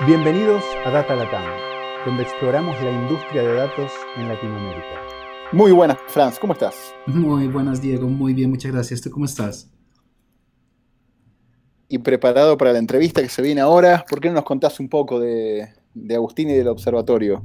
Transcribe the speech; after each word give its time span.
Bienvenidos 0.00 0.64
a 0.84 0.90
Data 0.90 1.14
Latam, 1.14 1.44
donde 2.04 2.24
exploramos 2.24 2.74
la 2.82 2.90
industria 2.90 3.42
de 3.42 3.54
datos 3.54 3.92
en 4.16 4.26
Latinoamérica. 4.26 5.00
Muy 5.52 5.70
buenas, 5.70 5.98
Franz, 6.08 6.36
¿cómo 6.40 6.52
estás? 6.52 6.92
Muy 7.06 7.46
buenas, 7.46 7.80
Diego, 7.80 8.08
muy 8.08 8.34
bien, 8.34 8.50
muchas 8.50 8.72
gracias. 8.72 9.00
¿Tú 9.00 9.10
cómo 9.10 9.24
estás? 9.24 9.70
Y 11.88 11.98
preparado 11.98 12.58
para 12.58 12.72
la 12.72 12.80
entrevista 12.80 13.22
que 13.22 13.28
se 13.28 13.40
viene 13.40 13.60
ahora, 13.60 14.04
¿por 14.10 14.20
qué 14.20 14.28
no 14.28 14.34
nos 14.34 14.44
contás 14.44 14.80
un 14.80 14.88
poco 14.88 15.20
de, 15.20 15.68
Agustín 16.12 16.50
y 16.50 16.54
del 16.54 16.66
observatorio? 16.66 17.44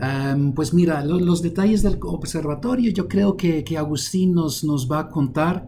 Em, 0.00 0.52
pues 0.52 0.72
mira, 0.72 1.04
los 1.04 1.42
detalles 1.42 1.82
del 1.82 1.98
observatorio 2.02 2.92
yo 2.92 3.08
creo 3.08 3.36
que, 3.36 3.64
Agustín 3.76 4.32
nos, 4.32 4.62
nos 4.62 4.88
va 4.88 5.00
a 5.00 5.08
contar 5.08 5.66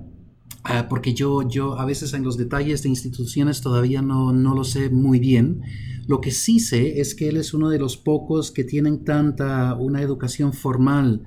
Ah, 0.64 0.86
porque 0.89 1.12
yo, 1.12 1.48
yo 1.48 1.79
a 1.79 1.84
veces 1.84 2.14
en 2.14 2.22
los 2.22 2.36
detalles 2.36 2.84
de 2.84 2.89
instituciones 2.89 3.61
todavía 3.61 4.00
no, 4.00 4.32
no, 4.32 4.54
lo 4.54 4.62
sé 4.62 4.90
muy 4.90 5.18
bien. 5.18 5.62
Lo 6.06 6.20
que 6.20 6.30
sí 6.30 6.61
sé 6.61 7.00
es 7.00 7.14
que 7.14 7.29
él 7.29 7.36
es 7.36 7.54
uno 7.54 7.68
de 7.68 7.79
los 7.79 7.96
pocos 7.96 8.50
que 8.50 8.64
tienen 8.64 9.04
tanta 9.04 9.74
una 9.74 10.02
educación 10.02 10.52
formal 10.52 11.22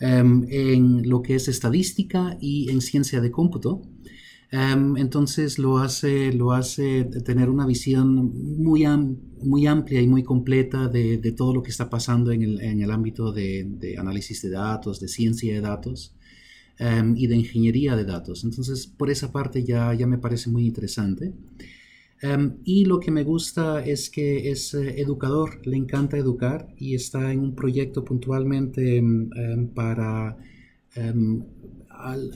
em, 0.00 0.46
en 0.48 1.08
lo 1.08 1.22
que 1.22 1.34
es 1.36 1.48
estadística 1.48 2.36
y 2.40 2.70
en 2.70 2.80
ciencia 2.80 3.20
de 3.20 3.30
cómputo. 3.30 3.82
Em, 4.50 4.96
entonces 4.96 5.58
lo 5.58 5.78
hace, 5.78 6.32
lo 6.32 6.52
hace 6.52 7.04
tener 7.04 7.50
una 7.50 7.66
visión 7.66 8.32
muy, 8.62 8.84
muy 9.42 9.66
amplia 9.66 10.00
y 10.00 10.06
muy 10.06 10.22
completa 10.22 10.88
de, 10.88 11.18
todo 11.36 11.54
lo 11.54 11.62
que 11.62 11.70
está 11.70 11.90
pasando 11.90 12.30
en 12.32 12.42
el, 12.42 12.90
ámbito 12.90 13.32
de, 13.32 13.64
de 13.64 13.98
análisis 13.98 14.42
de 14.42 14.50
datos, 14.50 15.00
de 15.00 15.08
ciencia 15.08 15.52
de 15.52 15.60
datos. 15.60 16.16
Em, 16.78 17.16
y 17.16 17.26
de 17.26 17.36
ingeniería 17.36 17.96
de 17.96 18.04
datos. 18.04 18.44
Entonces, 18.44 18.86
por 18.86 19.08
esa 19.08 19.32
parte 19.32 19.64
ya, 19.64 19.94
ya 19.94 20.06
me 20.06 20.18
parece 20.18 20.50
muy 20.50 20.66
interesante. 20.66 21.32
Em, 22.26 22.58
y 22.64 22.86
lo 22.86 22.98
que 22.98 23.10
me 23.10 23.22
gusta 23.22 23.84
es 23.84 24.10
que 24.10 24.50
es 24.50 24.74
eh, 24.74 25.00
educador, 25.00 25.64
le 25.64 25.76
encanta 25.76 26.16
educar 26.16 26.66
y 26.76 26.94
está 26.94 27.32
en 27.32 27.40
un 27.40 27.54
proyecto 27.54 28.04
puntualmente 28.04 28.96
em, 28.96 29.30
para 29.74 30.36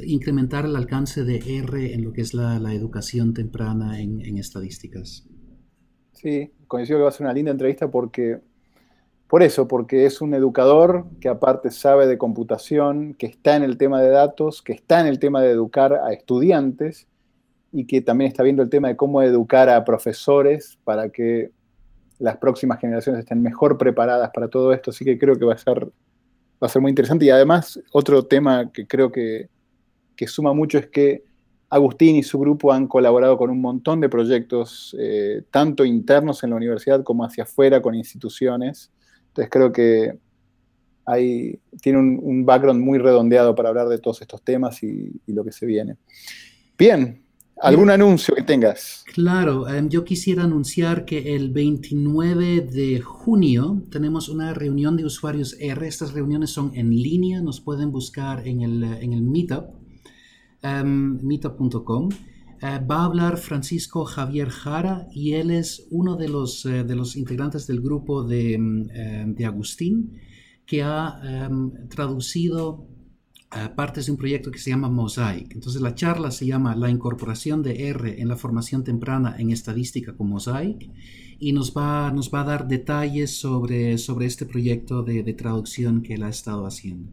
incrementar 0.04 0.66
el 0.66 0.76
alcance 0.76 1.24
de 1.24 1.38
R 1.38 1.94
en 1.94 2.04
lo 2.04 2.12
que 2.12 2.20
es 2.20 2.34
la, 2.34 2.58
la 2.58 2.74
educación 2.74 3.32
temprana 3.32 3.98
en, 3.98 4.20
en, 4.20 4.36
estadísticas. 4.36 5.26
Sí, 6.12 6.52
coincido 6.66 6.98
que 6.98 7.02
va 7.04 7.08
a 7.08 7.12
ser 7.12 7.24
una 7.24 7.32
linda 7.32 7.50
entrevista 7.50 7.90
porque 7.90 8.40
por 9.28 9.42
eso, 9.42 9.66
porque 9.66 10.04
es 10.04 10.20
un 10.20 10.34
educador 10.34 11.06
que 11.20 11.28
aparte 11.28 11.70
sabe 11.70 12.06
de 12.06 12.18
computación, 12.18 13.14
que 13.14 13.26
está 13.26 13.56
en 13.56 13.62
el 13.62 13.78
tema 13.78 14.02
de 14.02 14.10
datos, 14.10 14.60
que 14.60 14.74
está 14.74 15.00
en 15.00 15.06
el 15.06 15.18
tema 15.18 15.40
de 15.40 15.52
educar 15.52 15.94
a 15.94 16.12
estudiantes 16.12 17.06
y 17.72 17.86
que 17.86 18.00
también 18.00 18.30
está 18.30 18.42
viendo 18.42 18.62
el 18.62 18.70
tema 18.70 18.88
de 18.88 18.96
cómo 18.96 19.22
educar 19.22 19.68
a 19.68 19.84
profesores 19.84 20.78
para 20.84 21.10
que 21.10 21.50
las 22.18 22.36
próximas 22.36 22.78
generaciones 22.78 23.20
estén 23.20 23.42
mejor 23.42 23.78
preparadas 23.78 24.30
para 24.32 24.48
todo 24.48 24.72
esto. 24.72 24.90
Así 24.90 25.04
que 25.04 25.18
creo 25.18 25.36
que 25.36 25.44
va 25.44 25.54
a 25.54 25.58
ser, 25.58 25.84
va 25.84 26.66
a 26.66 26.68
ser 26.68 26.82
muy 26.82 26.90
interesante. 26.90 27.24
Y 27.24 27.30
además, 27.30 27.80
otro 27.92 28.24
tema 28.24 28.70
que 28.70 28.86
creo 28.86 29.10
que, 29.10 29.48
suma 30.26 30.52
mucho 30.52 30.76
es 30.76 30.86
que 30.88 31.24
Agustín 31.70 32.16
y 32.16 32.22
su 32.22 32.38
grupo 32.38 32.72
han 32.72 32.86
colaborado 32.86 33.38
con 33.38 33.48
un 33.48 33.60
montón 33.60 34.00
de 34.00 34.10
proyectos, 34.10 34.94
eh, 34.98 35.44
tanto 35.50 35.84
internos 35.84 36.44
en 36.44 36.50
la 36.50 36.56
universidad 36.56 37.02
como 37.02 37.24
hacia 37.24 37.44
afuera 37.44 37.80
con 37.80 37.94
instituciones. 37.94 38.92
Entonces 39.28 39.50
creo 39.50 39.72
que 39.72 40.18
hay, 41.06 41.58
tiene 41.80 41.98
un, 41.98 42.44
background 42.44 42.82
muy 42.82 42.98
redondeado 42.98 43.54
para 43.54 43.70
hablar 43.70 43.88
de 43.88 43.98
todos 43.98 44.20
estos 44.20 44.42
temas 44.42 44.82
y, 44.82 45.20
lo 45.26 45.44
que 45.44 45.52
se 45.52 45.64
viene. 45.64 45.96
Bien, 46.76 47.22
¿algún 47.60 47.90
anuncio 47.90 48.34
que 48.34 48.42
tengas? 48.42 49.04
Claro, 49.12 49.68
em, 49.68 49.88
yo 49.88 50.04
quisiera 50.04 50.44
anunciar 50.44 51.04
que 51.04 51.34
el 51.34 51.50
29 51.50 52.60
de 52.60 53.00
junio 53.00 53.82
tenemos 53.90 54.28
una 54.28 54.54
reunión 54.54 54.96
de 54.96 55.04
usuarios 55.04 55.56
R. 55.58 55.86
Estas 55.86 56.12
reuniones 56.12 56.50
son 56.50 56.72
en 56.74 56.90
línea, 56.90 57.40
nos 57.40 57.60
pueden 57.60 57.90
buscar 57.90 58.46
en 58.46 58.62
el, 58.62 58.84
en 58.84 59.12
el 59.12 59.22
Meetup, 59.22 59.66
em, 60.62 61.18
meetup.com. 61.22 62.08
Eh, 62.62 62.78
va 62.78 62.96
a 62.96 63.04
hablar 63.06 63.38
Francisco 63.38 64.04
Javier 64.04 64.50
Jara 64.50 65.06
y 65.12 65.32
él 65.32 65.50
es 65.50 65.86
uno 65.90 66.16
de 66.16 66.28
los, 66.28 66.66
eh, 66.66 66.84
de 66.84 66.94
los 66.94 67.16
integrantes 67.16 67.66
del 67.66 67.80
grupo 67.80 68.22
de, 68.22 68.58
mm, 68.58 68.90
eh, 68.92 69.24
de 69.28 69.46
Agustín 69.46 70.20
que 70.66 70.82
ha 70.82 71.20
em, 71.24 71.88
traducido 71.88 72.86
partes 73.74 74.06
de 74.06 74.12
un 74.12 74.18
proyecto 74.18 74.50
que 74.50 74.58
se 74.58 74.70
llama 74.70 74.88
Mosaic. 74.88 75.52
Entonces 75.54 75.82
la 75.82 75.94
charla 75.94 76.30
se 76.30 76.46
llama 76.46 76.76
La 76.76 76.88
incorporación 76.88 77.62
de 77.62 77.88
R 77.88 78.20
en 78.20 78.28
la 78.28 78.36
formación 78.36 78.84
temprana 78.84 79.36
en 79.38 79.50
estadística 79.50 80.14
con 80.14 80.28
Mosaic 80.28 80.88
y 81.38 81.52
nos 81.52 81.74
va, 81.76 82.12
nos 82.12 82.32
va 82.32 82.42
a 82.42 82.44
dar 82.44 82.68
detalles 82.68 83.36
sobre, 83.36 83.98
sobre 83.98 84.26
este 84.26 84.46
proyecto 84.46 85.02
de, 85.02 85.22
de 85.22 85.34
traducción 85.34 86.02
que 86.02 86.14
él 86.14 86.22
ha 86.22 86.28
estado 86.28 86.66
haciendo. 86.66 87.10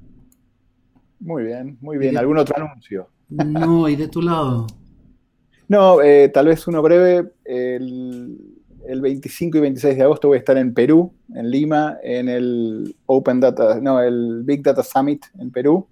Muy 1.19 1.43
bien, 1.43 1.77
muy 1.81 1.97
bien. 1.97 2.17
¿Algún 2.17 2.37
otro 2.37 2.55
anuncio? 2.57 3.09
No, 3.29 3.89
y 3.89 3.95
de 3.95 4.07
tu 4.07 4.21
lado. 4.21 4.67
No, 5.67 6.01
eh, 6.01 6.29
tal 6.29 6.47
vez 6.47 6.67
uno 6.67 6.81
breve. 6.81 7.31
El, 7.43 8.37
25 9.01 9.57
y 9.57 9.61
26 9.61 9.97
de 9.97 10.03
agosto 10.03 10.29
voy 10.29 10.37
a 10.37 10.39
estar 10.39 10.57
en 10.57 10.73
Perú, 10.73 11.13
en 11.35 11.51
Lima, 11.51 11.97
en 12.01 12.29
el 12.29 12.95
Open 13.05 13.41
Data, 13.41 13.81
no, 13.81 13.99
el 14.01 14.43
Big 14.45 14.63
Data 14.63 14.81
Summit 14.81 15.25
en 15.39 15.51
Perú. 15.51 15.87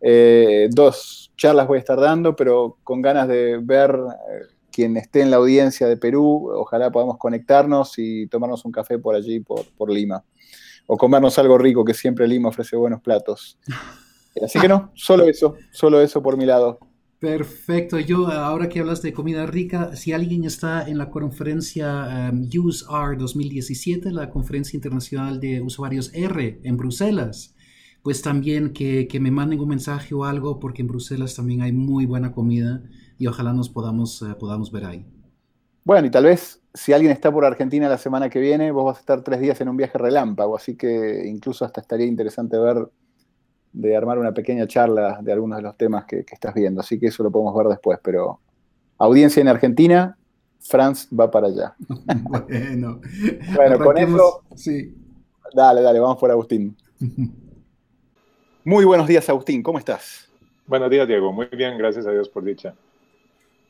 Eh, 0.00 0.68
dos 0.70 1.32
charlas 1.36 1.66
voy 1.66 1.76
a 1.76 1.80
estar 1.80 2.00
dando, 2.00 2.36
pero 2.36 2.78
con 2.84 3.02
ganas 3.02 3.28
de 3.28 3.58
ver 3.62 3.90
eh, 3.90 4.46
quien 4.70 4.96
esté 4.96 5.22
en 5.22 5.30
la 5.30 5.36
audiencia 5.36 5.86
de 5.86 5.96
Perú. 5.96 6.50
Ojalá 6.54 6.90
podamos 6.90 7.18
conectarnos 7.18 7.94
y 7.98 8.26
tomarnos 8.28 8.64
un 8.64 8.72
café 8.72 8.98
por 8.98 9.14
allí, 9.14 9.40
por, 9.40 9.64
por 9.76 9.90
Lima. 9.90 10.24
O 10.86 10.96
comernos 10.96 11.38
algo 11.38 11.58
rico, 11.58 11.84
que 11.84 11.94
siempre 11.94 12.26
Lima 12.26 12.48
ofrece 12.48 12.76
buenos 12.76 13.00
platos. 13.00 13.58
Así 14.42 14.60
que 14.60 14.68
no, 14.68 14.92
solo 14.94 15.24
eso, 15.24 15.56
solo 15.72 16.00
eso 16.00 16.22
por 16.22 16.36
mi 16.36 16.46
lado. 16.46 16.78
Perfecto. 17.18 17.98
Yo, 17.98 18.28
ahora 18.28 18.68
que 18.68 18.78
hablas 18.78 19.02
de 19.02 19.12
comida 19.12 19.44
rica, 19.44 19.96
si 19.96 20.12
alguien 20.12 20.44
está 20.44 20.88
en 20.88 20.98
la 20.98 21.10
conferencia 21.10 22.30
um, 22.32 22.48
UseR 22.64 23.18
2017, 23.18 24.12
la 24.12 24.30
conferencia 24.30 24.76
internacional 24.76 25.40
de 25.40 25.60
usuarios 25.60 26.12
R 26.14 26.60
en 26.62 26.76
Bruselas, 26.76 27.56
pues 28.02 28.22
también 28.22 28.72
que, 28.72 29.08
me 29.20 29.30
manden 29.30 29.60
un 29.60 29.68
mensaje 29.68 30.14
o 30.14 30.24
algo, 30.24 30.58
porque 30.58 30.82
en 30.82 30.88
Bruselas 30.88 31.34
también 31.34 31.62
hay 31.62 31.72
muy 31.72 32.06
buena 32.06 32.32
comida 32.32 32.82
y 33.18 33.26
ojalá 33.26 33.52
nos 33.52 33.68
podamos, 33.68 34.22
eh, 34.22 34.34
podamos 34.38 34.70
ver 34.72 34.84
ahí. 34.84 35.06
Bueno, 35.84 36.06
y 36.06 36.10
tal 36.10 36.24
vez 36.24 36.60
si 36.74 36.92
alguien 36.92 37.12
está 37.12 37.32
por 37.32 37.44
Argentina 37.44 37.88
la 37.88 37.98
semana 37.98 38.28
que 38.28 38.40
viene, 38.40 38.70
vos 38.70 38.84
vas 38.84 38.98
a 38.98 39.00
estar 39.00 39.22
tres 39.22 39.40
días 39.40 39.60
en 39.60 39.68
un 39.68 39.76
viaje 39.76 39.98
relámpago, 39.98 40.56
así 40.56 40.76
que 40.76 41.26
incluso 41.26 41.64
hasta 41.64 41.80
estaría 41.80 42.06
interesante 42.06 42.58
ver 42.58 42.88
de 43.72 43.96
armar 43.96 44.18
una 44.18 44.32
pequeña 44.32 44.66
charla 44.66 45.20
de 45.22 45.32
algunos 45.32 45.58
de 45.58 45.62
los 45.62 45.76
temas 45.76 46.04
que, 46.04 46.24
estás 46.30 46.54
viendo. 46.54 46.80
Así 46.80 46.98
que 46.98 47.06
eso 47.06 47.22
lo 47.22 47.30
podemos 47.30 47.54
ver 47.54 47.68
después. 47.68 47.98
Pero 48.02 48.40
audiencia 48.98 49.40
en 49.40 49.48
Argentina, 49.48 50.16
Franz 50.60 51.08
va 51.08 51.30
para 51.30 51.48
allá. 51.48 51.74
Bueno, 52.28 53.00
bueno 53.54 53.78
con 53.78 53.98
eso. 53.98 54.42
Sí. 54.54 54.94
Dale, 55.54 55.82
dale, 55.82 56.00
vamos 56.00 56.18
por 56.18 56.30
Agustín. 56.30 56.76
Muy 58.68 58.84
buenos 58.84 59.06
días, 59.06 59.26
Agustín. 59.30 59.62
¿Cómo 59.62 59.78
estás? 59.78 60.28
Buenos 60.66 60.90
días, 60.90 61.08
Diego. 61.08 61.32
Muy 61.32 61.46
bien, 61.46 61.78
gracias 61.78 62.06
a 62.06 62.10
Dios 62.10 62.28
por 62.28 62.44
dicha. 62.44 62.74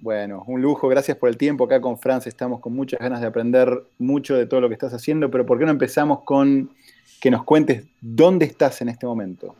Bueno, 0.00 0.42
un 0.48 0.60
lujo, 0.60 0.88
gracias 0.88 1.16
por 1.16 1.28
el 1.28 1.36
tiempo. 1.36 1.66
Acá 1.66 1.81
con 1.81 1.97
Franz 1.97 2.26
estamos 2.26 2.59
con 2.59 2.75
muchas 2.75 2.98
ganas 2.98 3.20
de 3.20 3.28
aprender 3.28 3.84
mucho 4.00 4.34
de 4.34 4.47
todo 4.47 4.60
lo 4.60 4.66
que 4.66 4.72
estás 4.72 4.92
haciendo, 4.92 5.31
pero 5.31 5.47
¿por 5.47 5.56
qué 5.56 5.66
no 5.66 5.70
empezamos 5.70 6.25
con 6.25 6.70
que 7.20 7.31
nos 7.31 7.44
cuentes 7.44 7.84
dónde 8.00 8.47
estás 8.47 8.82
en 8.82 8.88
este 8.88 9.06
momento? 9.06 9.54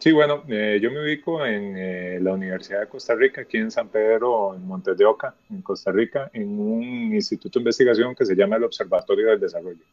Sí, 0.00 0.10
bueno, 0.10 0.42
eh, 0.48 0.80
yo 0.82 0.90
me 0.90 1.00
ubico 1.00 1.46
en 1.46 1.74
eh, 1.76 2.18
la 2.20 2.32
Universidad 2.32 2.80
de 2.80 2.88
Costa 2.88 3.14
Rica, 3.14 3.42
aquí 3.42 3.58
en 3.58 3.70
San 3.70 3.86
Pedro, 3.86 4.56
en 4.56 4.66
Montes 4.66 4.98
de 4.98 5.04
Oca, 5.04 5.32
en 5.48 5.62
Costa 5.62 5.92
Rica, 5.92 6.28
en 6.32 6.58
un 6.58 7.14
instituto 7.14 7.60
de 7.60 7.62
investigación 7.62 8.16
que 8.16 8.26
se 8.26 8.34
llama 8.34 8.56
el 8.56 8.64
Observatorio 8.64 9.28
del 9.28 9.38
Desarrollo. 9.38 9.84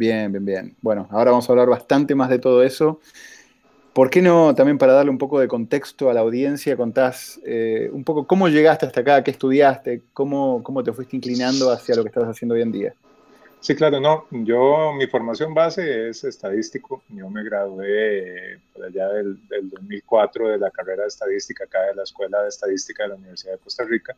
Bien, 0.00 0.32
bien, 0.32 0.46
bien. 0.46 0.76
Bueno, 0.80 1.06
ahora 1.10 1.30
vamos 1.30 1.46
a 1.46 1.52
hablar 1.52 1.68
bastante 1.68 2.14
más 2.14 2.30
de 2.30 2.38
todo 2.38 2.62
eso. 2.62 3.00
¿Por 3.92 4.08
qué 4.08 4.22
no, 4.22 4.54
también 4.54 4.78
para 4.78 4.94
darle 4.94 5.10
un 5.10 5.18
poco 5.18 5.38
de 5.38 5.46
contexto 5.46 6.08
a 6.08 6.14
la 6.14 6.20
audiencia, 6.20 6.74
contás 6.74 7.38
eh, 7.44 7.90
un 7.92 8.02
poco 8.02 8.26
cómo 8.26 8.48
llegaste 8.48 8.86
hasta 8.86 9.02
acá, 9.02 9.22
qué 9.22 9.30
estudiaste, 9.30 10.00
cómo, 10.14 10.62
cómo 10.62 10.82
te 10.82 10.94
fuiste 10.94 11.16
inclinando 11.16 11.70
hacia 11.70 11.94
lo 11.96 12.02
que 12.02 12.08
estás 12.08 12.24
haciendo 12.24 12.54
hoy 12.54 12.62
en 12.62 12.72
día? 12.72 12.94
Sí, 13.60 13.74
claro, 13.74 14.00
no. 14.00 14.24
Yo, 14.30 14.94
mi 14.94 15.06
formación 15.06 15.52
base 15.52 16.08
es 16.08 16.24
estadístico. 16.24 17.02
Yo 17.10 17.28
me 17.28 17.44
gradué 17.44 18.58
por 18.72 18.86
allá 18.86 19.06
del, 19.08 19.36
2004 19.50 20.48
de 20.48 20.56
la 20.56 20.70
carrera 20.70 21.02
de 21.02 21.08
estadística 21.08 21.64
acá 21.64 21.82
de 21.82 21.96
la 21.96 22.04
Escuela 22.04 22.40
de 22.40 22.48
Estadística 22.48 23.02
de 23.02 23.10
la 23.10 23.14
Universidad 23.16 23.52
de 23.52 23.58
Costa 23.58 23.84
Rica. 23.84 24.16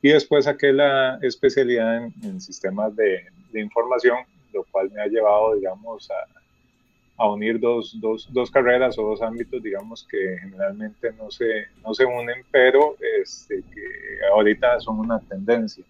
Y 0.00 0.08
después 0.08 0.46
saqué 0.46 0.72
la 0.72 1.18
especialidad 1.20 2.04
en, 2.22 2.40
sistemas 2.40 2.96
de, 2.96 3.26
información, 3.52 4.18
lo 4.58 4.64
cual 4.70 4.90
me 4.92 5.00
ha 5.02 5.06
llevado, 5.06 5.54
digamos, 5.54 6.10
a, 6.10 6.20
a 7.22 7.24
unir 7.30 7.58
dos, 7.58 7.96
dos, 8.00 8.28
dos, 8.32 8.50
carreras 8.50 8.98
o 8.98 9.02
dos 9.10 9.20
ámbitos, 9.22 9.62
digamos, 9.62 10.06
que 10.10 10.38
generalmente 10.40 11.12
no 11.18 11.30
se, 11.30 11.66
no 11.84 11.92
se 11.92 12.04
unen, 12.04 12.44
pero 12.50 12.96
este, 13.22 13.62
que 13.72 13.86
ahorita 14.32 14.78
son 14.80 14.98
una 15.00 15.18
tendencia 15.20 15.84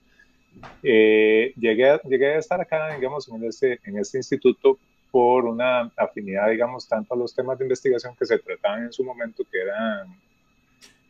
Eh, 0.82 1.52
llegué, 1.56 1.90
a, 1.90 2.00
llegué 2.02 2.34
a 2.34 2.38
estar 2.38 2.60
acá, 2.60 2.94
digamos, 2.96 3.28
en 3.28 3.44
este, 3.44 3.78
en 3.84 3.96
este 3.98 4.18
instituto 4.18 4.76
por 5.10 5.44
una 5.44 5.90
afinidad, 5.96 6.50
digamos, 6.50 6.86
tanto 6.88 7.14
a 7.14 7.16
los 7.16 7.32
temas 7.32 7.56
de 7.58 7.64
investigación 7.64 8.12
que 8.18 8.26
se 8.26 8.38
trataban 8.38 8.82
en 8.84 8.92
su 8.92 9.04
momento, 9.04 9.44
que 9.50 9.58
eran 9.66 10.08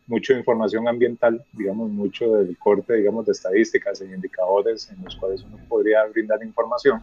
mucho 0.06 0.32
información 0.34 0.86
ambiental, 0.86 1.34
digamos, 1.52 1.88
mucho 1.90 2.24
del 2.36 2.56
corte, 2.58 2.94
digamos, 2.94 3.24
de 3.26 3.32
estadísticas 3.32 4.00
e 4.00 4.04
indicadores 4.04 4.90
en 4.90 5.02
los 5.04 5.14
cuales 5.16 5.42
uno 5.42 5.58
podría 5.68 6.04
brindar 6.12 6.42
información. 6.42 7.00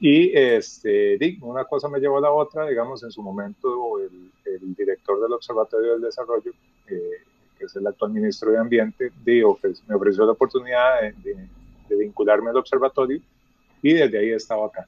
Y 0.00 0.34
este, 0.34 1.18
una 1.42 1.64
cosa 1.66 1.86
me 1.88 2.00
llevó 2.00 2.16
a 2.16 2.22
la 2.22 2.32
otra, 2.32 2.66
digamos, 2.66 3.02
en 3.02 3.12
su 3.12 3.22
momento 3.22 3.98
el, 4.00 4.74
director 4.74 5.20
del 5.20 5.32
Observatorio 5.32 5.92
del 5.92 6.00
Desarrollo, 6.00 6.52
eh, 6.88 7.22
que 7.58 7.66
es 7.66 7.76
el 7.76 7.86
actual 7.86 8.12
ministro 8.12 8.50
de 8.50 8.58
Ambiente, 8.58 9.12
me 9.24 9.94
ofreció 9.94 10.24
la 10.24 10.32
oportunidad 10.32 11.02
de, 11.02 11.36
de, 11.88 11.96
vincularme 11.96 12.50
al 12.50 12.56
observatorio 12.56 13.20
y 13.82 13.92
desde 13.92 14.18
ahí 14.18 14.30
he 14.30 14.36
estado 14.36 14.64
acá. 14.64 14.86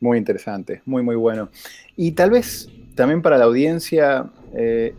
Muy 0.00 0.16
interesante, 0.16 0.80
muy, 0.84 1.02
muy 1.02 1.16
bueno. 1.16 1.48
Y 1.96 2.12
tal 2.12 2.30
vez 2.30 2.70
también 2.94 3.22
para 3.22 3.38
la 3.38 3.44
audiencia, 3.44 4.30
eh, 4.54 4.94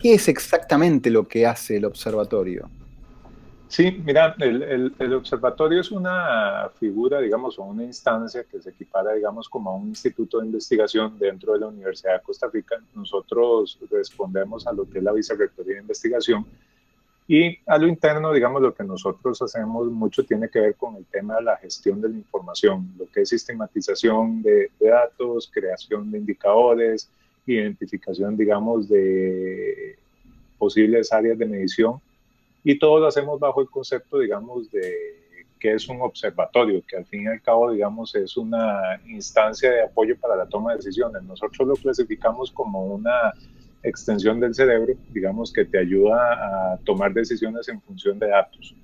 ¿qué 0.00 0.14
es 0.14 0.26
exactamente 0.28 1.10
lo 1.10 1.28
que 1.28 1.46
hace 1.46 1.76
el 1.76 1.84
observatorio? 1.84 2.68
Sí, 3.68 4.00
mira, 4.04 4.36
el, 4.38 4.94
el, 4.96 5.14
observatorio 5.14 5.80
es 5.80 5.90
una 5.90 6.70
figura, 6.78 7.20
digamos, 7.20 7.58
o 7.58 7.64
una 7.64 7.82
instancia 7.82 8.44
que 8.44 8.62
se 8.62 8.70
equipara, 8.70 9.12
digamos, 9.14 9.48
como 9.48 9.70
a 9.70 9.74
un 9.74 9.88
instituto 9.88 10.38
de 10.38 10.46
investigación 10.46 11.18
dentro 11.18 11.52
de 11.52 11.60
la 11.60 11.66
Universidad 11.66 12.14
de 12.14 12.22
Costa 12.22 12.48
Rica. 12.52 12.76
Nosotros 12.94 13.78
respondemos 13.90 14.68
a 14.68 14.72
lo 14.72 14.88
que 14.88 14.98
es 14.98 15.04
la 15.04 15.12
vicerrectoría 15.12 15.74
de 15.74 15.80
investigación 15.80 16.46
y 17.26 17.58
a 17.66 17.76
lo 17.76 17.88
interno, 17.88 18.32
digamos, 18.32 18.62
lo 18.62 18.72
que 18.72 18.84
nosotros 18.84 19.42
hacemos 19.42 19.90
mucho 19.90 20.24
tiene 20.24 20.48
que 20.48 20.60
ver 20.60 20.74
con 20.76 20.94
el 20.94 21.04
tema 21.06 21.36
de 21.36 21.42
la 21.42 21.56
gestión 21.56 22.00
de 22.00 22.08
la 22.08 22.16
información, 22.16 22.94
lo 22.96 23.06
que 23.06 23.22
es 23.22 23.30
sistematización 23.30 24.42
de, 24.42 24.70
de 24.78 24.88
datos, 24.88 25.50
creación 25.52 26.08
de 26.12 26.18
indicadores, 26.18 27.10
identificación, 27.44 28.36
digamos, 28.36 28.88
de 28.88 29.98
posibles 30.56 31.12
áreas 31.12 31.36
de 31.36 31.46
medición 31.46 32.00
y 32.68 32.80
todo 32.80 32.98
lo 32.98 33.06
hacemos 33.06 33.38
bajo 33.38 33.60
el 33.60 33.70
concepto, 33.70 34.18
digamos, 34.18 34.68
de 34.72 35.52
que 35.60 35.74
es 35.74 35.88
un 35.88 36.00
observatorio, 36.00 36.82
que 36.84 36.96
al 36.96 37.06
fin 37.06 37.22
y 37.22 37.26
al 37.28 37.40
cabo, 37.40 37.70
digamos, 37.70 38.12
es 38.16 38.36
una 38.36 39.00
instancia 39.06 39.70
de 39.70 39.84
apoyo 39.84 40.18
para 40.18 40.34
la 40.34 40.46
toma 40.46 40.72
de 40.72 40.78
decisiones. 40.78 41.22
Nosotros 41.22 41.68
lo 41.68 41.76
clasificamos 41.76 42.50
como 42.50 42.84
una 42.86 43.32
extensión 43.84 44.40
del 44.40 44.52
cerebro, 44.52 44.94
digamos, 45.12 45.52
que 45.52 45.64
te 45.64 45.78
ayuda 45.78 46.72
a 46.72 46.78
tomar 46.78 47.14
decisiones 47.14 47.68
en 47.68 47.80
función 47.80 48.18
de 48.18 48.30
datos 48.30 48.74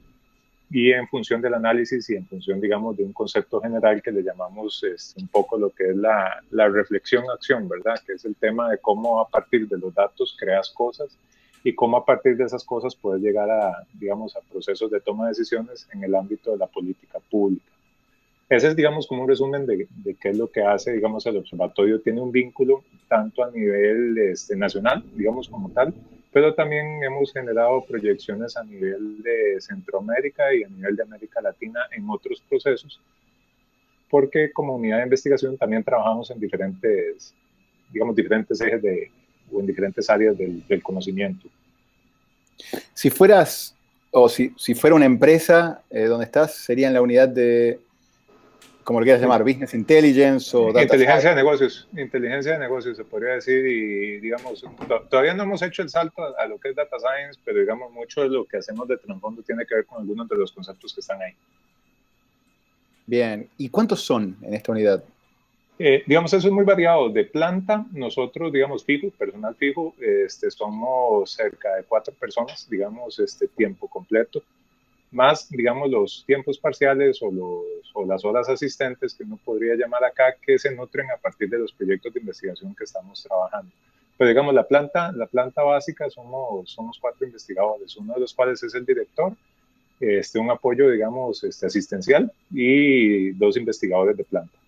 y 0.71 0.93
en 0.93 1.09
función 1.09 1.43
del 1.43 1.55
análisis 1.55 2.09
y 2.09 2.15
en 2.15 2.25
función, 2.29 2.61
digamos, 2.61 2.97
de 2.97 3.03
un 3.03 3.13
concepto 3.13 3.61
general 3.61 4.01
que 4.01 4.13
le 4.13 4.23
llamamos 4.23 4.81
este, 4.85 5.21
un 5.21 5.27
poco 5.27 5.59
lo 5.59 5.71
que 5.71 5.91
es 5.91 5.97
la, 5.97 6.41
la 6.53 6.69
reflexión-acción, 6.69 7.69
¿verdad? 7.69 8.01
Que 8.07 8.13
es 8.13 8.25
el 8.27 8.37
tema 8.37 8.71
de 8.71 8.79
cómo 8.79 9.21
a 9.21 9.29
partir 9.29 9.67
de 9.67 9.77
los 9.77 9.93
datos 9.93 10.37
creas 10.39 10.71
cosas 10.71 11.19
y 11.65 11.75
cómo 11.75 11.97
a 11.97 12.05
partir 12.05 12.37
de 12.37 12.45
esas 12.45 12.65
cosas 12.65 12.97
puedes 12.97 13.23
llegar 13.23 13.51
a, 13.51 13.87
digamos, 13.95 14.37
a 14.37 14.41
procesos 14.41 14.91
de 14.91 15.01
toma 15.01 15.25
de 15.25 15.31
decisiones 15.31 15.89
en 15.93 16.03
el 16.03 16.15
ámbito 16.15 16.53
de 16.53 16.59
la 16.59 16.67
política 16.67 17.19
pública. 17.31 17.65
Ese 18.49 18.69
es, 18.69 18.77
digamos, 18.77 19.07
como 19.07 19.23
un 19.23 19.29
resumen 19.29 19.65
de, 19.65 19.87
de, 20.05 20.15
qué 20.15 20.31
es 20.31 20.37
lo 20.37 20.51
que 20.51 20.63
hace, 20.63 20.93
digamos, 20.93 21.25
el 21.25 21.39
observatorio. 21.39 22.03
Tiene 22.03 22.21
un 22.21 22.33
vínculo 22.33 22.85
tanto 23.09 23.45
a 23.45 23.51
nivel 23.51 24.19
este, 24.19 24.57
nacional, 24.57 25.03
digamos, 25.15 25.49
como 25.49 25.71
tal, 25.71 25.95
pero 26.33 26.55
también 26.55 27.03
hemos 27.03 27.33
generado 27.33 27.85
proyecciones 27.85 28.57
a 28.57 28.65
nivel 28.65 29.23
de 29.23 29.61
Centroamérica 29.61 30.55
y 30.55 30.65
a 30.65 30.69
nivel 30.69 30.97
de 30.97 31.03
América 31.03 31.41
Latina 31.41 31.81
en 31.93 32.09
otros 32.11 32.43
procesos, 32.49 33.01
porque 34.11 34.51
como 34.53 34.77
unidad 34.77 34.99
de 34.99 35.05
investigación 35.05 35.57
también 35.57 35.85
trabajamos 35.85 36.31
en 36.31 36.41
diferentes, 36.41 37.35
digamos, 37.91 38.17
diferentes 38.17 38.61
ejes 38.61 38.83
de, 38.83 39.11
o 39.53 39.61
en 39.61 39.67
diferentes 39.67 40.09
áreas 40.09 40.37
del, 40.37 40.67
del 40.67 40.83
conocimiento. 40.83 41.49
Si 42.95 43.11
fueras, 43.11 43.75
o 44.11 44.29
si, 44.29 44.53
si 44.57 44.75
fuera 44.75 44.97
una 44.97 45.07
empresa 45.07 45.83
eh, 45.91 46.05
donde 46.05 46.27
estás, 46.27 46.55
sería 46.55 46.89
en 46.89 46.95
la 46.95 47.03
unidad 47.03 47.29
de 47.29 47.81
como 48.85 48.99
lo 48.99 49.05
quieras 49.05 49.23
llamar, 49.23 49.43
business 49.45 49.75
intelligence 49.75 50.57
o 50.57 50.73
data 50.73 50.83
inteligencia 50.83 51.31
de 51.31 51.37
negocios, 51.37 51.89
inteligencia 51.97 52.53
de 52.53 52.59
negocios 52.59 52.97
se 52.97 53.05
podría 53.05 53.35
decir 53.35 53.65
y 53.65 54.21
digamos, 54.21 54.65
todavía 55.09 55.35
no 55.35 55.45
hemos 55.45 55.63
hecho 55.63 55.83
el 55.83 55.89
salto 55.89 56.37
a, 56.37 56.47
lo 56.47 56.59
que 56.59 56.71
es 56.71 56.77
data 56.77 56.97
science, 56.99 57.41
pero 57.45 57.61
digamos 57.61 57.93
mucho 57.93 58.23
de 58.23 58.29
lo 58.29 58.45
que 58.45 58.57
hacemos 58.57 58.89
de 58.89 58.97
trasfondo 58.97 59.43
tiene 59.43 59.65
que 59.67 59.77
ver 59.77 59.87
con 59.87 60.01
algunos 60.01 60.29
de 60.29 60.37
los 60.37 60.53
conceptos 60.53 60.95
que 60.95 61.01
están 61.01 61.23
ahí. 61.23 61.33
Bien, 63.07 63.49
¿y 63.59 63.69
cuántos 63.69 64.01
son 64.01 64.37
en 64.43 64.55
esta 64.55 64.73
unidad? 64.73 65.05
Eh, 65.79 66.03
digamos, 66.07 66.33
eso 66.33 66.47
es 66.47 66.53
muy 66.53 66.65
variado. 66.65 67.09
De 67.09 67.25
planta, 67.25 67.87
nosotros, 67.93 68.53
digamos, 68.53 68.85
fijo, 68.85 69.11
personal 69.11 69.55
fijo, 69.57 69.95
este, 69.99 70.51
somos 70.51 71.33
cerca 71.33 71.77
de 71.77 71.85
cuatro 71.85 72.15
personas, 72.15 72.69
digamos, 72.71 73.19
este 73.19 73.49
tiempo 73.49 73.89
completo 73.89 74.43
más, 75.13 75.49
digamos, 75.51 75.91
los 75.91 76.25
tiempos 76.27 76.59
parciales 76.59 77.23
o, 77.23 77.31
los, 77.31 77.91
o 77.95 78.05
las 78.05 78.25
horas 78.25 78.49
asistentes 78.49 79.15
que 79.15 79.25
uno 79.25 79.39
podría 79.45 79.75
llamar 79.75 80.03
acá, 80.05 80.35
que 80.45 80.59
se 80.59 80.75
nutren 80.75 81.11
a 81.11 81.19
partir 81.19 81.49
de 81.51 81.59
los 81.59 81.73
proyectos 81.73 82.13
de 82.15 82.21
investigación 82.21 82.75
que 82.75 82.85
estamos 82.85 83.23
trabajando. 83.23 83.71
Pero 84.17 84.29
digamos, 84.29 84.55
la 84.55 84.67
planta, 84.67 85.13
la 85.13 85.27
planta 85.27 85.63
básica 85.63 86.09
somos, 86.11 86.71
somos 86.71 86.99
cuatro 86.99 87.27
investigadores, 87.27 87.97
uno 87.97 88.15
de 88.15 88.21
los 88.21 88.35
cuales 88.35 88.63
es 88.63 88.75
el 88.75 88.87
director, 88.87 89.35
este, 90.01 90.39
un 90.39 90.51
apoyo, 90.51 90.91
digamos, 90.91 91.45
este, 91.45 91.67
asistencial 91.67 92.33
y 92.51 93.33
dos 93.33 93.57
investigadores 93.57 94.17
de 94.17 94.25
planta. 94.25 94.59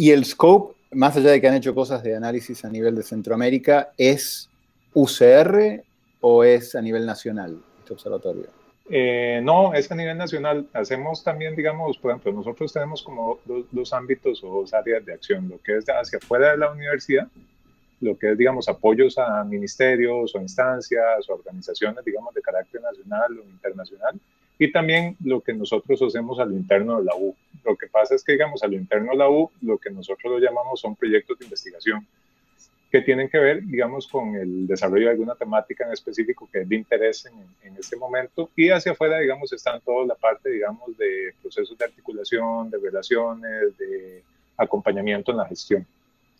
Y 0.00 0.12
el 0.12 0.24
scope, 0.24 0.74
más 0.92 1.14
allá 1.18 1.30
de 1.30 1.42
que 1.42 1.46
han 1.46 1.56
hecho 1.56 1.74
cosas 1.74 2.02
de 2.02 2.16
análisis 2.16 2.64
a 2.64 2.70
nivel 2.70 2.96
de 2.96 3.02
Centroamérica, 3.02 3.92
¿es 3.98 4.48
UCR 4.94 5.84
o 6.22 6.42
es 6.42 6.74
a 6.74 6.80
nivel 6.80 7.04
nacional 7.04 7.62
este 7.80 7.92
observatorio? 7.92 8.46
Eh, 8.88 9.42
no, 9.44 9.74
es 9.74 9.92
a 9.92 9.94
nivel 9.94 10.16
nacional. 10.16 10.66
Hacemos 10.72 11.22
también, 11.22 11.54
digamos, 11.54 11.98
por 11.98 12.12
ejemplo, 12.12 12.32
nosotros 12.32 12.72
tenemos 12.72 13.02
como 13.02 13.40
dos, 13.44 13.92
ámbitos 13.92 14.42
o 14.42 14.62
dos 14.62 14.72
áreas 14.72 15.04
de 15.04 15.12
acción, 15.12 15.50
lo 15.50 15.58
que 15.58 15.76
es 15.76 15.84
hacia 15.84 16.16
afuera 16.16 16.52
de 16.52 16.56
la 16.56 16.70
universidad, 16.70 17.28
lo 18.00 18.16
que 18.16 18.32
es, 18.32 18.38
digamos, 18.38 18.70
apoyos 18.70 19.18
a 19.18 19.44
ministerios 19.44 20.34
o 20.34 20.40
instancias 20.40 21.28
o 21.28 21.34
organizaciones, 21.34 22.02
digamos, 22.06 22.32
de 22.32 22.40
carácter 22.40 22.80
nacional 22.80 23.38
o 23.38 23.44
internacional, 23.44 24.18
y 24.60 24.70
también 24.70 25.16
lo 25.24 25.40
que 25.40 25.54
nosotros 25.54 26.02
hacemos 26.02 26.38
a 26.38 26.44
lo 26.44 26.52
interno 26.52 26.98
de 26.98 27.04
la 27.06 27.16
U. 27.16 27.34
Lo 27.64 27.76
que 27.76 27.86
pasa 27.86 28.14
es 28.14 28.22
que, 28.22 28.32
digamos, 28.32 28.62
a 28.62 28.66
lo 28.66 28.74
interno 28.74 29.12
de 29.12 29.16
la 29.16 29.30
U, 29.30 29.50
lo 29.62 29.78
que 29.78 29.88
nosotros 29.88 30.34
lo 30.34 30.38
llamamos 30.38 30.78
son 30.78 30.94
proyectos 30.94 31.38
de 31.38 31.46
investigación 31.46 32.06
que 32.92 33.00
tienen 33.00 33.30
que 33.30 33.38
ver, 33.38 33.64
digamos, 33.64 34.06
con 34.06 34.36
el 34.36 34.66
desarrollo 34.66 35.06
de 35.06 35.12
alguna 35.12 35.34
temática 35.34 35.86
en 35.86 35.92
específico 35.92 36.46
que 36.52 36.60
es 36.60 36.68
de 36.68 36.76
interés 36.76 37.24
en, 37.24 37.32
en 37.66 37.78
este 37.78 37.96
momento. 37.96 38.50
Y 38.54 38.68
hacia 38.68 38.92
afuera, 38.92 39.18
digamos, 39.18 39.50
están 39.50 39.80
toda 39.80 40.04
la 40.04 40.14
parte, 40.14 40.50
digamos, 40.50 40.94
de 40.98 41.32
procesos 41.40 41.78
de 41.78 41.84
articulación, 41.86 42.68
de 42.68 42.78
relaciones, 42.80 43.78
de 43.78 44.22
acompañamiento 44.58 45.30
en 45.30 45.38
la 45.38 45.48
gestión. 45.48 45.86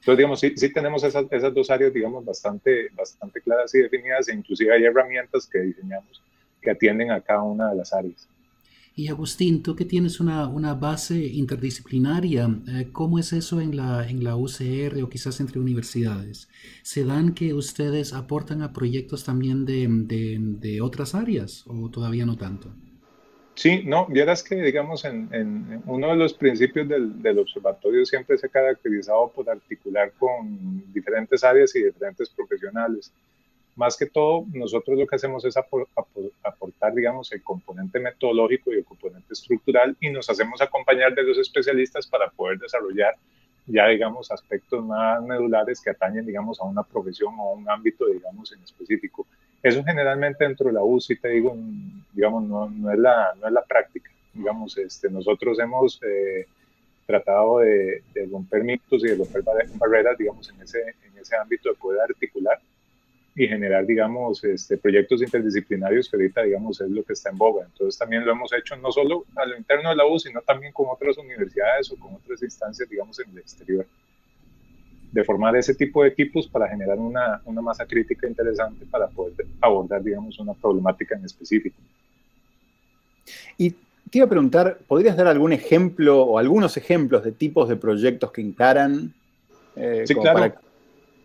Entonces, 0.00 0.18
digamos, 0.18 0.40
sí, 0.40 0.52
sí 0.56 0.70
tenemos 0.70 1.02
esas, 1.04 1.24
esas, 1.30 1.54
dos 1.54 1.70
áreas, 1.70 1.94
digamos, 1.94 2.22
bastante, 2.22 2.90
bastante 2.92 3.40
claras 3.40 3.74
y 3.74 3.78
definidas, 3.78 4.28
e 4.28 4.34
inclusive 4.34 4.74
hay 4.74 4.84
herramientas 4.84 5.46
que 5.46 5.60
diseñamos 5.60 6.20
que 6.60 6.70
atienden 6.70 7.10
a 7.10 7.20
cada 7.20 7.42
una 7.42 7.70
de 7.70 7.76
las 7.76 7.92
áreas. 7.92 8.28
Y 8.94 9.08
Agustín, 9.08 9.62
tú 9.62 9.76
que 9.76 9.84
tienes 9.84 10.20
una, 10.20 10.48
una 10.48 10.74
base 10.74 11.14
interdisciplinaria, 11.14 12.48
eh, 12.68 12.88
¿cómo 12.92 13.18
es 13.18 13.32
eso 13.32 13.60
en 13.60 13.76
la, 13.76 14.06
en 14.06 14.24
la 14.24 14.36
UCR 14.36 15.02
o 15.02 15.08
quizás 15.08 15.40
entre 15.40 15.60
universidades? 15.60 16.48
¿Se 16.82 17.04
dan 17.04 17.32
que 17.32 17.54
ustedes 17.54 18.12
aportan 18.12 18.62
a 18.62 18.72
proyectos 18.72 19.24
también 19.24 19.64
de, 19.64 19.86
de, 19.88 20.38
de 20.40 20.80
otras 20.82 21.14
áreas 21.14 21.64
o 21.66 21.88
todavía 21.88 22.26
no 22.26 22.36
tanto? 22.36 22.74
Sí, 23.54 23.82
no, 23.84 24.06
vieras 24.06 24.42
que, 24.42 24.56
digamos, 24.56 25.04
en, 25.04 25.28
en 25.32 25.82
uno 25.86 26.08
de 26.08 26.16
los 26.16 26.34
principios 26.34 26.88
del, 26.88 27.20
del, 27.22 27.38
observatorio 27.38 28.04
siempre 28.06 28.38
se 28.38 28.46
ha 28.46 28.48
caracterizado 28.48 29.30
por 29.34 29.48
articular 29.50 30.12
con 30.18 30.92
diferentes 30.92 31.44
áreas 31.44 31.74
y 31.76 31.84
diferentes 31.84 32.30
profesionales 32.30 33.12
más 33.76 33.96
que 33.96 34.06
todo, 34.06 34.44
nosotros 34.52 34.98
lo 34.98 35.06
que 35.06 35.16
hacemos 35.16 35.44
es 35.44 35.56
aportar, 35.56 36.94
digamos, 36.94 37.32
el 37.32 37.42
componente 37.42 37.98
metodológico 37.98 38.72
y 38.72 38.78
el 38.78 38.84
componente 38.84 39.32
estructural 39.32 39.96
y 40.00 40.10
nos 40.10 40.28
hacemos 40.28 40.60
acompañar 40.60 41.14
de 41.14 41.22
los 41.22 41.38
especialistas 41.38 42.06
para 42.06 42.28
poder 42.30 42.58
desarrollar 42.58 43.14
ya, 43.66 43.86
digamos, 43.86 44.30
aspectos 44.30 44.84
más 44.84 45.22
medulares 45.22 45.80
que 45.80 45.90
atañen, 45.90 46.26
digamos, 46.26 46.60
a 46.60 46.64
una 46.64 46.82
profesión 46.82 47.34
o 47.38 47.50
a 47.50 47.52
un 47.54 47.68
ámbito, 47.68 48.06
digamos, 48.06 48.52
en 48.52 48.62
específico. 48.62 49.26
Eso 49.62 49.84
generalmente 49.84 50.44
dentro 50.44 50.66
de 50.66 50.72
la 50.72 50.82
U, 50.82 51.00
si 51.00 51.16
te 51.16 51.28
digo, 51.28 51.56
digamos, 52.12 52.44
no, 52.44 52.68
no, 52.68 52.92
es, 52.92 52.98
la, 52.98 53.32
no 53.40 53.46
es 53.46 53.52
la 53.52 53.62
práctica. 53.62 54.10
Digamos, 54.32 54.76
este, 54.78 55.10
nosotros 55.10 55.58
hemos 55.58 56.00
eh, 56.02 56.46
tratado 57.06 57.58
de, 57.60 58.02
de, 58.14 58.26
romper 58.26 58.64
mitos 58.64 59.04
y 59.04 59.08
de 59.08 59.16
romper 59.16 59.42
barreras, 59.74 60.16
digamos, 60.18 60.48
en 60.50 60.62
ese, 60.62 60.80
en 60.80 61.18
ese 61.18 61.36
ámbito 61.36 61.68
de 61.68 61.74
poder 61.76 62.00
articular 62.00 62.58
y 63.34 63.46
generar, 63.46 63.86
digamos, 63.86 64.42
este, 64.44 64.76
proyectos 64.76 65.22
interdisciplinarios 65.22 66.08
que 66.08 66.16
ahorita, 66.16 66.42
digamos, 66.42 66.80
es 66.80 66.90
lo 66.90 67.04
que 67.04 67.12
está 67.12 67.30
en 67.30 67.38
boga. 67.38 67.64
Entonces 67.64 67.98
también 67.98 68.24
lo 68.24 68.32
hemos 68.32 68.52
hecho 68.52 68.76
no 68.76 68.90
solo 68.90 69.24
a 69.36 69.46
lo 69.46 69.56
interno 69.56 69.90
de 69.90 69.96
la 69.96 70.06
U, 70.06 70.18
sino 70.18 70.40
también 70.42 70.72
con 70.72 70.86
otras 70.88 71.16
universidades 71.16 71.92
o 71.92 71.96
con 71.96 72.14
otras 72.14 72.42
instancias, 72.42 72.88
digamos, 72.88 73.18
en 73.20 73.30
el 73.30 73.38
exterior. 73.38 73.86
De 75.12 75.24
formar 75.24 75.56
ese 75.56 75.74
tipo 75.74 76.02
de 76.02 76.08
equipos 76.10 76.48
para 76.48 76.68
generar 76.68 76.98
una, 76.98 77.40
una 77.44 77.60
masa 77.60 77.86
crítica 77.86 78.26
interesante 78.26 78.84
para 78.86 79.08
poder 79.08 79.46
abordar, 79.60 80.02
digamos, 80.02 80.38
una 80.38 80.54
problemática 80.54 81.16
en 81.16 81.24
específico. 81.24 81.76
Y 83.56 83.70
te 83.70 84.18
iba 84.18 84.26
a 84.26 84.28
preguntar, 84.28 84.78
¿podrías 84.88 85.16
dar 85.16 85.28
algún 85.28 85.52
ejemplo 85.52 86.22
o 86.22 86.38
algunos 86.38 86.76
ejemplos 86.76 87.24
de 87.24 87.32
tipos 87.32 87.68
de 87.68 87.76
proyectos 87.76 88.32
que 88.32 88.40
encaran? 88.40 89.14
Eh, 89.76 90.04
sí, 90.06 90.14
claro. 90.14 90.52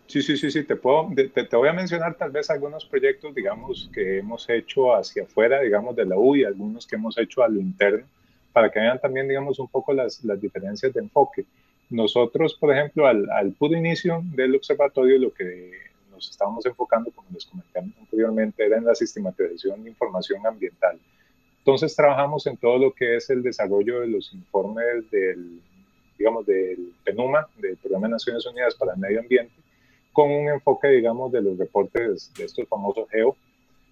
Sí, 0.06 0.22
sí, 0.22 0.36
sí, 0.36 0.50
sí, 0.50 0.62
te, 0.62 0.76
puedo, 0.76 1.08
te, 1.14 1.28
te, 1.28 1.56
voy 1.56 1.68
a 1.68 1.72
mencionar 1.72 2.14
tal 2.14 2.30
vez 2.30 2.48
algunos 2.48 2.84
proyectos, 2.86 3.34
digamos, 3.34 3.90
que 3.92 4.18
hemos 4.18 4.48
hecho 4.48 4.94
hacia 4.94 5.24
afuera, 5.24 5.60
digamos, 5.60 5.96
de 5.96 6.04
la 6.04 6.16
U 6.16 6.36
y 6.36 6.44
algunos 6.44 6.86
que 6.86 6.94
hemos 6.94 7.18
hecho 7.18 7.42
a 7.42 7.48
lo 7.48 7.60
interno, 7.60 8.06
para 8.52 8.70
que 8.70 8.78
vean 8.78 9.00
también, 9.00 9.26
digamos, 9.26 9.58
un 9.58 9.66
poco 9.66 9.92
las, 9.92 10.24
las 10.24 10.40
diferencias 10.40 10.92
de 10.94 11.00
enfoque. 11.00 11.44
Nosotros, 11.90 12.54
por 12.54 12.72
ejemplo, 12.72 13.06
al, 13.06 13.28
al 13.30 13.52
puro 13.52 13.76
inicio 13.76 14.22
del 14.32 14.54
observatorio, 14.54 15.18
lo 15.18 15.32
que 15.32 15.72
nos 16.12 16.30
estábamos 16.30 16.64
enfocando, 16.66 17.10
como 17.10 17.28
les 17.32 17.44
comenté 17.44 17.80
anteriormente, 17.80 18.64
era 18.64 18.78
en 18.78 18.84
la 18.84 18.94
sistematización 18.94 19.82
de 19.82 19.90
información 19.90 20.46
ambiental. 20.46 20.98
Entonces 21.58 21.96
trabajamos 21.96 22.46
en 22.46 22.56
todo 22.56 22.78
lo 22.78 22.92
que 22.92 23.16
es 23.16 23.28
el 23.28 23.42
desarrollo 23.42 24.00
de 24.00 24.06
los 24.06 24.32
informes 24.32 25.10
del, 25.10 25.60
digamos, 26.16 26.46
del 26.46 26.92
PENUMA, 27.04 27.48
del 27.56 27.76
Programa 27.76 28.06
de 28.06 28.12
Naciones 28.12 28.46
Unidas 28.46 28.76
para 28.76 28.94
el 28.94 29.00
Medio 29.00 29.18
Ambiente, 29.18 29.52
con 30.16 30.30
un 30.30 30.48
enfoque, 30.48 30.88
digamos, 30.88 31.30
de 31.30 31.42
los 31.42 31.58
reportes 31.58 32.32
de 32.38 32.44
estos 32.46 32.66
famosos 32.66 33.06
GEO, 33.10 33.36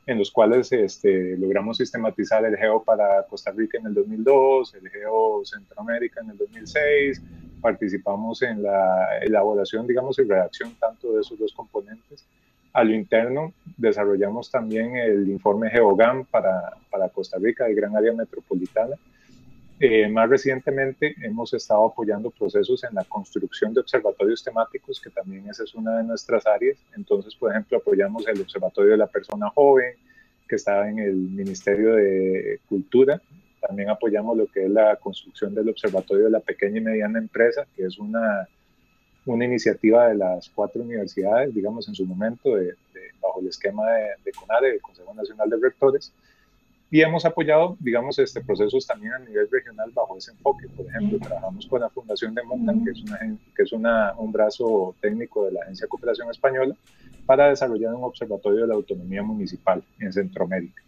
en 0.06 0.16
los 0.16 0.30
cuales 0.30 0.72
este, 0.72 1.36
logramos 1.36 1.76
sistematizar 1.76 2.42
el 2.46 2.56
GEO 2.56 2.82
para 2.82 3.24
Costa 3.28 3.52
Rica 3.52 3.76
en 3.76 3.88
el 3.88 3.92
2002, 3.92 4.74
el 4.76 4.88
GEO 4.88 5.44
Centroamérica 5.44 6.22
en 6.22 6.30
el 6.30 6.38
2006, 6.38 7.20
participamos 7.60 8.40
en 8.40 8.62
la 8.62 9.18
elaboración, 9.20 9.86
digamos, 9.86 10.18
y 10.18 10.22
redacción 10.22 10.74
tanto 10.80 11.12
de 11.12 11.20
esos 11.20 11.38
dos 11.38 11.52
componentes. 11.52 12.24
A 12.72 12.82
lo 12.84 12.94
interno, 12.94 13.52
desarrollamos 13.76 14.50
también 14.50 14.96
el 14.96 15.28
informe 15.28 15.68
GeoGAM 15.68 16.24
para, 16.24 16.72
para 16.90 17.10
Costa 17.10 17.36
Rica, 17.38 17.66
de 17.66 17.74
Gran 17.74 17.94
Área 17.94 18.14
Metropolitana, 18.14 18.96
eh, 19.80 20.08
más 20.08 20.28
recientemente 20.28 21.16
hemos 21.20 21.52
estado 21.52 21.86
apoyando 21.86 22.30
procesos 22.30 22.84
en 22.84 22.94
la 22.94 23.04
construcción 23.04 23.74
de 23.74 23.80
observatorios 23.80 24.44
temáticos, 24.44 25.00
que 25.00 25.10
también 25.10 25.48
esa 25.48 25.64
es 25.64 25.74
una 25.74 25.98
de 25.98 26.04
nuestras 26.04 26.46
áreas. 26.46 26.78
Entonces, 26.96 27.34
por 27.34 27.50
ejemplo, 27.50 27.78
apoyamos 27.78 28.26
el 28.28 28.40
Observatorio 28.40 28.92
de 28.92 28.98
la 28.98 29.08
Persona 29.08 29.50
Joven, 29.50 29.94
que 30.48 30.56
está 30.56 30.88
en 30.88 31.00
el 31.00 31.14
Ministerio 31.14 31.96
de 31.96 32.60
Cultura. 32.68 33.20
También 33.60 33.88
apoyamos 33.90 34.36
lo 34.36 34.46
que 34.46 34.64
es 34.64 34.70
la 34.70 34.94
construcción 34.96 35.54
del 35.54 35.68
Observatorio 35.68 36.26
de 36.26 36.30
la 36.30 36.40
Pequeña 36.40 36.78
y 36.78 36.82
Mediana 36.82 37.18
Empresa, 37.18 37.66
que 37.74 37.84
es 37.84 37.98
una, 37.98 38.48
una 39.26 39.44
iniciativa 39.44 40.08
de 40.08 40.14
las 40.14 40.50
cuatro 40.50 40.82
universidades, 40.82 41.52
digamos, 41.52 41.88
en 41.88 41.96
su 41.96 42.06
momento, 42.06 42.50
bajo 43.20 43.40
el 43.40 43.48
esquema 43.48 43.90
de, 43.90 44.10
de 44.24 44.32
CONARE, 44.32 44.74
el 44.74 44.80
Consejo 44.80 45.12
Nacional 45.14 45.50
de 45.50 45.56
Rectores 45.56 46.12
y 46.90 47.00
hemos 47.00 47.24
apoyado, 47.24 47.76
digamos, 47.80 48.18
este 48.18 48.40
procesos 48.40 48.86
también 48.86 49.12
a 49.14 49.18
nivel 49.18 49.48
regional 49.50 49.90
bajo 49.92 50.16
ese 50.16 50.30
enfoque. 50.30 50.68
Por 50.68 50.86
ejemplo, 50.86 51.18
trabajamos 51.18 51.66
con 51.66 51.80
la 51.80 51.88
Fundación 51.88 52.34
de 52.34 52.42
MUNCAN, 52.42 52.84
que 52.84 52.90
es, 52.92 53.02
una, 53.02 53.18
que 53.56 53.62
es 53.62 53.72
una, 53.72 54.14
un 54.18 54.30
brazo 54.30 54.94
técnico 55.00 55.44
de 55.46 55.52
la 55.52 55.62
Agencia 55.62 55.86
de 55.86 55.88
Cooperación 55.88 56.30
Española, 56.30 56.74
para 57.26 57.48
desarrollar 57.48 57.94
un 57.94 58.04
observatorio 58.04 58.62
de 58.62 58.68
la 58.68 58.74
autonomía 58.74 59.22
municipal 59.22 59.82
en 59.98 60.12
Centroamérica. 60.12 60.82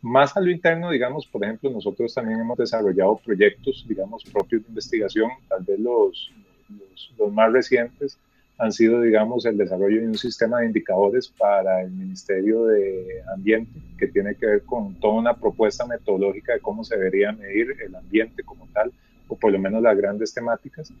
Más 0.00 0.36
a 0.36 0.40
lo 0.40 0.50
interno, 0.50 0.90
digamos, 0.90 1.26
por 1.26 1.42
ejemplo, 1.44 1.70
nosotros 1.70 2.14
también 2.14 2.40
hemos 2.40 2.58
desarrollado 2.58 3.16
proyectos, 3.24 3.84
digamos, 3.88 4.22
propios 4.24 4.62
de 4.62 4.68
investigación, 4.68 5.30
tal 5.48 5.64
vez 5.64 5.78
los, 5.80 6.32
los, 6.68 7.12
los 7.18 7.32
más 7.32 7.52
recientes, 7.52 8.18
han 8.56 8.72
sido, 8.72 9.00
digamos, 9.00 9.44
el 9.46 9.56
desarrollo 9.56 10.00
de 10.00 10.06
un 10.06 10.18
sistema 10.18 10.60
de 10.60 10.66
indicadores 10.66 11.28
para 11.28 11.82
el 11.82 11.90
Ministerio 11.90 12.66
de 12.66 13.22
Ambiente, 13.34 13.72
que 13.98 14.06
tiene 14.06 14.36
que 14.36 14.46
ver 14.46 14.62
con 14.62 14.94
toda 15.00 15.14
una 15.14 15.34
propuesta 15.34 15.84
metodológica 15.86 16.54
de 16.54 16.60
cómo 16.60 16.84
se 16.84 16.96
debería 16.96 17.32
medir 17.32 17.74
el 17.84 17.94
ambiente 17.96 18.44
como 18.44 18.68
tal, 18.72 18.92
o 19.26 19.36
por 19.36 19.50
lo 19.50 19.58
menos 19.58 19.82
las 19.82 19.96
grandes 19.96 20.32
temáticas. 20.32 20.92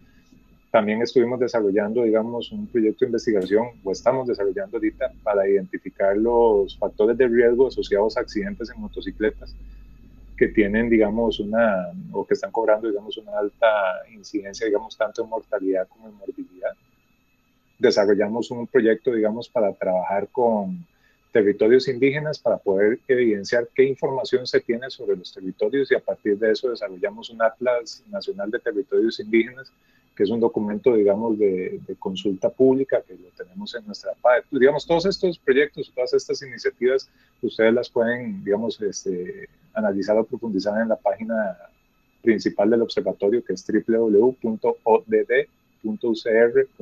También 0.72 1.00
estuvimos 1.02 1.38
desarrollando, 1.38 2.02
digamos, 2.02 2.50
un 2.50 2.66
proyecto 2.66 3.04
de 3.04 3.10
investigación, 3.10 3.68
o 3.84 3.92
estamos 3.92 4.26
desarrollando 4.26 4.76
ahorita, 4.76 5.12
para 5.22 5.48
identificar 5.48 6.16
los 6.16 6.76
factores 6.76 7.16
de 7.16 7.28
riesgo 7.28 7.68
asociados 7.68 8.16
a 8.16 8.20
accidentes 8.20 8.68
en 8.74 8.80
motocicletas 8.80 9.54
que 10.36 10.48
tienen, 10.48 10.90
digamos, 10.90 11.38
una, 11.38 11.92
o 12.10 12.26
que 12.26 12.34
están 12.34 12.50
cobrando, 12.50 12.88
digamos, 12.88 13.16
una 13.16 13.38
alta 13.38 13.68
incidencia, 14.12 14.66
digamos, 14.66 14.96
tanto 14.96 15.22
en 15.22 15.28
mortalidad 15.28 15.86
como 15.86 16.08
en 16.08 16.16
morbilidad 16.16 16.74
desarrollamos 17.78 18.50
un 18.50 18.66
proyecto, 18.66 19.12
digamos, 19.12 19.48
para 19.48 19.72
trabajar 19.72 20.28
con 20.28 20.86
territorios 21.34 21.88
indígenas 21.88 22.38
para 22.38 22.58
poder 22.58 23.00
evidenciar 23.08 23.68
qué 23.74 23.82
información 23.82 24.46
se 24.46 24.60
tiene 24.60 24.88
sobre 24.88 25.16
los 25.16 25.34
territorios 25.34 25.90
y 25.90 25.96
a 25.96 25.98
partir 25.98 26.38
de 26.38 26.52
eso 26.52 26.70
desarrollamos 26.70 27.28
un 27.28 27.42
Atlas 27.42 28.04
Nacional 28.08 28.52
de 28.52 28.60
Territorios 28.60 29.18
Indígenas, 29.18 29.72
que 30.14 30.22
es 30.22 30.30
un 30.30 30.38
documento, 30.38 30.94
digamos, 30.94 31.36
de, 31.36 31.80
consulta 31.98 32.50
pública 32.50 33.02
que 33.02 33.14
lo 33.14 33.28
tenemos 33.36 33.74
en 33.74 33.84
nuestra 33.84 34.12
página. 34.22 34.46
Digamos, 34.52 34.86
todos 34.86 35.06
estos 35.06 35.36
proyectos, 35.40 35.90
todas 35.92 36.14
estas 36.14 36.40
iniciativas, 36.42 37.10
ustedes 37.42 37.74
las 37.74 37.90
pueden, 37.90 38.44
digamos, 38.44 38.80
este, 38.80 39.48
analizar 39.74 40.16
o 40.16 40.24
profundizar 40.24 40.80
en 40.80 40.88
la 40.88 40.96
página 40.96 41.58
principal 42.22 42.70
del 42.70 42.82
observatorio, 42.82 43.44
que 43.44 43.54
es 43.54 43.66
www.odd 43.66 45.04
.ucr.ac.cr. 45.84 46.76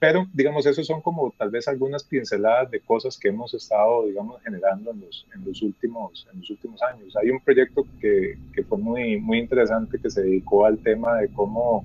Pero, 0.00 0.26
digamos, 0.32 0.64
esos 0.66 0.86
son 0.86 1.00
como 1.00 1.34
tal 1.36 1.50
vez 1.50 1.66
algunas 1.66 2.04
pinceladas 2.04 2.70
de 2.70 2.78
cosas 2.78 3.18
que 3.18 3.28
hemos 3.28 3.52
estado, 3.54 4.06
digamos, 4.06 4.40
generando 4.42 4.92
en 4.92 5.00
los, 5.00 5.26
en 5.34 5.44
los, 5.44 5.60
últimos, 5.60 6.28
en 6.32 6.38
los 6.40 6.50
últimos 6.50 6.80
años. 6.82 7.16
Hay 7.16 7.30
un 7.30 7.40
proyecto 7.40 7.84
que, 8.00 8.38
que 8.54 8.62
fue 8.62 8.78
muy, 8.78 9.18
muy 9.18 9.38
interesante 9.38 9.98
que 9.98 10.08
se 10.08 10.22
dedicó 10.22 10.66
al 10.66 10.78
tema 10.78 11.16
de 11.16 11.28
cómo 11.28 11.84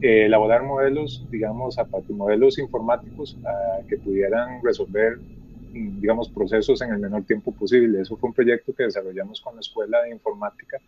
eh, 0.00 0.26
elaborar 0.26 0.62
modelos, 0.62 1.26
digamos, 1.28 1.76
a 1.76 1.86
modelos 2.10 2.58
informáticos 2.58 3.36
que 3.88 3.96
pudieran 3.96 4.62
resolver, 4.62 5.18
digamos, 5.72 6.28
procesos 6.28 6.80
en 6.82 6.92
el 6.92 7.00
menor 7.00 7.24
tiempo 7.24 7.50
posible. 7.50 8.00
Eso 8.00 8.16
fue 8.16 8.28
un 8.28 8.34
proyecto 8.34 8.72
que 8.72 8.84
desarrollamos 8.84 9.40
con 9.40 9.56
la 9.56 9.60
Escuela 9.60 10.02
de 10.02 10.10
Informática 10.10 10.78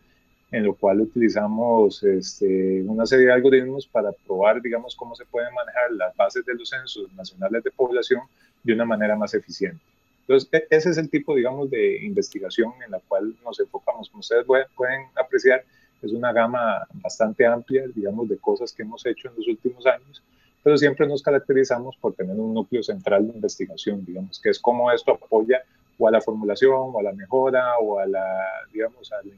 en 0.53 0.65
lo 0.65 0.75
cual 0.75 1.01
utilizamos 1.01 2.03
este, 2.03 2.83
una 2.83 3.07
serie 3.07 3.27
de 3.27 3.33
algoritmos 3.33 3.87
para 3.87 4.13
probar, 4.13 4.61
digamos, 4.61 4.97
cómo 4.97 5.15
se 5.15 5.25
pueden 5.25 5.55
manejar 5.55 5.93
las 5.93 6.17
bases 6.17 6.45
de 6.45 6.55
los 6.55 6.69
censos 6.69 7.13
nacionales 7.13 7.63
de 7.63 7.71
población 7.71 8.23
de 8.63 8.73
una 8.73 8.85
manera 8.85 9.17
más 9.17 9.33
eficiente. 9.35 9.81
Entonces, 10.23 10.49
e, 10.53 10.67
ese 10.71 10.91
es 10.91 10.99
el 10.99 11.09
tipo, 11.09 11.35
digamos, 11.35 11.71
de 11.71 12.05
investigación 12.05 12.73
en 12.85 12.91
la 12.91 13.01
cual 13.01 13.35
nos 13.45 13.61
enfocamos. 13.61 14.11
Como 14.11 14.21
ustedes 14.21 14.45
pueden 14.45 15.07
apreciar, 15.17 15.65
es 16.03 16.13
una 16.13 16.33
gama 16.33 16.87
bastante 16.95 17.47
amplia, 17.47 17.85
digamos, 17.95 18.29
de 18.29 18.39
cosas 18.39 18.73
que 18.73 18.83
hemos 18.83 19.05
hecho 19.07 19.29
en 19.29 19.37
los 19.37 19.47
últimos 19.47 19.87
años, 19.87 20.23
pero 20.63 20.77
siempre 20.77 21.07
nos 21.07 21.23
caracterizamos 21.23 21.97
por 21.97 22.15
tener 22.15 22.37
un 22.37 22.55
núcleo 22.55 22.83
central 22.83 23.27
de 23.27 23.35
investigación, 23.35 24.05
digamos, 24.05 24.41
que 24.41 24.51
es 24.51 24.59
cómo 24.59 24.91
esto 24.91 25.13
apoya 25.13 25.63
o 26.01 26.09
a 26.09 26.11
la 26.11 26.21
formulación, 26.21 26.91
o 26.93 26.99
a 26.99 27.03
la 27.03 27.13
mejora, 27.13 27.79
o 27.79 27.99
a 27.99 28.07
la, 28.07 28.47
digamos, 28.73 29.13
al 29.13 29.31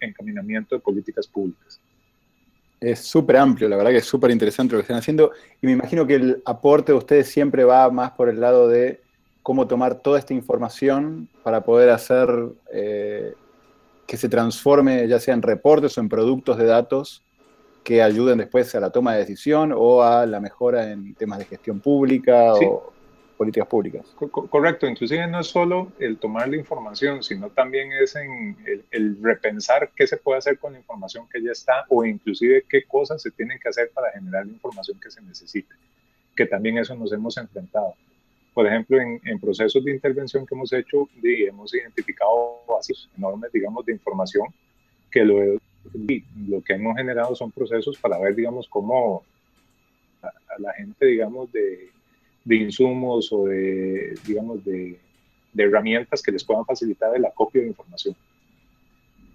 encaminamiento 0.00 0.76
de 0.76 0.80
políticas 0.80 1.26
públicas. 1.26 1.80
Es 2.80 3.00
súper 3.00 3.36
amplio, 3.36 3.68
la 3.68 3.76
verdad 3.76 3.90
que 3.90 3.98
es 3.98 4.04
súper 4.04 4.30
interesante 4.30 4.72
lo 4.72 4.78
que 4.78 4.82
están 4.82 4.98
haciendo 4.98 5.32
y 5.60 5.66
me 5.66 5.72
imagino 5.72 6.06
que 6.06 6.14
el 6.14 6.42
aporte 6.44 6.92
de 6.92 6.98
ustedes 6.98 7.28
siempre 7.28 7.64
va 7.64 7.90
más 7.90 8.12
por 8.12 8.28
el 8.28 8.40
lado 8.40 8.68
de 8.68 9.00
cómo 9.42 9.66
tomar 9.66 9.96
toda 9.96 10.18
esta 10.18 10.34
información 10.34 11.28
para 11.42 11.62
poder 11.64 11.90
hacer 11.90 12.28
eh, 12.72 13.34
que 14.06 14.16
se 14.16 14.28
transforme 14.28 15.08
ya 15.08 15.18
sea 15.18 15.34
en 15.34 15.42
reportes 15.42 15.96
o 15.96 16.00
en 16.00 16.08
productos 16.08 16.58
de 16.58 16.66
datos 16.66 17.22
que 17.82 18.02
ayuden 18.02 18.38
después 18.38 18.74
a 18.74 18.80
la 18.80 18.90
toma 18.90 19.14
de 19.14 19.20
decisión 19.20 19.72
o 19.74 20.02
a 20.02 20.26
la 20.26 20.40
mejora 20.40 20.90
en 20.90 21.14
temas 21.14 21.38
de 21.38 21.46
gestión 21.46 21.80
pública 21.80 22.54
o 22.54 22.93
políticas 23.36 23.68
públicas. 23.68 24.06
Correcto, 24.50 24.86
inclusive 24.86 25.26
no 25.26 25.40
es 25.40 25.48
solo 25.48 25.92
el 25.98 26.18
tomar 26.18 26.48
la 26.48 26.56
información, 26.56 27.22
sino 27.22 27.50
también 27.50 27.92
es 27.92 28.16
en 28.16 28.56
el, 28.90 29.18
repensar 29.22 29.90
qué 29.94 30.06
se 30.06 30.16
puede 30.16 30.38
hacer 30.38 30.58
con 30.58 30.72
la 30.72 30.78
información 30.78 31.28
que 31.28 31.42
ya 31.42 31.52
está 31.52 31.84
o 31.88 32.04
inclusive 32.04 32.64
qué 32.68 32.84
cosas 32.84 33.22
se 33.22 33.30
tienen 33.30 33.58
que 33.58 33.68
hacer 33.68 33.90
para 33.92 34.10
generar 34.12 34.46
la 34.46 34.52
información 34.52 34.98
que 35.00 35.10
se 35.10 35.20
necesite, 35.22 35.74
que 36.36 36.46
también 36.46 36.78
eso 36.78 36.94
nos 36.94 37.12
hemos 37.12 37.36
enfrentado. 37.36 37.94
Por 38.52 38.66
ejemplo, 38.66 38.98
en, 39.00 39.40
procesos 39.40 39.84
de 39.84 39.90
intervención 39.90 40.46
que 40.46 40.54
hemos 40.54 40.72
hecho, 40.72 41.08
hemos 41.22 41.74
identificado 41.74 42.62
vacíos 42.68 43.10
enormes, 43.16 43.50
digamos, 43.52 43.84
de 43.84 43.92
información 43.92 44.46
que 45.10 45.24
lo, 45.24 45.40
lo 46.46 46.62
que 46.62 46.74
hemos 46.74 46.96
generado 46.96 47.34
son 47.34 47.50
procesos 47.50 47.98
para 47.98 48.16
ver, 48.18 48.36
digamos, 48.36 48.68
cómo 48.68 49.24
a 50.22 50.60
la 50.60 50.72
gente, 50.74 51.06
digamos, 51.06 51.50
de 51.52 51.93
de 52.44 52.56
insumos 52.56 53.32
o 53.32 53.46
de, 53.46 54.14
digamos, 54.26 54.64
de, 54.64 54.98
herramientas 55.56 56.20
que 56.20 56.32
les 56.32 56.42
puedan 56.42 56.64
facilitar 56.64 57.14
el 57.14 57.24
acopio 57.24 57.62
de 57.62 57.68
información. 57.68 58.16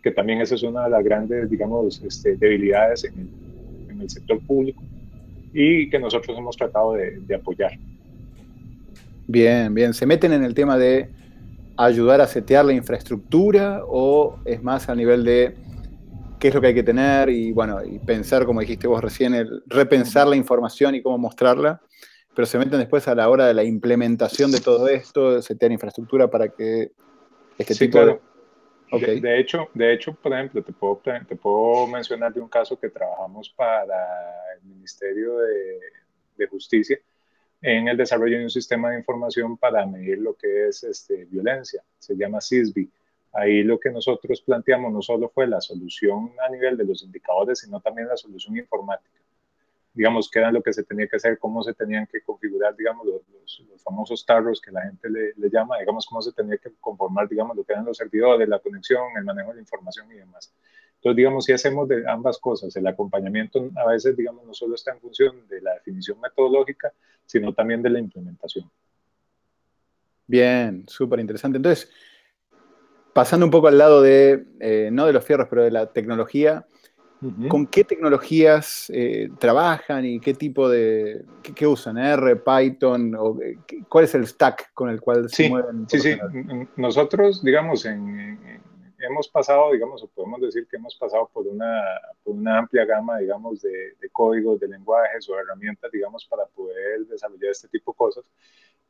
Que 0.03 0.11
también 0.11 0.41
esa 0.41 0.55
es 0.55 0.63
una 0.63 0.83
de 0.83 0.89
las 0.89 1.03
grandes, 1.03 1.49
digamos, 1.49 2.01
este, 2.03 2.35
debilidades 2.35 3.05
en 3.05 3.13
el, 3.19 3.91
en 3.91 4.01
el, 4.01 4.09
sector 4.09 4.39
público 4.41 4.83
y 5.53 5.89
que 5.89 5.97
nosotros 5.97 6.37
hemos 6.37 6.57
tratado 6.57 6.93
de, 6.93 7.19
de 7.21 7.35
apoyar. 7.35 7.71
Bien, 9.27 9.73
bien. 9.73 9.93
¿Se 9.93 10.05
meten 10.05 10.33
en 10.33 10.43
el 10.43 10.53
tema 10.53 10.77
de 10.77 11.09
ayudar 11.77 12.19
a 12.19 12.27
setear 12.27 12.65
la 12.65 12.73
infraestructura 12.73 13.83
o 13.87 14.39
es 14.43 14.61
más 14.61 14.89
a 14.89 14.95
nivel 14.95 15.23
de 15.23 15.55
qué 16.39 16.49
es 16.49 16.53
lo 16.53 16.61
que 16.61 16.67
hay 16.67 16.73
que 16.73 16.83
tener 16.83 17.29
y 17.29 17.51
bueno, 17.51 17.83
y 17.83 17.99
pensar, 17.99 18.45
como 18.45 18.61
dijiste 18.61 18.87
vos 18.87 19.01
recién, 19.01 19.33
el 19.33 19.63
repensar 19.67 20.27
la 20.27 20.35
información 20.35 20.95
y 20.95 21.01
cómo 21.01 21.17
mostrarla, 21.17 21.81
pero 22.39 22.47
se 22.47 22.57
meten 22.57 22.79
después 22.79 23.05
a 23.09 23.15
la 23.15 23.27
hora 23.27 23.47
de 23.47 23.53
la 23.53 23.65
implementación 23.65 24.49
de 24.49 24.61
todo 24.61 24.87
esto, 24.87 25.33
de 25.33 25.41
setear 25.41 25.73
infraestructura 25.73 26.29
para 26.29 26.47
que 26.47 26.93
este 27.57 27.75
tipo 27.75 28.05
de... 28.05 28.17
Okay. 28.89 29.19
De, 29.19 29.41
hecho, 29.41 29.67
de 29.73 29.91
hecho, 29.91 30.13
por 30.13 30.31
ejemplo, 30.31 30.63
te 30.63 30.71
puedo, 30.71 31.01
te 31.27 31.35
puedo 31.35 31.85
mencionar 31.87 32.33
de 32.33 32.39
un 32.39 32.47
caso 32.47 32.79
que 32.79 32.87
trabajamos 32.87 33.49
para 33.49 34.53
el 34.55 34.69
Ministerio 34.69 35.39
de, 35.39 35.79
de 36.37 36.47
Justicia, 36.47 36.97
en 37.61 37.89
el 37.89 37.97
desarrollo 37.97 38.37
de 38.37 38.45
un 38.45 38.49
sistema 38.49 38.91
de 38.91 38.99
información 38.99 39.57
para 39.57 39.85
medir 39.85 40.19
lo 40.19 40.33
que 40.33 40.69
es 40.69 40.81
este, 40.85 41.25
violencia. 41.25 41.83
Se 41.97 42.15
llama 42.15 42.39
CISBI. 42.39 42.89
Ahí 43.33 43.63
lo 43.63 43.77
que 43.81 43.91
nosotros 43.91 44.41
planteamos 44.43 44.93
no 44.93 45.01
solo 45.01 45.27
fue 45.27 45.45
la 45.45 45.59
solución 45.59 46.31
a 46.47 46.49
nivel 46.49 46.77
de 46.77 46.85
los 46.85 47.03
indicadores, 47.03 47.59
sino 47.59 47.81
también 47.81 48.07
la 48.07 48.15
solución 48.15 48.55
informática. 48.55 49.18
Digamos, 49.99 50.31
qué 50.31 50.39
era 50.39 50.49
lo 50.49 50.63
que 50.63 50.71
se 50.71 50.85
tenía 50.85 51.09
que 51.09 51.17
hacer, 51.17 51.37
cómo 51.37 51.61
se 51.61 51.73
tenían 51.73 52.07
que 52.07 52.21
configurar, 52.21 52.73
digamos, 52.73 53.05
los, 53.05 53.21
los, 53.67 53.83
famosos 53.83 54.25
tarros 54.25 54.61
que 54.61 54.71
la 54.71 54.83
gente 54.83 55.09
le, 55.09 55.33
le, 55.35 55.49
llama, 55.49 55.77
digamos, 55.77 56.05
cómo 56.05 56.21
se 56.21 56.31
tenía 56.31 56.57
que 56.57 56.71
conformar, 56.79 57.27
digamos, 57.27 57.57
lo 57.57 57.65
que 57.65 57.73
eran 57.73 57.83
los 57.83 57.97
servidores, 57.97 58.47
la 58.47 58.59
conexión, 58.59 59.03
el 59.17 59.25
manejo 59.25 59.49
de 59.49 59.55
la 59.55 59.59
información 59.59 60.09
y 60.13 60.15
demás. 60.15 60.53
Entonces, 60.95 61.17
digamos, 61.17 61.43
si 61.43 61.51
hacemos 61.51 61.89
de 61.89 62.09
ambas 62.09 62.37
cosas, 62.37 62.73
el 62.77 62.87
acompañamiento 62.87 63.69
a 63.75 63.89
veces, 63.89 64.15
digamos, 64.15 64.45
no 64.45 64.53
solo 64.53 64.75
está 64.75 64.93
en 64.93 65.01
función 65.01 65.45
de 65.49 65.61
la 65.61 65.73
definición 65.73 66.17
metodológica, 66.21 66.93
sino 67.25 67.53
también 67.53 67.81
de 67.81 67.89
la 67.89 67.99
implementación. 67.99 68.71
Bien, 70.27 70.85
súper 70.87 71.19
interesante. 71.19 71.57
Entonces, 71.57 71.91
pasando 73.11 73.45
un 73.45 73.51
poco 73.51 73.67
al 73.67 73.77
lado 73.77 74.01
de, 74.01 74.45
eh, 74.61 74.89
no 74.93 75.05
de 75.05 75.11
los 75.11 75.25
fierros, 75.25 75.47
pero 75.49 75.63
de 75.63 75.71
la 75.71 75.91
tecnología, 75.91 76.65
¿con 77.49 77.67
qué 77.67 77.83
tecnologías 77.83 78.89
eh, 78.93 79.29
trabajan 79.39 80.05
y 80.05 80.19
qué 80.19 80.33
tipo 80.33 80.69
de, 80.69 81.25
qué, 81.55 81.67
usan? 81.67 81.97
¿R, 81.97 82.35
Python? 82.37 83.15
O, 83.15 83.37
¿Cuál 83.87 84.05
es 84.05 84.15
el 84.15 84.27
stack 84.27 84.73
con 84.73 84.89
el 84.89 85.01
cual 85.01 85.29
se 85.29 85.49
mueven? 85.49 85.87
Sí, 85.89 85.99
sí, 85.99 86.17
nosotros, 86.75 87.43
digamos, 87.43 87.85
en 87.85 88.39
hemos 88.99 89.27
pasado, 89.27 89.71
digamos, 89.71 90.03
o 90.03 90.07
podemos 90.07 90.41
decir 90.41 90.67
que 90.67 90.77
hemos 90.77 90.95
pasado 90.95 91.29
por 91.33 91.47
una, 91.47 91.83
por 92.23 92.35
una 92.35 92.59
amplia 92.59 92.85
gama, 92.85 93.17
digamos, 93.17 93.61
de, 93.61 93.95
de, 93.99 94.09
códigos, 94.11 94.59
de 94.59 94.67
lenguajes 94.67 95.27
o 95.29 95.39
herramientas, 95.39 95.91
digamos, 95.91 96.25
para 96.25 96.45
poder 96.47 97.05
desarrollar 97.07 97.51
este 97.51 97.67
tipo 97.69 97.91
de 97.91 97.97
cosas. 97.97 98.25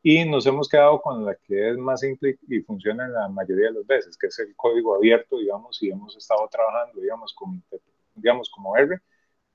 Y 0.02 0.24
nos 0.26 0.46
hemos 0.46 0.70
quedado 0.70 1.02
con 1.02 1.26
la 1.26 1.36
que 1.36 1.72
es 1.72 1.78
más 1.78 2.00
simple 2.00 2.38
y 2.48 2.62
funciona 2.62 3.06
en 3.06 3.14
la 3.14 3.28
mayoría 3.28 3.68
de 3.68 3.74
las 3.74 3.88
veces, 3.88 4.18
que 4.18 4.28
es 4.28 4.40
el 4.40 4.56
código 4.56 4.96
abierto, 4.96 5.38
digamos, 5.38 5.82
y 5.84 5.90
hemos 5.90 6.16
estado 6.16 6.48
trabajando, 6.50 7.02
digamos, 7.02 7.34
con, 7.34 7.62
digamos 8.22 8.50
como 8.50 8.76
R, 8.78 9.00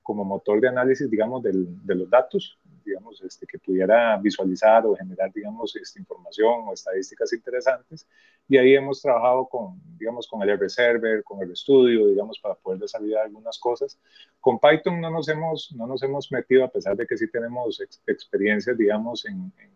como 0.05 0.23
motor 0.23 0.61
de 0.61 0.67
análisis, 0.67 1.09
digamos, 1.09 1.41
del, 1.41 1.83
de 1.83 1.95
los 1.95 2.09
datos, 2.09 2.59
digamos, 2.85 3.19
este, 3.23 3.47
que 3.47 3.57
pudiera 3.57 4.15
visualizar 4.17 4.85
o 4.85 4.95
generar, 4.95 5.33
digamos, 5.33 5.75
esta 5.75 5.99
información 5.99 6.67
o 6.67 6.73
estadísticas 6.73 7.33
interesantes. 7.33 8.07
Y 8.47 8.57
ahí 8.57 8.75
hemos 8.75 9.01
trabajado 9.01 9.47
con, 9.47 9.81
digamos, 9.97 10.27
con 10.27 10.43
el 10.43 10.49
R-Server, 10.49 11.23
con 11.23 11.41
el 11.41 11.55
Studio, 11.55 12.05
digamos, 12.05 12.39
para 12.39 12.53
poder 12.53 12.79
desarrollar 12.81 13.25
algunas 13.25 13.57
cosas. 13.57 13.99
Con 14.39 14.59
Python 14.59 15.01
no 15.01 15.09
nos 15.09 15.27
hemos, 15.27 15.73
no 15.75 15.87
nos 15.87 16.03
hemos 16.03 16.31
metido, 16.31 16.63
a 16.63 16.69
pesar 16.69 16.95
de 16.95 17.07
que 17.07 17.17
sí 17.17 17.27
tenemos 17.31 17.81
ex 17.81 18.01
experiencias, 18.05 18.77
digamos, 18.77 19.25
en, 19.25 19.51
en, 19.57 19.71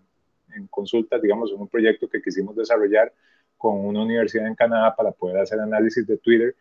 en 0.55 0.67
consultas, 0.67 1.19
digamos, 1.23 1.51
en 1.51 1.59
un 1.59 1.67
proyecto 1.67 2.07
que 2.07 2.21
quisimos 2.21 2.55
desarrollar 2.55 3.11
con 3.57 3.83
una 3.83 4.03
universidad 4.03 4.45
en 4.45 4.55
Canadá 4.55 4.95
para 4.95 5.11
poder 5.11 5.37
hacer 5.39 5.59
análisis 5.59 6.05
de 6.05 6.17
Twitter 6.17 6.55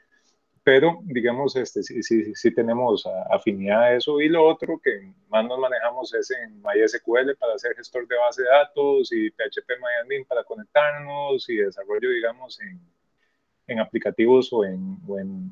pero 0.69 0.99
digamos, 1.03 1.57
este, 1.57 1.83
sí, 1.83 2.03
sí, 2.03 2.35
sí, 2.35 2.51
tenemos 2.51 3.09
afinidad 3.31 3.85
a 3.85 3.95
eso. 3.95 4.21
Y 4.21 4.29
lo 4.29 4.47
otro 4.47 4.79
que 4.79 5.15
más 5.31 5.47
nos 5.47 5.59
manejamos 5.59 6.13
es 6.13 6.31
en 6.31 6.61
MySQL 6.61 7.35
para 7.39 7.55
hacer 7.55 7.75
gestor 7.75 8.07
de 8.07 8.15
base 8.19 8.43
de 8.43 8.49
datos 8.51 9.11
y 9.11 9.31
PHP 9.31 10.27
para 10.29 10.45
conectarnos 10.45 11.49
y 11.49 11.57
desarrollo, 11.57 12.11
digamos, 12.11 12.61
en, 12.61 12.79
en 13.67 13.81
aplicativos 13.81 14.53
o 14.53 14.63
en, 14.63 14.99
o 15.09 15.19
en, 15.19 15.51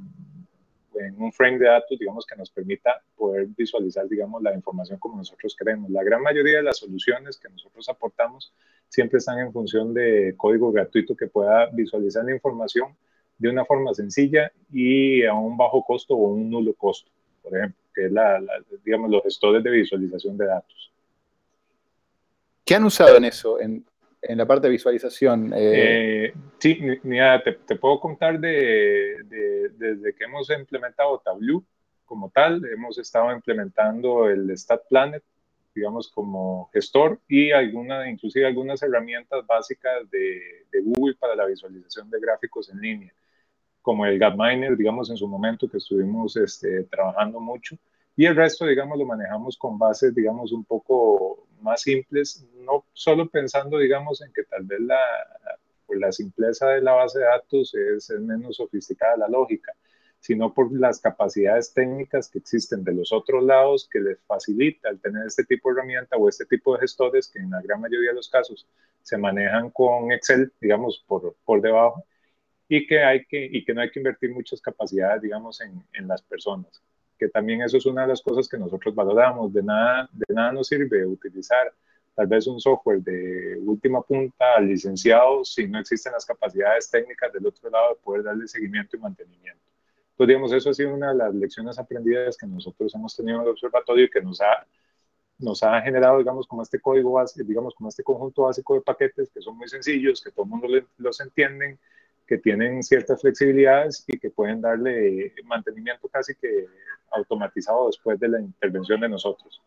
en, 0.97 1.23
un 1.23 1.33
frame 1.33 1.61
de 1.61 1.69
datos, 1.69 1.99
digamos, 1.99 2.27
que 2.27 2.37
nos 2.37 2.51
permita 2.51 3.01
poder 3.17 3.47
visualizar, 3.57 4.07
digamos, 4.07 4.43
la 4.43 4.53
información 4.53 4.99
como 4.99 5.17
nosotros 5.17 5.57
queremos. 5.57 5.91
La 5.93 6.05
gran 6.05 6.21
mayoría 6.21 6.59
de 6.59 6.63
las 6.63 6.77
soluciones 6.77 7.39
que 7.39 7.49
nosotros 7.49 7.89
aportamos 7.89 8.53
siempre 8.87 9.17
están 9.17 9.39
en 9.39 9.51
función 9.51 9.95
de 9.95 10.35
código 10.37 10.71
gratuito 10.71 11.17
que 11.17 11.27
pueda 11.27 11.71
visualizar 11.73 12.23
la 12.23 12.35
información 12.35 12.95
de 13.39 13.49
una 13.49 13.65
forma 13.65 13.93
sencilla 13.95 14.51
y 14.73 15.25
a 15.25 15.35
un 15.35 15.57
bajo 15.57 15.85
costo 15.85 16.15
o 16.15 16.29
un 16.29 16.51
nulo 16.51 16.75
costo, 16.75 17.11
por 17.43 17.57
ejemplo, 17.57 17.81
que 17.95 18.07
es 18.07 18.13
la, 18.13 18.43
digamos, 18.85 19.11
los 19.11 19.23
gestores 19.23 19.63
de 19.63 19.71
visualización 19.71 20.37
de 20.37 20.47
datos. 20.47 20.93
¿Qué 22.65 22.75
han 22.75 22.85
usado 22.85 23.17
en 23.17 23.25
eso, 23.25 23.61
en, 23.61 23.85
en 24.23 24.39
la 24.39 24.47
parte 24.47 24.67
de 24.67 24.73
visualización? 24.73 25.53
Eh, 25.55 26.27
eh, 26.27 26.35
sí, 26.59 26.81
mira, 27.03 27.43
te, 27.43 27.53
te, 27.53 27.77
puedo 27.77 28.01
contar 28.01 28.41
de, 28.41 29.23
de, 29.25 29.69
desde 29.77 30.15
que 30.15 30.25
hemos 30.25 30.51
implementado 30.51 31.21
Tableau 31.25 31.63
como 32.05 32.31
tal, 32.31 32.65
hemos 32.67 32.99
estado 32.99 33.33
implementando 33.33 34.29
el 34.29 34.51
Stat 34.57 34.83
Planet, 34.89 35.23
digamos, 35.75 36.09
como 36.09 36.71
gestor 36.73 37.21
y 37.29 37.51
alguna, 37.51 38.09
inclusive 38.09 38.47
algunas 38.47 38.83
herramientas 38.83 39.47
básicas 39.47 40.11
de, 40.11 40.65
de 40.73 40.81
Google 40.81 41.17
para 41.17 41.37
la 41.37 41.47
visualización 41.47 42.09
de 42.11 42.19
gráficos 42.19 42.71
en 42.71 42.81
línea 42.81 43.13
como 43.87 44.05
el 44.05 44.19
Gapminer, 44.19 44.77
digamos, 44.77 45.11
en 45.11 45.17
su 45.17 45.29
momento 45.29 45.69
que 45.69 45.77
estuvimos 45.77 46.37
este, 46.37 46.83
trabajando 46.91 47.39
mucho. 47.39 47.79
Y 48.17 48.27
el 48.27 48.35
resto, 48.35 48.67
digamos, 48.67 48.99
lo 48.99 49.07
manejamos 49.07 49.57
con 49.57 49.79
bases, 49.79 50.13
digamos, 50.13 50.51
un 50.51 50.65
poco 50.65 51.47
más 51.61 51.83
simples, 51.83 52.45
no 52.65 52.85
solo 52.93 53.29
pensando, 53.29 53.79
digamos, 53.79 54.21
en 54.23 54.33
que 54.33 54.43
tal 54.43 54.65
vez 54.65 54.81
la, 54.81 54.99
por 55.87 56.01
la 56.01 56.11
simpleza 56.11 56.71
de 56.71 56.83
la 56.83 56.95
base 56.95 57.21
de 57.21 57.27
datos 57.27 57.77
es, 57.77 58.11
es 58.11 58.21
menos 58.21 58.57
sofisticada 58.57 59.19
la 59.19 59.29
lógica, 59.29 59.73
sino 60.19 60.53
por 60.53 60.73
las 60.73 60.99
capacidades 60.99 61.73
técnicas 61.73 62.29
que 62.29 62.39
existen 62.39 62.83
de 62.83 62.93
los 62.93 63.13
otros 63.13 63.45
lados 63.45 63.89
que 63.89 64.01
les 64.01 64.19
facilita 64.27 64.89
el 64.89 65.01
tener 65.01 65.29
este 65.29 65.45
tipo 65.45 65.69
de 65.69 65.75
herramienta 65.79 66.17
o 66.17 66.29
este 66.29 66.45
tipo 66.45 66.75
de 66.75 66.81
gestores 66.81 67.29
que 67.29 67.39
en 67.39 67.51
la 67.51 67.63
gran 67.63 67.81
mayoría 67.81 68.11
de 68.11 68.17
los 68.17 68.29
casos 68.29 68.67
se 69.03 69.17
manejan 69.17 69.71
con 69.71 70.11
Excel, 70.11 70.53
digamos, 70.61 71.05
por, 71.07 71.37
por 71.45 71.61
debajo 71.61 72.05
y 72.69 72.87
que, 72.87 73.03
hay 73.03 73.25
que, 73.27 73.45
y 73.45 73.65
que 73.65 73.75
no 73.75 73.81
hay 73.81 73.91
que 73.91 74.01
invertir 74.01 74.33
muchas 74.33 74.61
capacidades, 74.61 75.23
digamos, 75.23 75.61
en, 75.61 75.83
en, 75.93 76.09
las 76.09 76.23
personas. 76.23 76.83
Que 77.19 77.29
también 77.29 77.63
eso 77.63 77.77
es 77.77 77.87
una 77.87 78.03
de 78.03 78.09
las 78.09 78.23
cosas 78.23 78.49
que 78.49 78.59
nosotros 78.59 78.95
valoramos. 78.95 79.53
De 79.53 79.63
nada, 79.63 80.09
de 80.13 80.35
nada 80.35 80.53
nos 80.53 80.67
sirve 80.67 81.07
utilizar 81.07 81.73
tal 82.17 82.27
vez 82.27 82.47
un 82.47 82.59
software 82.59 83.03
de 83.03 83.59
última 83.65 84.03
punta 84.03 84.59
licenciado 84.61 85.45
si 85.45 85.69
no 85.69 85.79
existen 85.79 86.13
las 86.13 86.25
capacidades 86.25 86.91
técnicas 86.91 87.33
del 87.33 87.47
otro 87.47 87.69
lado 87.71 87.91
de 87.91 88.01
poder 88.03 88.23
darle 88.25 88.49
seguimiento 88.49 88.97
y 88.97 89.01
mantenimiento. 89.01 89.61
Entonces, 90.13 90.29
digamos, 90.29 90.53
eso 90.53 90.71
ha 90.71 90.75
sido 90.75 90.95
una 90.95 91.11
de 91.11 91.19
las 91.19 91.35
lecciones 91.35 91.79
aprendidas 91.79 92.39
que 92.39 92.47
nosotros 92.47 92.95
hemos 92.95 93.15
tenido 93.15 93.37
en 93.37 93.43
el 93.43 93.51
observatorio 93.51 94.07
y 94.07 94.11
que 94.11 94.23
nos 94.23 94.41
ha, 94.41 94.67
nos 95.39 95.63
ha 95.63 95.79
generado, 95.83 96.19
digamos, 96.19 96.47
como 96.47 96.63
este 96.63 96.81
código 96.81 97.13
base, 97.13 97.45
digamos, 97.45 97.75
como 97.75 97.91
este 97.91 98.03
conjunto 98.03 98.45
básico 98.45 98.75
de 98.75 98.81
paquetes 98.81 99.31
que 99.31 99.43
son 99.43 99.59
muy 99.59 99.69
sencillos, 99.69 100.23
que 100.23 100.31
todo 100.31 100.45
el 100.45 100.51
mundo 100.51 100.69
los 100.97 101.21
entienden, 101.21 101.79
que 102.27 102.39
tienen 102.39 102.83
ciertas 102.83 103.21
flexibilidades 103.21 104.05
y 104.09 104.19
que 104.19 104.31
pueden 104.31 104.61
darle 104.61 105.33
mantenimiento 105.45 106.09
casi 106.09 106.35
que 106.35 106.67
automatizado 107.13 107.87
después 107.87 108.19
de 108.19 108.29
la 108.29 108.41
intervención 108.41 109.01
de 109.01 109.09
nosotros. 109.09 109.63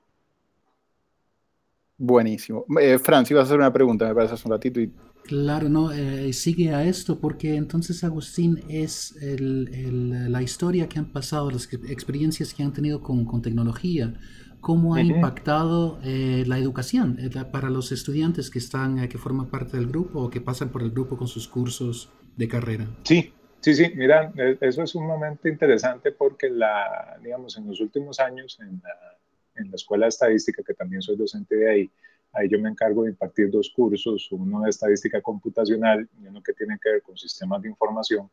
Buenísimo. 1.97 2.65
Eh, 2.79 2.97
Franz, 2.97 3.29
ibas 3.31 3.43
a 3.43 3.45
hacer 3.45 3.57
una 3.57 3.73
pregunta, 3.73 4.07
me 4.07 4.15
parece 4.15 4.33
hace 4.33 4.47
un 4.47 4.53
ratito. 4.53 4.79
Y... 4.79 4.93
Claro, 5.23 5.67
no, 5.67 5.91
eh, 5.91 6.31
sigue 6.33 6.73
a 6.73 6.83
esto 6.85 7.19
porque 7.19 7.55
entonces 7.55 8.03
Agustín 8.03 8.63
es 8.69 9.15
el, 9.21 9.69
el, 9.73 10.31
la 10.31 10.41
historia 10.41 10.87
que 10.87 10.99
han 10.99 11.11
pasado, 11.11 11.51
las 11.51 11.71
experiencias 11.73 12.53
que 12.53 12.63
han 12.63 12.73
tenido 12.73 13.01
con, 13.01 13.25
con 13.25 13.41
tecnología, 13.41 14.13
cómo 14.61 14.95
ha 14.95 14.99
uh 14.99 15.03
-huh. 15.03 15.15
impactado 15.15 15.99
eh, 16.03 16.43
la 16.47 16.57
educación 16.57 17.17
eh, 17.19 17.29
para 17.51 17.69
los 17.69 17.91
estudiantes 17.91 18.49
que 18.49 18.59
están, 18.59 18.99
eh, 18.99 19.09
que 19.09 19.17
forman 19.17 19.47
parte 19.47 19.77
del 19.77 19.87
grupo 19.87 20.19
o 20.21 20.29
que 20.29 20.41
pasan 20.41 20.69
por 20.69 20.81
el 20.81 20.91
grupo 20.91 21.17
con 21.17 21.27
sus 21.27 21.47
cursos 21.47 22.09
de 22.39 22.47
carrera. 22.47 22.87
Sí, 23.03 23.33
sí, 23.59 23.75
sí, 23.75 23.91
mira, 23.95 24.31
e, 24.35 24.57
eso 24.61 24.83
es 24.83 24.89
sumamente 24.91 25.49
interesante 25.49 26.11
porque 26.11 26.49
la, 26.49 27.19
digamos, 27.21 27.57
en 27.57 27.67
los 27.67 27.79
últimos 27.81 28.19
años 28.19 28.57
en 28.61 28.81
la, 28.83 29.61
en 29.61 29.69
la 29.69 29.75
escuela 29.75 30.05
de 30.05 30.09
estadística, 30.09 30.63
que 30.63 30.73
también 30.73 31.01
soy 31.01 31.17
docente 31.17 31.55
de 31.55 31.69
ahí, 31.69 31.91
Ahí 32.31 32.47
yo 32.47 32.59
me 32.59 32.69
encargo 32.69 33.03
de 33.03 33.09
impartir 33.09 33.49
dos 33.49 33.71
cursos, 33.75 34.31
uno 34.31 34.61
de 34.61 34.69
estadística 34.69 35.21
computacional 35.21 36.07
y 36.21 36.27
uno 36.27 36.43
que 36.43 36.53
tiene 36.53 36.77
que 36.81 36.91
ver 36.91 37.01
con 37.01 37.17
sistemas 37.17 37.61
de 37.61 37.69
información, 37.69 38.29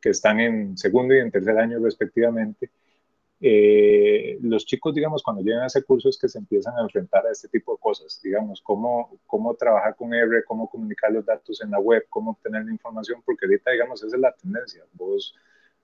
que 0.00 0.10
están 0.10 0.40
en 0.40 0.76
segundo 0.76 1.14
y 1.14 1.18
en 1.18 1.30
tercer 1.30 1.56
año 1.56 1.78
respectivamente. 1.78 2.70
Eh, 3.42 4.38
los 4.42 4.66
chicos, 4.66 4.94
digamos, 4.94 5.22
cuando 5.22 5.42
llegan 5.42 5.62
a 5.62 5.66
ese 5.66 5.82
curso 5.82 6.10
es 6.10 6.18
que 6.18 6.28
se 6.28 6.38
empiezan 6.38 6.76
a 6.76 6.82
enfrentar 6.82 7.26
a 7.26 7.30
este 7.30 7.48
tipo 7.48 7.72
de 7.72 7.78
cosas, 7.80 8.20
digamos, 8.22 8.60
cómo, 8.60 9.18
cómo 9.26 9.54
trabajar 9.54 9.96
con 9.96 10.12
R, 10.12 10.44
cómo 10.44 10.68
comunicar 10.68 11.10
los 11.10 11.24
datos 11.24 11.62
en 11.62 11.70
la 11.70 11.78
web, 11.78 12.04
cómo 12.10 12.32
obtener 12.32 12.66
la 12.66 12.72
información, 12.72 13.22
porque 13.24 13.46
ahorita, 13.46 13.70
digamos, 13.70 14.02
esa 14.02 14.14
es 14.14 14.20
la 14.20 14.32
tendencia. 14.32 14.84
Vos 14.92 15.34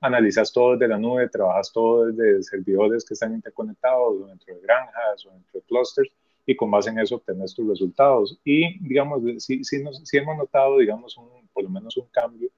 analizas 0.01 0.53
todo 0.53 0.73
desde 0.73 0.89
la 0.89 0.99
nube, 0.99 1.29
trabajas 1.31 1.73
todo 1.73 2.07
desde 2.07 2.43
servidores 2.43 3.05
que 3.07 3.15
están 3.15 3.33
interconectados 3.33 4.21
o 4.21 4.27
dentro 4.27 4.55
de 4.55 4.61
granjas 4.61 5.25
o 5.25 5.31
dentro 5.31 5.53
de 5.59 5.63
clusters 5.63 6.11
y 6.45 6.55
con 6.55 6.71
base 6.71 6.91
en 6.91 6.99
eso 6.99 7.17
obtener 7.17 7.51
tus 7.51 7.67
resultados. 7.67 8.39
Y, 8.45 8.79
digamos, 8.87 9.23
sí, 9.43 9.65
sí, 9.65 9.83
sí 10.05 10.17
hemos 10.19 10.37
notado, 10.37 10.77
digamos, 10.79 11.17
un, 11.17 11.49
por 11.55 11.65
lo 11.65 11.71
menos 11.71 11.97
un 11.97 12.07
cambio 12.09 12.51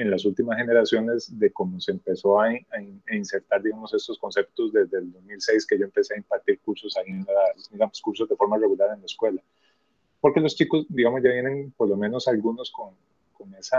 en 0.00 0.10
las 0.10 0.24
últimas 0.24 0.56
generaciones 0.56 1.38
de 1.38 1.52
cómo 1.52 1.78
se 1.78 1.92
empezó 1.92 2.40
a, 2.40 2.48
insertar, 3.10 3.62
digamos, 3.62 3.92
estos 3.92 4.18
conceptos 4.18 4.72
desde 4.72 4.98
el 4.98 5.12
2006 5.12 5.66
que 5.66 5.78
yo 5.78 5.84
empecé 5.84 6.14
a 6.14 6.16
impartir 6.16 6.58
cursos 6.60 6.96
ahí 6.96 7.10
en 7.10 7.20
la, 7.20 7.52
digamos, 7.70 8.00
cursos 8.00 8.26
de 8.26 8.34
forma 8.34 8.56
regular 8.56 8.94
en 8.94 9.00
la 9.00 9.06
escuela. 9.06 9.42
Porque 10.18 10.40
los 10.40 10.56
chicos, 10.56 10.86
digamos, 10.88 11.22
ya 11.22 11.30
vienen 11.30 11.72
por 11.76 11.88
lo 11.88 11.96
menos 11.96 12.28
algunos 12.28 12.70
con, 12.70 12.94
con 13.34 13.54
esa, 13.54 13.78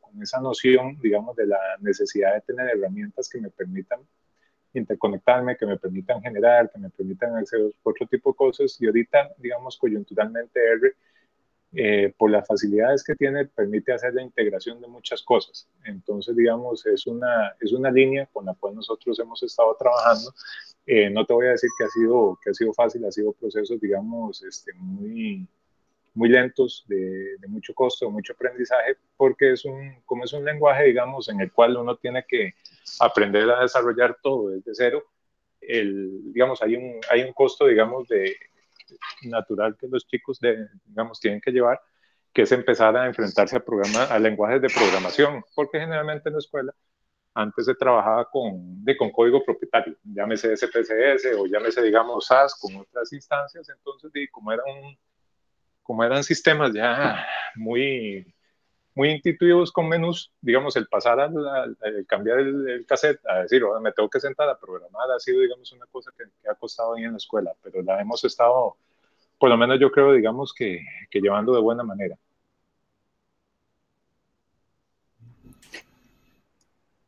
con 0.00 0.22
esa 0.22 0.40
noción, 0.40 0.96
digamos, 1.00 1.34
de 1.34 1.48
la 1.48 1.58
necesidad 1.80 2.34
de 2.34 2.42
tener 2.42 2.68
herramientas 2.68 3.28
que 3.28 3.40
me 3.40 3.50
permitan 3.50 4.00
interconectarme, 4.72 5.56
que 5.56 5.66
me 5.66 5.78
permitan 5.78 6.22
generar, 6.22 6.70
que 6.70 6.78
me 6.78 6.90
permitan 6.90 7.36
hacer 7.36 7.60
otro 7.82 8.06
tipo 8.06 8.30
de 8.30 8.36
cosas. 8.36 8.76
Y 8.80 8.86
ahorita, 8.86 9.32
digamos, 9.38 9.76
coyunturalmente 9.76 10.60
R, 10.60 10.94
eh, 11.72 12.12
por 12.18 12.30
las 12.30 12.46
facilidades 12.48 13.04
que 13.04 13.14
tiene, 13.14 13.44
permite 13.44 13.92
hacer 13.92 14.12
la 14.12 14.22
integración 14.22 14.80
de 14.80 14.88
muchas 14.88 15.22
cosas. 15.22 15.68
Entonces, 15.84 16.34
digamos, 16.34 16.84
es 16.84 17.06
una, 17.06 17.54
es 17.60 17.72
una 17.72 17.92
línea 17.92 18.26
con 18.32 18.46
la 18.46 18.54
cual 18.54 18.74
nosotros 18.74 19.18
hemos 19.20 19.40
estado 19.44 19.76
trabajando. 19.78 20.32
Eh, 20.84 21.10
no 21.10 21.24
te 21.24 21.32
voy 21.32 21.46
a 21.46 21.50
decir 21.50 21.70
que 21.78 21.84
ha 21.84 21.88
sido, 21.88 22.36
que 22.42 22.50
ha 22.50 22.54
sido 22.54 22.72
fácil, 22.72 23.04
ha 23.04 23.12
sido 23.12 23.32
procesos, 23.32 23.80
digamos, 23.80 24.42
este, 24.42 24.72
muy, 24.74 25.46
muy 26.14 26.28
lentos, 26.28 26.84
de, 26.88 27.36
mucho 27.46 27.72
costo, 27.72 28.06
de 28.06 28.12
mucho 28.12 28.32
aprendizaje, 28.32 28.96
porque 29.16 29.52
es 29.52 29.64
un, 29.64 30.00
como 30.04 30.24
es 30.24 30.32
un 30.32 30.44
lenguaje, 30.44 30.86
digamos, 30.86 31.28
en 31.28 31.40
el 31.40 31.52
cual 31.52 31.76
uno 31.76 31.96
tiene 31.96 32.24
que 32.26 32.54
aprender 32.98 33.48
a 33.48 33.62
desarrollar 33.62 34.18
todo 34.20 34.48
desde 34.48 34.74
cero, 34.74 35.04
el, 35.60 36.32
digamos, 36.32 36.60
hay 36.62 36.74
un, 36.74 37.00
hay 37.08 37.22
un 37.22 37.32
costo, 37.32 37.66
digamos, 37.66 38.08
de 38.08 38.34
natural 39.22 39.76
que 39.78 39.88
los 39.88 40.06
chicos, 40.06 40.38
de, 40.40 40.68
digamos, 40.84 41.20
tienen 41.20 41.40
que 41.40 41.50
llevar, 41.50 41.80
que 42.32 42.42
es 42.42 42.52
empezar 42.52 42.96
a 42.96 43.06
enfrentarse 43.06 43.56
a, 43.56 43.60
programas, 43.60 44.10
a 44.10 44.18
lenguajes 44.18 44.62
de 44.62 44.68
programación, 44.68 45.44
porque 45.54 45.80
generalmente 45.80 46.28
en 46.28 46.34
la 46.34 46.38
escuela 46.38 46.74
antes 47.34 47.64
se 47.64 47.74
trabajaba 47.74 48.28
con, 48.28 48.84
de, 48.84 48.96
con 48.96 49.10
código 49.10 49.44
propietario, 49.44 49.96
llámese 50.02 50.56
SPSS 50.56 51.36
o 51.38 51.46
llámese, 51.46 51.82
digamos, 51.82 52.26
SAS 52.26 52.54
con 52.58 52.76
otras 52.76 53.12
instancias, 53.12 53.68
entonces, 53.68 54.10
como 54.30 54.52
era 54.52 54.62
un 54.64 54.96
como 55.82 56.04
eran 56.04 56.22
sistemas 56.22 56.72
ya 56.72 57.26
muy, 57.56 58.32
muy 58.94 59.10
intuitivos 59.10 59.72
con 59.72 59.88
menús, 59.88 60.32
digamos, 60.40 60.76
el 60.76 60.86
pasar 60.86 61.20
al, 61.20 61.76
cambiar 62.06 62.40
el, 62.40 62.84
cassette, 62.86 63.20
a 63.26 63.42
decir, 63.42 63.62
ahora 63.62 63.80
me 63.80 63.92
tengo 63.92 64.08
que 64.08 64.20
sentar 64.20 64.48
a 64.48 64.58
programar, 64.58 65.10
ha 65.10 65.20
sido, 65.20 65.40
digamos, 65.40 65.70
una 65.72 65.86
cosa 65.86 66.10
que, 66.16 66.24
ha 66.48 66.54
costado 66.54 66.94
ahí 66.94 67.04
en 67.04 67.12
la 67.12 67.18
escuela, 67.18 67.52
pero 67.62 67.82
la 67.82 68.00
hemos 68.00 68.24
estado, 68.24 68.76
por 69.38 69.48
lo 69.48 69.56
menos 69.56 69.78
yo 69.80 69.90
creo, 69.90 70.12
digamos, 70.12 70.52
que, 70.52 70.80
que 71.10 71.20
llevando 71.20 71.54
de 71.54 71.60
buena 71.60 71.82
manera. 71.82 72.16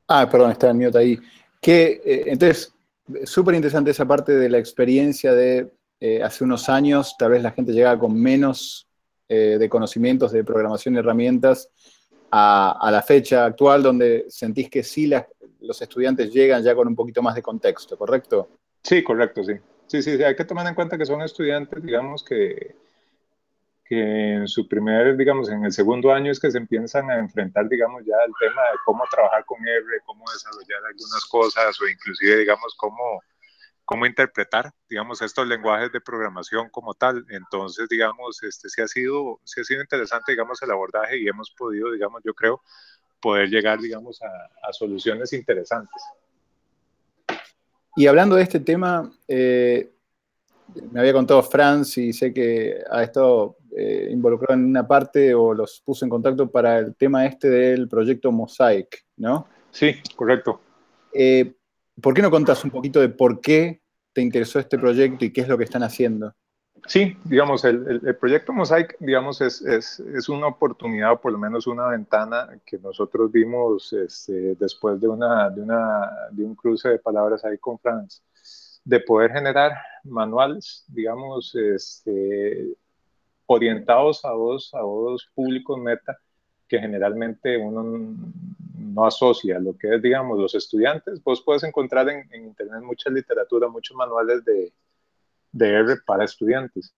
Ah, 0.09 0.29
perdón, 0.31 0.51
está 0.51 0.71
en 0.71 0.79
mute 0.79 0.99
ahí. 0.99 1.18
Que, 1.61 2.03
eh, 2.05 2.25
entonces, 2.27 2.75
súper 3.25 3.55
interesante 3.55 3.90
esa 3.90 4.07
parte 4.07 4.33
de 4.33 4.49
la 4.49 4.59
experiencia 4.59 5.33
de 5.33 5.71
eh, 6.01 6.23
hace 6.23 6.45
unos 6.45 6.68
años 6.68 7.16
tal 7.18 7.31
vez 7.31 7.42
la 7.42 7.53
gente 7.53 7.73
llegaba 7.73 7.99
con 7.99 8.21
menos 8.21 8.88
eh, 9.35 9.57
de 9.59 9.68
conocimientos 9.71 10.31
de 10.31 10.45
programación 10.45 10.95
y 10.95 10.99
herramientas 10.99 11.71
a, 12.31 12.90
la 12.92 13.01
fecha 13.01 13.47
actual 13.47 13.83
donde 13.83 14.27
sentís 14.29 14.68
que 14.68 14.83
sí 14.83 15.11
los 15.61 15.81
estudiantes 15.81 16.31
llegan 16.31 16.62
ya 16.62 16.75
con 16.75 16.87
un 16.87 16.95
poquito 16.95 17.23
más 17.23 17.35
de 17.35 17.40
contexto, 17.40 17.97
¿correcto? 17.97 18.51
Sí, 18.83 19.03
correcto, 19.03 19.42
sí. 19.42 19.55
Sí, 19.87 20.03
sí, 20.03 20.23
hay 20.23 20.37
que 20.37 20.45
tomar 20.45 20.66
en 20.66 20.75
cuenta 20.75 20.99
que 20.99 21.07
son 21.07 21.23
estudiantes, 21.23 21.83
digamos, 21.83 22.23
que, 22.23 22.77
que 23.87 24.35
en 24.35 24.49
su 24.49 24.68
primer, 24.68 25.16
digamos, 25.16 25.49
en 25.49 25.64
el 25.64 25.73
segundo 25.73 26.12
año 26.12 26.31
es 26.31 26.38
que 26.38 26.51
se 26.51 26.59
empiezan 26.59 27.11
a 27.11 27.18
enfrentar, 27.18 27.66
digamos, 27.71 28.05
ya 28.05 28.16
al 28.23 28.33
tema 28.38 28.61
de 28.61 28.77
cómo 28.85 29.03
trabajar 29.11 29.47
con 29.47 29.66
R, 29.66 29.85
cómo 30.05 30.27
desarrollar 30.31 30.85
algunas 30.90 31.25
cosas 31.25 31.81
o 31.81 31.88
inclusive, 31.88 32.37
digamos, 32.37 32.75
cómo 32.77 33.23
cómo 33.85 34.07
interpretar, 34.07 34.73
digamos, 34.88 35.23
estos 35.23 35.47
lenguajes 35.47 35.92
de 35.92 36.01
programación 36.01 36.68
como 36.71 36.95
tal. 36.95 37.25
Entonces, 37.31 37.88
digamos, 37.88 38.42
este 38.42 38.68
sí 38.68 38.81
ha 38.81 38.88
sido, 38.88 39.40
sí 39.45 39.61
ha 39.61 39.64
sido 39.64 39.83
interesante, 39.83 40.33
digamos, 40.33 40.62
el 40.62 40.71
abordaje 40.71 41.18
y 41.18 41.29
hemos 41.29 41.51
podido, 41.51 41.90
digamos, 41.90 42.23
yo 42.25 42.35
creo, 42.35 42.62
poder 43.21 43.49
llegar, 43.49 43.81
digamos, 43.81 44.21
a, 44.23 44.73
soluciones 44.73 45.33
interesantes. 45.33 46.03
Y 47.95 48.07
hablando 48.07 48.37
de 48.37 48.42
este 48.42 48.61
tema, 48.61 49.12
eh, 49.29 49.90
me 50.90 51.01
había 51.01 51.12
contado 51.12 51.42
Franz 51.42 51.99
y 51.99 52.12
sé 52.12 52.33
que 52.33 52.83
ha 52.90 53.03
estado 53.03 53.57
eh, 53.77 54.09
involucrado 54.11 54.59
en 54.59 54.66
una 54.66 54.87
parte 54.87 55.35
o 55.35 55.53
los 55.53 55.83
puso 55.85 56.05
en 56.05 56.11
contacto 56.11 56.51
para 56.51 56.79
el 56.79 56.95
tema 56.95 57.27
este 57.27 57.51
del 57.51 57.88
proyecto 57.88 58.33
Mosaic, 58.33 59.05
¿no? 59.16 59.47
Sí, 59.71 59.95
correcto. 60.16 60.61
Eh, 61.12 61.55
¿Por 62.01 62.15
qué 62.15 62.23
no 62.23 62.31
contás 62.31 62.65
un 62.65 62.71
poquito 62.71 63.01
de 63.01 63.09
por 63.09 63.41
qué 63.41 63.83
te 64.13 64.23
interesó 64.23 64.59
este 64.59 64.79
proyecto 64.79 65.25
y 65.25 65.33
qué 65.33 65.43
es 65.43 65.49
lo 65.49 65.59
que 65.59 65.65
están 65.65 65.83
haciendo? 65.83 66.35
Sí, 66.87 67.17
digamos, 67.25 67.65
el, 67.65 68.01
el, 68.05 68.17
proyecto 68.17 68.53
Mosaic, 68.53 68.97
digamos, 68.99 69.41
es, 69.41 69.63
es, 69.63 70.01
es, 70.01 70.29
una 70.29 70.49
oportunidad, 70.49 71.13
o 71.13 71.21
por 71.21 71.31
lo 71.31 71.39
menos 71.39 71.69
una 71.69 71.87
ventana 71.89 72.59
que 72.67 72.77
nosotros 72.79 73.31
vimos 73.31 73.93
este, 73.93 74.57
después 74.57 75.01
de, 75.01 75.07
una, 75.07 75.49
de, 75.49 75.61
una, 75.61 76.11
de 76.33 76.45
un 76.45 76.57
cruce 76.57 76.89
de 76.89 76.99
palabras 76.99 77.45
ahí 77.45 77.57
con 77.59 77.79
Franz, 77.79 78.21
de 78.85 78.99
poder 78.99 79.31
generar 79.31 79.73
manuales, 80.03 80.85
digamos, 80.89 81.55
este, 81.55 82.75
orientados 83.47 84.25
a 84.25 84.31
dos, 84.31 84.75
a 84.75 84.81
dos 84.81 85.29
públicos 85.35 85.79
meta 85.79 86.19
que 86.67 86.81
generalmente 86.81 87.57
uno 87.59 88.17
no 88.93 89.07
asocia 89.07 89.59
lo 89.59 89.77
que 89.77 89.95
es, 89.95 90.03
digamos, 90.03 90.39
los 90.39 90.55
estudiantes. 90.55 91.23
Vos 91.23 91.43
puedes 91.43 91.63
encontrar 91.65 92.09
en, 92.09 92.27
Internet 92.45 92.83
mucha 92.83 93.11
literatura, 93.11 93.69
muchos 93.69 93.97
manuales 93.97 94.45
de, 94.45 94.73
de 95.53 95.69
R 95.69 95.97
para 96.07 96.25
estudiantes, 96.25 96.95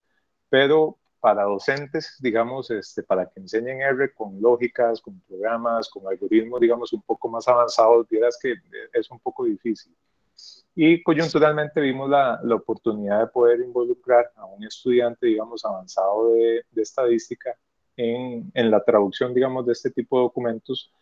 pero 0.49 0.99
para 1.21 1.45
docentes, 1.45 2.19
digamos, 2.21 2.71
este, 2.71 3.03
para 3.03 3.27
que 3.31 3.41
enseñen 3.41 3.81
R 3.81 4.13
con 4.13 4.41
lógicas, 4.43 5.01
con 5.01 5.19
programas, 5.21 5.89
con 5.89 6.07
algoritmos, 6.07 6.61
digamos, 6.61 6.93
un 6.93 7.01
poco 7.03 7.29
más 7.29 7.49
avanzados, 7.49 8.07
vieras 8.11 8.39
que 8.41 8.55
es 8.93 9.11
un 9.11 9.19
poco 9.21 9.45
difícil. 9.45 9.97
Y 10.75 11.03
coyunturalmente 11.03 11.81
vimos 11.81 12.11
la, 12.11 12.41
la 12.43 12.57
oportunidad 12.57 13.21
de 13.21 13.27
poder 13.29 13.61
involucrar 13.61 14.33
a 14.37 14.45
un 14.45 14.65
estudiante, 14.65 15.27
digamos, 15.27 15.65
avanzado 15.65 16.33
de, 16.33 16.65
de 16.71 16.83
estadística 16.83 17.57
en, 17.97 18.51
en, 18.53 18.71
la 18.71 18.85
traducción, 18.85 19.33
digamos, 19.33 19.65
de 19.67 19.73
este 19.73 19.91
tipo 19.91 20.19
de 20.19 20.25
documentos 20.25 20.93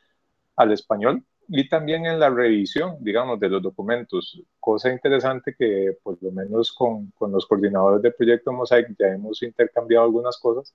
al 0.57 0.73
español 0.73 1.25
y 1.49 1.69
también 1.69 2.07
en 2.07 2.19
la 2.21 2.31
revisión, 2.31 2.97
digamos, 3.01 3.39
de 3.41 3.49
los 3.49 3.63
documentos. 3.63 4.41
Cosa 4.61 4.91
interesante 4.93 5.55
que 5.59 5.97
por 6.03 6.17
lo 6.23 6.31
menos 6.33 6.73
con, 6.73 7.11
con 7.13 7.33
los 7.33 7.47
coordinadores 7.47 8.03
del 8.03 8.15
proyecto 8.15 8.53
Mosaic 8.53 8.95
ya 8.99 9.09
hemos 9.09 9.43
intercambiado 9.43 10.05
algunas 10.05 10.39
cosas 10.39 10.75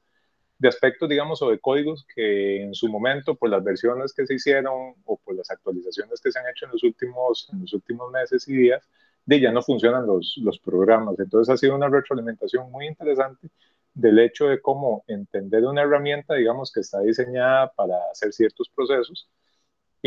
de 0.60 0.68
aspectos, 0.68 1.08
digamos, 1.10 1.42
o 1.42 1.50
de 1.50 1.60
códigos 1.60 2.06
que 2.16 2.63
en 2.63 2.74
su 2.74 2.90
momento, 2.90 3.36
por 3.36 3.50
las 3.50 3.63
versiones 3.63 4.13
que 4.13 4.26
se 4.26 4.36
hicieron 4.36 4.96
o 5.06 5.18
por 5.18 5.36
las 5.36 5.50
actualizaciones 5.52 6.20
que 6.20 6.32
se 6.32 6.40
han 6.40 6.46
hecho 6.50 6.66
en 6.66 6.72
los 6.72 6.84
últimos, 6.84 7.50
en 7.54 7.62
los 7.62 7.74
últimos 7.74 8.12
meses 8.12 8.48
y 8.48 8.58
días, 8.58 8.84
de 9.26 9.40
ya 9.40 9.52
no 9.52 9.62
funcionan 9.62 10.08
los, 10.08 10.36
los 10.42 10.60
programas. 10.60 11.20
Entonces 11.20 11.54
ha 11.54 11.58
sido 11.58 11.76
una 11.76 11.90
retroalimentación 11.90 12.72
muy 12.72 12.88
interesante 12.88 13.50
del 13.94 14.20
hecho 14.20 14.48
de 14.48 14.62
cómo 14.62 15.04
entender 15.08 15.63
una 15.66 15.82
herramienta, 15.82 16.36
digamos, 16.36 16.72
que 16.72 16.82
está 16.82 17.02
diseñada 17.02 17.72
para 17.74 17.96
hacer 18.12 18.34
ciertos 18.34 18.70
procesos 18.70 19.28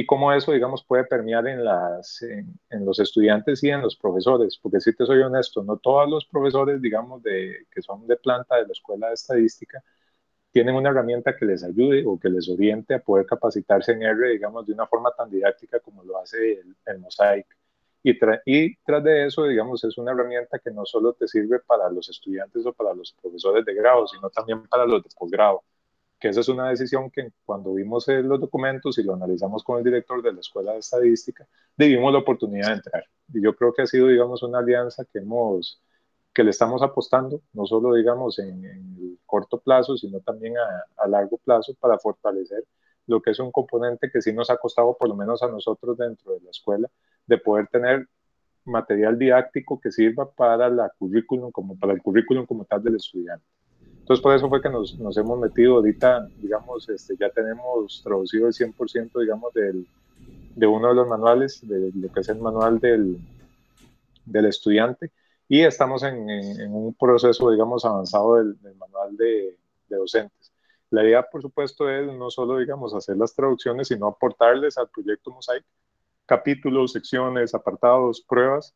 y 0.00 0.06
cómo 0.06 0.32
eso, 0.32 0.52
digamos, 0.52 0.82
puede 0.82 1.04
permear 1.04 1.46
en, 1.46 1.62
las, 1.62 2.22
en, 2.22 2.84
los 2.86 2.98
estudiantes 3.00 3.62
y 3.62 3.68
en 3.68 3.82
los 3.82 3.96
profesores, 3.96 4.58
porque 4.60 4.80
si 4.80 4.94
te 4.94 5.04
soy 5.04 5.20
honesto, 5.20 5.62
no 5.62 5.76
todos 5.76 6.08
los 6.08 6.24
profesores, 6.24 6.80
digamos, 6.80 7.22
de, 7.22 7.66
que 7.70 7.82
son 7.82 8.06
de 8.06 8.16
planta 8.16 8.56
de 8.56 8.62
la 8.62 8.72
escuela 8.72 9.08
de 9.08 9.14
estadística, 9.14 9.82
tienen 10.52 10.74
una 10.74 10.88
herramienta 10.88 11.36
que 11.36 11.44
les 11.44 11.62
ayude 11.62 12.02
o 12.06 12.18
que 12.18 12.30
les 12.30 12.48
oriente 12.48 12.94
a 12.94 13.00
poder 13.00 13.26
capacitarse 13.26 13.92
en 13.92 14.02
R, 14.02 14.30
digamos, 14.30 14.66
de 14.66 14.72
una 14.72 14.86
forma 14.86 15.10
tan 15.12 15.30
didáctica 15.30 15.80
como 15.80 16.02
lo 16.02 16.18
hace 16.18 16.60
el, 16.60 16.74
el 16.86 16.98
Mosaic. 16.98 17.46
Y, 18.02 18.18
y, 18.46 18.76
tras 18.76 19.04
de 19.04 19.26
eso, 19.26 19.44
digamos, 19.44 19.84
es 19.84 19.98
una 19.98 20.12
herramienta 20.12 20.58
que 20.58 20.70
no 20.70 20.86
solo 20.86 21.12
te 21.12 21.28
sirve 21.28 21.60
para 21.60 21.90
los 21.90 22.08
estudiantes 22.08 22.64
o 22.64 22.72
para 22.72 22.94
los 22.94 23.12
profesores 23.20 23.66
de 23.66 23.74
grado, 23.74 24.06
sino 24.06 24.30
también 24.30 24.66
para 24.66 24.86
los 24.86 25.02
de 25.02 25.10
posgrado 25.18 25.62
que 26.20 26.28
esa 26.28 26.40
es 26.40 26.48
una 26.48 26.68
decisión 26.68 27.10
que 27.10 27.32
cuando 27.44 27.74
vimos 27.74 28.06
los 28.06 28.40
documentos 28.40 28.98
y 28.98 29.02
lo 29.02 29.14
analizamos 29.14 29.64
con 29.64 29.78
el 29.78 29.84
director 29.84 30.22
de 30.22 30.32
la 30.34 30.40
Escuela 30.40 30.72
de 30.72 30.80
Estadística, 30.80 31.46
dimos 31.76 32.12
la 32.12 32.18
oportunidad 32.18 32.68
de 32.68 32.74
entrar. 32.74 33.04
Y 33.32 33.42
yo 33.42 33.56
creo 33.56 33.72
que 33.72 33.82
ha 33.82 33.86
sido, 33.86 34.08
digamos, 34.08 34.42
una 34.42 34.58
alianza 34.58 35.04
que 35.04 35.20
hemos 35.20 35.80
que 36.32 36.44
le 36.44 36.50
estamos 36.50 36.82
apostando, 36.82 37.42
no 37.54 37.66
solo, 37.66 37.94
digamos, 37.94 38.38
en, 38.38 38.64
el 38.64 39.18
corto 39.26 39.58
plazo, 39.58 39.96
sino 39.96 40.20
también 40.20 40.56
a, 40.58 40.84
a, 40.96 41.08
largo 41.08 41.38
plazo 41.38 41.74
para 41.74 41.98
fortalecer 41.98 42.64
lo 43.06 43.20
que 43.20 43.30
es 43.30 43.40
un 43.40 43.50
componente 43.50 44.10
que 44.12 44.22
sí 44.22 44.32
nos 44.32 44.50
ha 44.50 44.56
costado, 44.56 44.96
por 44.96 45.08
lo 45.08 45.16
menos 45.16 45.42
a 45.42 45.48
nosotros 45.48 45.98
dentro 45.98 46.34
de 46.34 46.40
la 46.42 46.50
escuela, 46.50 46.88
de 47.26 47.38
poder 47.38 47.66
tener 47.68 48.08
material 48.64 49.18
didáctico 49.18 49.80
que 49.80 49.90
sirva 49.90 50.30
para 50.30 50.68
la 50.68 50.90
currículum, 50.90 51.50
como 51.50 51.76
para 51.78 51.92
el 51.92 52.02
currículum 52.02 52.46
como 52.46 52.64
tal 52.64 52.82
del 52.82 52.96
estudiante. 52.96 53.44
Entonces, 54.10 54.24
por 54.24 54.34
eso 54.34 54.48
fue 54.48 54.60
que 54.60 54.68
nos, 54.68 54.98
nos 54.98 55.16
hemos 55.18 55.38
metido. 55.38 55.76
Ahorita, 55.76 56.26
digamos, 56.38 56.88
este, 56.88 57.14
ya 57.16 57.30
tenemos 57.30 58.02
traducido 58.02 58.48
el 58.48 58.52
100%, 58.52 59.20
digamos, 59.20 59.54
del, 59.54 59.86
de 60.56 60.66
uno 60.66 60.88
de 60.88 60.94
los 60.96 61.06
manuales, 61.06 61.60
de 61.62 61.92
lo 61.94 62.12
que 62.12 62.18
es 62.18 62.28
el 62.28 62.40
manual 62.40 62.80
del, 62.80 63.18
del 64.24 64.46
estudiante, 64.46 65.12
y 65.46 65.60
estamos 65.60 66.02
en, 66.02 66.28
en, 66.28 66.74
un 66.74 66.92
proceso, 66.94 67.52
digamos, 67.52 67.84
avanzado 67.84 68.34
del, 68.38 68.56
manual 68.80 69.16
de, 69.16 69.56
de, 69.88 69.96
docentes. 69.96 70.52
La 70.90 71.04
idea, 71.04 71.22
por 71.22 71.40
supuesto, 71.40 71.88
es 71.88 72.12
no 72.12 72.30
solo, 72.30 72.58
digamos, 72.58 72.92
hacer 72.92 73.16
las 73.16 73.32
traducciones, 73.32 73.86
sino 73.86 74.08
aportarles 74.08 74.76
al 74.76 74.88
proyecto 74.88 75.30
Mosaic. 75.30 75.64
Capítulos, 76.26 76.90
secciones, 76.90 77.54
apartados, 77.54 78.20
pruebas, 78.22 78.74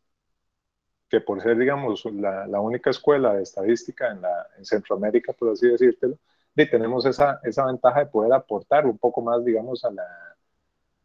que 1.14 1.20
por 1.20 1.40
ser, 1.40 1.56
digamos, 1.56 2.04
la, 2.06 2.44
la, 2.48 2.60
única 2.60 2.90
escuela 2.90 3.34
de 3.34 3.42
estadística 3.44 4.10
en, 4.10 4.20
la, 4.22 4.48
en 4.58 4.64
Centroamérica, 4.64 5.32
por 5.32 5.52
así 5.52 5.68
decírtelo, 5.68 6.18
de, 6.54 6.66
tenemos 6.66 7.06
esa, 7.06 7.40
esa 7.44 7.66
ventaja 7.66 8.00
de 8.00 8.06
poder 8.06 8.32
aportar 8.32 8.84
un 8.84 8.98
poco 8.98 9.22
más, 9.22 9.44
digamos, 9.44 9.84
a 9.84 9.92
la, 9.92 10.36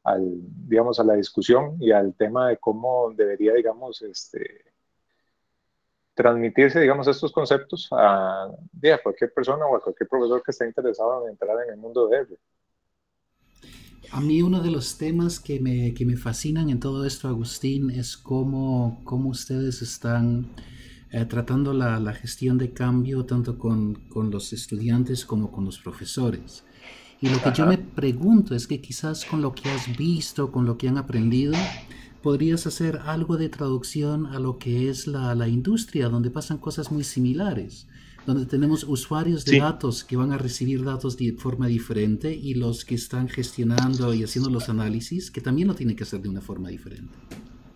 al, 0.03 0.23
digamos, 0.67 0.99
a 0.99 1.03
la 1.03 1.13
discusión 1.13 1.77
y 1.79 1.91
al 1.91 2.15
tema 2.15 2.49
de 2.49 2.57
cómo 2.57 3.11
debería, 3.11 3.53
digamos, 3.53 4.01
este, 4.01 4.73
transmitirse, 6.15 6.79
digamos, 6.79 7.07
estos 7.07 7.31
conceptos 7.31 7.87
a, 7.91 8.45
a 8.45 9.03
cualquier 9.03 9.31
persona 9.31 9.65
o 9.67 9.75
a 9.75 9.81
cualquier 9.81 10.09
profesor 10.09 10.41
que 10.43 10.51
esté 10.51 10.65
interesado 10.65 11.25
en 11.25 11.33
entrar 11.33 11.55
en 11.67 11.73
el 11.73 11.77
mundo 11.77 12.07
de 12.07 12.17
R. 12.17 12.37
A 14.11 14.21
mí 14.21 14.41
uno 14.41 14.61
de 14.61 14.71
los 14.71 14.97
temas 14.97 15.39
que 15.39 15.59
me, 15.59 15.93
que 15.93 16.05
me 16.05 16.17
fascinan 16.17 16.69
en 16.69 16.79
todo 16.79 17.05
esto, 17.05 17.27
Agustín, 17.27 17.89
es 17.91 18.17
cómo, 18.17 19.01
cómo 19.03 19.29
ustedes 19.29 19.81
están 19.81 20.47
eh, 21.11 21.25
tratando 21.25 21.73
la, 21.73 21.99
la, 21.99 22.13
gestión 22.13 22.57
de 22.57 22.71
cambio 22.71 23.25
tanto 23.25 23.57
con, 23.57 23.95
con, 24.09 24.31
los 24.31 24.51
estudiantes 24.51 25.25
como 25.25 25.51
con 25.51 25.65
los 25.65 25.77
profesores. 25.79 26.63
Y 27.21 27.29
lo 27.29 27.41
que 27.41 27.51
yo 27.53 27.65
me 27.65 27.77
pregunto 27.77 28.55
es 28.55 28.65
que 28.65 28.81
quizás 28.81 29.25
con 29.25 29.41
lo 29.41 29.53
que 29.53 29.69
has 29.69 29.95
visto, 29.97 30.51
con 30.51 30.65
lo 30.65 30.77
que 30.77 30.87
han 30.87 30.97
aprendido, 30.97 31.53
podrías 32.23 32.65
hacer 32.65 33.01
algo 33.05 33.37
de 33.37 33.49
traducción 33.49 34.25
a 34.27 34.39
lo 34.39 34.57
que 34.57 34.89
es 34.89 35.05
la, 35.05 35.35
la 35.35 35.47
industria, 35.47 36.09
donde 36.09 36.31
pasan 36.31 36.57
cosas 36.57 36.91
muy 36.91 37.03
similares 37.03 37.87
donde 38.25 38.45
tenemos 38.45 38.83
usuarios 38.83 39.45
de 39.45 39.59
datos 39.59 40.03
que 40.03 40.15
van 40.15 40.31
a 40.31 40.37
recibir 40.37 40.83
datos 40.83 41.17
de 41.17 41.33
forma 41.33 41.67
diferente 41.67 42.31
y 42.31 42.53
los 42.53 42.85
que 42.85 42.95
están 42.95 43.27
gestionando 43.27 44.13
y 44.13 44.23
haciendo 44.23 44.49
los 44.49 44.69
análisis 44.69 45.31
que 45.31 45.41
también 45.41 45.67
lo 45.67 45.75
tienen 45.75 45.95
que 45.95 46.03
hacer 46.03 46.21
de 46.21 46.29
una 46.29 46.41
forma 46.41 46.69
diferente. 46.69 47.13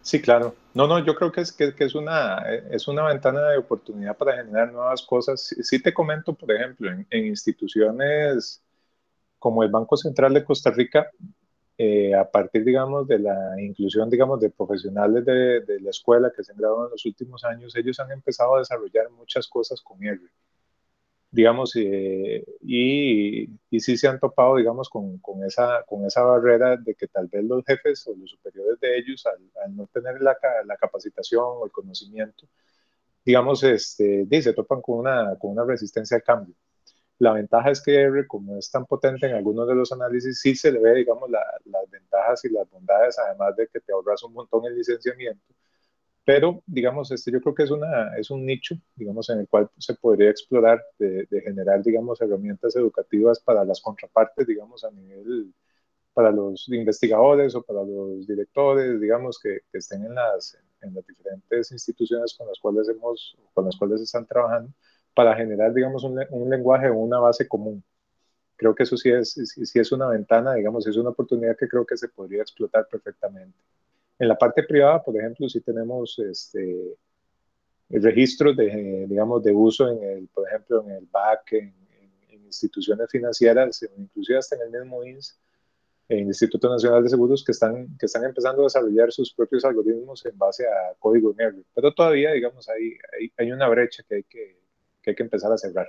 Sí, 0.02 0.22
claro. 0.22 0.54
No, 0.74 0.86
no, 0.86 1.00
yo 1.00 1.16
creo 1.16 1.32
que 1.32 1.42
es, 1.42 1.52
que, 1.54 1.74
que 1.74 1.86
es, 1.86 1.96
una, 1.96 2.40
es 2.72 2.88
una 2.90 3.04
ventana 3.04 3.50
de 3.50 3.58
oportunidad 3.58 4.18
para 4.18 4.36
generar 4.36 4.72
nuevas 4.72 5.02
cosas. 5.02 5.56
Sí, 5.62 5.82
te 5.82 5.94
comento, 5.94 6.34
por 6.34 6.52
ejemplo, 6.52 6.92
en, 6.92 7.08
en, 7.10 7.28
instituciones 7.28 8.62
como 9.40 9.64
el 9.64 9.72
Banco 9.72 9.96
Central 9.96 10.34
de 10.34 10.44
Costa 10.44 10.72
Rica, 10.72 11.10
eh, 11.78 12.14
a 12.16 12.30
partir, 12.30 12.64
digamos, 12.64 13.08
de 13.08 13.20
la 13.20 13.62
inclusión, 13.62 14.10
digamos, 14.10 14.40
de 14.40 14.50
profesionales 14.50 15.26
de, 15.26 15.62
de, 15.62 15.80
la 15.82 15.90
escuela 15.90 16.32
que 16.36 16.44
se 16.44 16.52
han 16.52 16.58
graduado 16.58 16.86
en 16.88 16.92
los 16.92 17.06
últimos 17.06 17.44
años, 17.44 17.76
ellos 17.76 18.00
han 18.00 18.12
empezado 18.12 18.56
a 18.56 18.60
desarrollar 18.60 19.10
muchas 19.12 19.48
cosas 19.48 19.82
con 19.82 20.04
R 20.04 20.20
digamos, 21.34 21.76
eh, 21.76 22.46
y, 22.62 23.50
y, 23.72 23.80
sí 23.80 23.98
se 23.98 24.08
han 24.08 24.20
topado, 24.20 24.58
digamos, 24.58 24.88
con, 24.90 25.18
con, 25.18 25.44
esa, 25.44 25.84
con 25.88 26.06
esa 26.06 26.22
barrera 26.24 26.78
de 26.78 26.94
que 26.94 27.08
tal 27.08 27.28
vez 27.28 27.44
los 27.44 27.66
jefes 27.66 28.06
o 28.08 28.16
los 28.16 28.30
superiores 28.30 28.80
de 28.80 28.98
ellos, 29.00 29.26
al, 29.26 29.76
no 29.76 29.88
tener 29.88 30.22
la, 30.22 30.38
la, 30.66 30.78
capacitación 30.78 31.44
o 31.44 31.66
el 31.66 31.72
conocimiento, 31.72 32.48
digamos, 33.26 33.64
este, 33.64 34.28
se 34.42 34.54
topan 34.54 34.82
con 34.82 35.00
una, 35.00 35.36
con 35.40 35.52
una 35.52 35.66
resistencia 35.66 36.18
al 36.18 36.24
cambio. 36.24 36.56
La 37.20 37.34
ventaja 37.34 37.72
es 37.72 37.82
que 37.82 37.96
R, 38.02 38.28
como 38.28 38.58
es 38.58 38.70
tan 38.72 38.86
potente 38.86 39.28
en 39.28 39.36
algunos 39.36 39.68
de 39.68 39.76
los 39.76 39.92
análisis, 39.92 40.40
sí 40.40 40.56
se 40.56 40.72
le 40.72 40.80
ve, 40.80 40.96
digamos, 40.96 41.30
la, 41.30 41.42
las 41.66 41.90
ventajas 41.90 42.44
y 42.46 42.50
las 42.50 42.70
bondades, 42.70 43.18
además 43.20 43.56
de 43.56 43.68
que 43.68 43.80
te 43.80 43.94
ahorras 43.94 44.24
un 44.24 44.34
montón 44.34 44.66
en 44.66 44.76
licenciamiento, 44.76 45.54
pero, 46.26 46.64
digamos, 46.66 47.12
este, 47.12 47.32
yo 47.32 47.42
creo 47.42 47.54
que 47.54 47.64
es, 47.64 47.72
una, 47.72 48.16
es 48.18 48.32
un 48.32 48.46
nicho, 48.46 48.76
digamos, 48.96 49.30
en 49.30 49.40
el 49.40 49.48
cual 49.48 49.70
se 49.78 49.94
podría 49.96 50.30
explorar 50.30 50.82
de, 50.98 51.28
generar, 51.44 51.84
digamos, 51.84 52.22
herramientas 52.22 52.76
educativas 52.78 53.40
para 53.42 53.66
las 53.66 53.82
contrapartes, 53.82 54.48
digamos, 54.48 54.86
a 54.86 54.92
nivel, 54.92 55.54
para 56.14 56.32
los 56.32 56.68
investigadores 56.70 57.56
o 57.56 57.64
para 57.64 57.84
los 57.84 58.26
directores, 58.26 59.02
digamos, 59.02 59.38
que, 59.40 59.62
que 59.72 59.80
estén 59.80 60.06
en 60.06 60.16
las, 60.16 60.58
en 60.82 60.94
las 60.94 61.06
diferentes 61.06 61.72
instituciones 61.72 62.36
con 62.38 62.48
las 62.48 62.60
cuales 62.60 62.88
hemos, 62.88 63.38
con 63.54 63.66
las 63.66 63.76
cuales 63.78 64.02
están 64.02 64.26
trabajando, 64.26 64.72
para 65.14 65.36
generar, 65.36 65.74
digamos, 65.74 66.04
un, 66.04 66.20
un 66.30 66.50
lenguaje 66.50 66.90
o 66.90 66.96
una 66.96 67.20
base 67.20 67.48
común. 67.48 67.84
Creo 68.56 68.76
que 68.76 68.84
eso 68.84 68.98
sí 68.98 69.10
es, 69.10 69.34
sí 69.34 69.80
es 69.80 69.92
una 69.92 70.08
ventana, 70.08 70.54
digamos, 70.54 70.88
es 70.88 70.96
una 70.98 71.10
oportunidad 71.10 71.58
que 71.58 71.68
creo 71.68 71.86
que 71.86 71.98
se 71.98 72.08
podría 72.10 72.42
explotar 72.42 72.88
perfectamente. 72.88 73.58
En 74.20 74.28
la 74.28 74.38
parte 74.38 74.64
privada, 74.64 75.04
por 75.04 75.18
ejemplo, 75.18 75.50
sí 75.50 75.60
tenemos 75.62 76.18
este, 76.20 76.96
registros 77.90 78.56
de, 78.56 79.06
digamos, 79.08 79.44
de 79.44 79.52
uso, 79.52 79.90
en 79.90 80.04
el, 80.04 80.28
por 80.28 80.48
ejemplo, 80.48 80.84
en 80.84 80.92
el 80.92 81.08
BAC, 81.12 81.54
en, 81.54 81.84
instituciones 82.54 83.10
financieras, 83.10 83.84
inclusive 83.98 84.38
hasta 84.38 84.56
en 84.56 84.62
el 84.62 84.82
mismo 84.82 85.04
INS, 85.04 85.40
en 86.08 86.28
Instituto 86.28 86.70
Nacional 86.70 87.02
de 87.02 87.10
Seguros, 87.10 87.44
que 87.44 87.52
están, 87.52 87.98
que 87.98 88.06
están 88.06 88.24
empezando 88.26 88.62
a 88.62 88.66
desarrollar 88.66 89.12
sus 89.12 89.34
propios 89.34 89.66
algoritmos 89.66 90.24
en 90.28 90.38
base 90.38 90.68
a 90.68 90.94
código 91.00 91.34
NERD. 91.36 91.64
Pero 91.74 91.92
todavía, 91.92 92.32
digamos, 92.32 92.70
hay, 92.70 92.96
hay, 93.20 93.32
hay 93.38 93.52
una 93.52 93.68
brecha 93.70 94.04
que 94.08 94.16
hay 94.16 94.24
que, 94.24 94.63
que 95.04 95.12
hay 95.12 95.16
que 95.16 95.24
empezar 95.24 95.52
a 95.52 95.58
cerrar. 95.58 95.88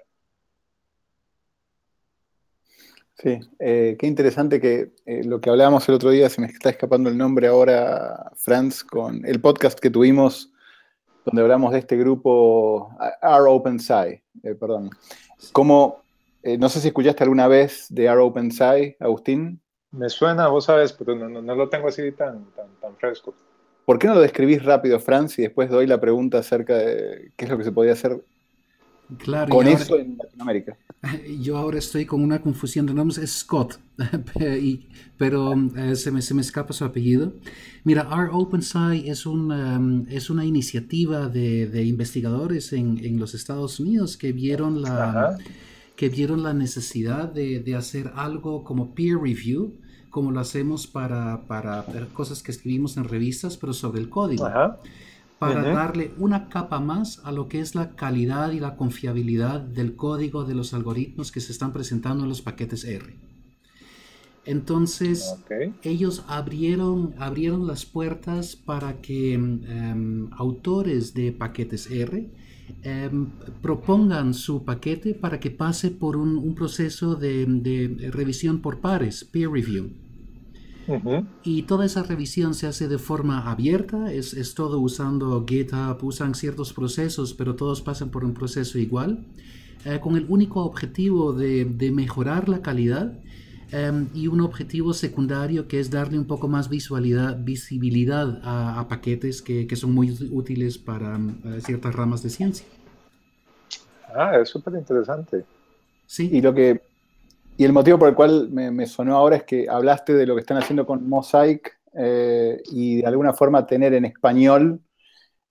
Sí, 3.16 3.38
eh, 3.61 3.96
qué 3.98 4.07
interesante 4.07 4.61
que 4.61 4.92
eh, 5.07 5.22
lo 5.24 5.40
que 5.40 5.48
hablábamos 5.48 5.88
el 5.88 5.94
otro 5.94 6.11
día, 6.11 6.29
se 6.29 6.40
me 6.40 6.48
está 6.48 6.70
escapando 6.70 7.09
el 7.09 7.16
nombre 7.16 7.46
ahora, 7.46 8.33
Franz, 8.37 8.83
con 8.83 9.24
el 9.24 9.40
podcast 9.40 9.79
que 9.79 9.88
tuvimos 9.88 10.53
donde 11.24 11.40
hablamos 11.40 11.72
de 11.72 11.79
este 11.79 11.96
grupo 11.96 12.90
R 13.22 13.44
Open 13.48 13.79
Sci, 13.79 14.20
eh, 14.42 14.55
perdón. 14.59 14.90
Como, 15.53 16.03
no 16.59 16.68
sé 16.68 16.81
si 16.81 16.88
escuchaste 16.88 17.22
alguna 17.22 17.48
vez 17.48 17.87
de 17.88 18.05
R 18.05 18.18
Open 18.18 18.50
Sci, 18.50 18.96
Agustín. 18.98 19.61
Me 19.92 20.09
suena, 20.11 20.48
vos 20.48 20.64
sabes, 20.64 20.92
pero 20.92 21.14
no, 21.14 21.29
no, 21.29 21.55
lo 21.55 21.68
tengo 21.68 21.88
así 21.88 22.11
tan, 22.12 22.50
tan, 22.50 22.66
tan, 22.81 22.96
fresco. 22.96 23.33
¿Por 23.87 23.98
qué 23.98 24.09
no 24.09 24.14
lo 24.14 24.20
describís 24.20 24.62
rápido, 24.64 24.98
Franz, 24.98 25.38
y 25.38 25.42
después 25.42 25.70
doy 25.70 25.87
la 25.87 26.00
pregunta 26.00 26.38
acerca 26.38 26.77
de 26.77 27.33
qué 27.37 27.44
es 27.44 27.50
lo 27.50 27.57
que 27.57 27.64
se 27.64 27.72
podía 27.72 27.92
hacer 27.92 28.20
Claro, 29.18 29.50
con 29.50 29.66
eso 29.66 29.98
en 29.98 30.16
Latinoamérica. 30.16 30.76
Yo 31.40 31.58
ahora 31.58 31.78
estoy 31.78 32.06
con 32.06 32.22
una 32.22 32.40
confusión 32.40 32.86
de 32.86 32.94
nombres, 32.94 33.18
es 33.18 33.32
Scott, 33.32 33.78
pero 35.18 35.54
eh, 35.76 35.96
se, 35.96 36.10
me, 36.10 36.22
se, 36.22 36.34
me, 36.34 36.40
escapa 36.40 36.72
su 36.72 36.84
apellido. 36.84 37.34
Mira, 37.84 38.08
Our 38.08 38.30
Open 38.32 38.62
Sci 38.62 39.08
es, 39.08 39.26
un, 39.26 39.52
um, 39.52 40.06
es 40.08 40.30
una 40.30 40.44
iniciativa 40.44 41.28
de, 41.28 41.66
de 41.66 41.84
investigadores 41.84 42.72
en, 42.72 42.98
en, 43.04 43.18
los 43.18 43.34
Estados 43.34 43.78
Unidos 43.78 44.16
que 44.16 44.32
vieron 44.32 44.82
la, 44.82 45.36
que 45.96 46.08
vieron 46.08 46.42
la 46.42 46.54
necesidad 46.54 47.28
de, 47.28 47.60
de, 47.60 47.74
hacer 47.76 48.12
algo 48.14 48.64
como 48.64 48.94
peer 48.94 49.18
review, 49.18 49.74
como 50.08 50.30
lo 50.30 50.40
hacemos 50.40 50.86
para, 50.86 51.42
para 51.46 51.84
cosas 52.14 52.42
que 52.42 52.52
escribimos 52.52 52.96
en 52.96 53.04
revistas, 53.04 53.56
pero 53.56 53.72
sobre 53.72 54.00
el 54.00 54.08
código. 54.08 54.46
Ajá 54.46 54.80
para 55.48 55.62
darle 55.62 56.12
una 56.18 56.48
capa 56.48 56.80
más 56.80 57.20
a 57.24 57.33
lo 57.33 57.48
que 57.48 57.61
es 57.61 57.74
la 57.74 57.94
calidad 57.94 58.52
y 58.52 58.61
la 58.61 58.76
confiabilidad 58.76 59.61
del 59.61 59.96
código 59.96 60.44
de 60.44 60.54
los 60.54 60.74
algoritmos 60.74 61.30
que 61.33 61.40
se 61.40 61.52
están 61.52 61.72
presentando 61.72 62.22
en 62.22 62.28
los 62.28 62.42
paquetes 62.42 62.85
R. 62.85 63.14
Entonces, 64.46 65.35
ellos 65.83 66.24
abrieron, 66.28 67.14
abrieron 67.18 67.66
las 67.66 67.87
puertas 67.87 68.57
para 68.57 69.00
que 69.00 69.35
em, 69.35 70.28
autores 70.33 71.14
de 71.14 71.33
paquetes 71.33 71.90
R 71.90 72.30
em, 72.83 73.26
propongan 73.62 74.35
su 74.35 74.64
paquete 74.64 75.14
para 75.14 75.40
que 75.40 75.50
pase 75.50 75.90
por 75.90 76.16
un, 76.16 76.54
proceso 76.54 77.14
de, 77.14 77.46
de, 77.46 78.11
revisión 78.11 78.61
por 78.61 78.80
pares, 78.80 79.24
peer 79.24 79.50
review. 79.50 80.03
Y 81.42 81.62
toda 81.62 81.86
esa 81.86 82.02
revisión 82.02 82.54
se 82.54 82.66
hace 82.66 82.88
de 82.88 82.98
forma 82.98 83.50
abierta, 83.50 84.12
es, 84.12 84.34
es, 84.34 84.54
todo 84.54 84.80
usando 84.80 85.44
GitHub, 85.46 86.02
usan 86.02 86.34
ciertos 86.34 86.72
procesos, 86.72 87.34
pero 87.34 87.54
todos 87.54 87.80
pasan 87.80 88.10
por 88.10 88.24
un 88.24 88.34
proceso 88.34 88.78
igual, 88.78 89.24
eh, 89.84 90.00
con 90.00 90.16
el 90.16 90.26
único 90.28 90.64
objetivo 90.64 91.32
de, 91.32 91.64
de 91.64 91.90
mejorar 91.90 92.48
la 92.48 92.62
calidad 92.62 93.18
em, 93.70 94.08
y 94.14 94.28
un 94.28 94.40
objetivo 94.40 94.92
secundario 94.94 95.68
que 95.68 95.80
es 95.80 95.90
darle 95.90 96.18
un 96.18 96.26
poco 96.26 96.48
más 96.48 96.68
visualidad, 96.68 97.38
visibilidad 97.42 98.40
a, 98.42 98.86
paquetes 98.88 99.42
que, 99.42 99.66
que, 99.66 99.76
son 99.76 99.92
muy 99.92 100.10
útiles 100.30 100.78
para 100.78 101.16
eh, 101.16 101.60
ciertas 101.60 101.94
ramas 101.94 102.22
de 102.22 102.30
ciencia. 102.30 102.66
Ah, 104.14 104.38
es 104.40 104.48
súper 104.48 104.74
interesante. 104.74 105.44
Sí. 106.06 106.30
Y 106.32 106.40
lo 106.40 106.54
que 106.54 106.80
y 107.56 107.64
el 107.64 107.72
motivo 107.72 107.98
por 107.98 108.08
el 108.08 108.14
cual 108.14 108.50
me, 108.50 108.86
sonó 108.86 109.16
ahora 109.16 109.36
es 109.36 109.44
que 109.44 109.66
hablaste 109.68 110.14
de 110.14 110.26
lo 110.26 110.34
que 110.34 110.40
están 110.40 110.56
haciendo 110.56 110.84
con 110.84 111.08
Mosaic 111.08 111.78
eh, 111.94 112.60
y 112.72 112.96
de 112.96 113.06
alguna 113.06 113.32
forma 113.32 113.66
tener 113.66 113.94
en 113.94 114.04
español 114.04 114.80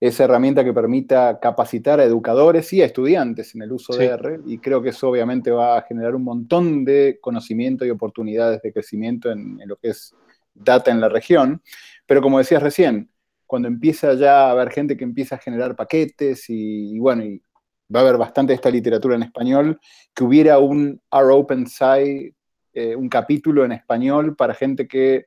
esa 0.00 0.24
herramienta 0.24 0.64
que 0.64 0.74
permita 0.74 1.38
capacitar 1.40 2.00
a 2.00 2.04
educadores 2.04 2.70
y 2.74 2.82
a 2.82 2.84
estudiantes 2.84 3.54
en 3.54 3.62
el 3.62 3.72
uso 3.72 3.96
de 3.96 4.04
R. 4.06 4.40
Y 4.44 4.58
creo 4.58 4.82
que 4.82 4.90
eso 4.90 5.08
obviamente 5.08 5.50
va 5.50 5.78
a 5.78 5.82
generar 5.82 6.14
un 6.14 6.24
montón 6.24 6.84
de 6.84 7.18
conocimiento 7.22 7.86
y 7.86 7.90
oportunidades 7.90 8.60
de 8.60 8.72
crecimiento 8.72 9.30
en, 9.30 9.58
lo 9.64 9.76
que 9.76 9.88
es 9.88 10.14
data 10.52 10.90
en 10.90 11.00
la 11.00 11.08
región. 11.08 11.62
Pero 12.04 12.20
como 12.20 12.36
decías 12.36 12.62
recién, 12.62 13.08
cuando 13.46 13.66
empieza 13.66 14.12
ya 14.12 14.48
a 14.48 14.50
haber 14.50 14.70
gente 14.70 14.94
que 14.96 15.04
empieza 15.04 15.36
a 15.36 15.38
generar 15.38 15.74
paquetes 15.74 16.50
y, 16.50 16.96
y 16.96 16.98
bueno, 16.98 17.24
y 17.24 17.40
va 17.94 18.00
a 18.00 18.02
haber 18.02 18.16
bastante 18.16 18.52
de 18.52 18.56
esta 18.56 18.70
literatura 18.70 19.16
en 19.16 19.22
español, 19.22 19.80
que 20.14 20.24
hubiera 20.24 20.58
un 20.58 21.00
R-Open 21.10 21.66
eh, 22.76 22.96
un 22.96 23.08
capítulo 23.08 23.64
en 23.64 23.72
español 23.72 24.34
para 24.36 24.54
gente 24.54 24.88
que 24.88 25.26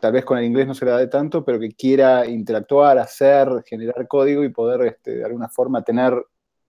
tal 0.00 0.12
vez 0.12 0.24
con 0.24 0.38
el 0.38 0.44
inglés 0.44 0.66
no 0.66 0.74
se 0.74 0.84
le 0.84 0.92
da 0.92 0.98
de 0.98 1.08
tanto, 1.08 1.44
pero 1.44 1.60
que 1.60 1.70
quiera 1.72 2.26
interactuar, 2.26 2.98
hacer, 2.98 3.48
generar 3.66 4.08
código 4.08 4.44
y 4.44 4.48
poder 4.48 4.86
este, 4.86 5.16
de 5.16 5.24
alguna 5.24 5.48
forma 5.48 5.82
tener 5.82 6.14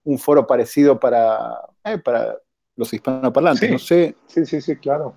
un 0.03 0.19
foro 0.19 0.45
parecido 0.45 0.99
para, 0.99 1.61
eh, 1.85 1.97
para 1.97 2.37
los 2.75 2.93
hispanoparlantes. 2.93 3.67
Sí, 3.67 3.71
no 3.71 3.79
sé. 3.79 4.15
Sí, 4.27 4.45
sí, 4.45 4.61
sí, 4.61 4.75
claro. 4.75 5.15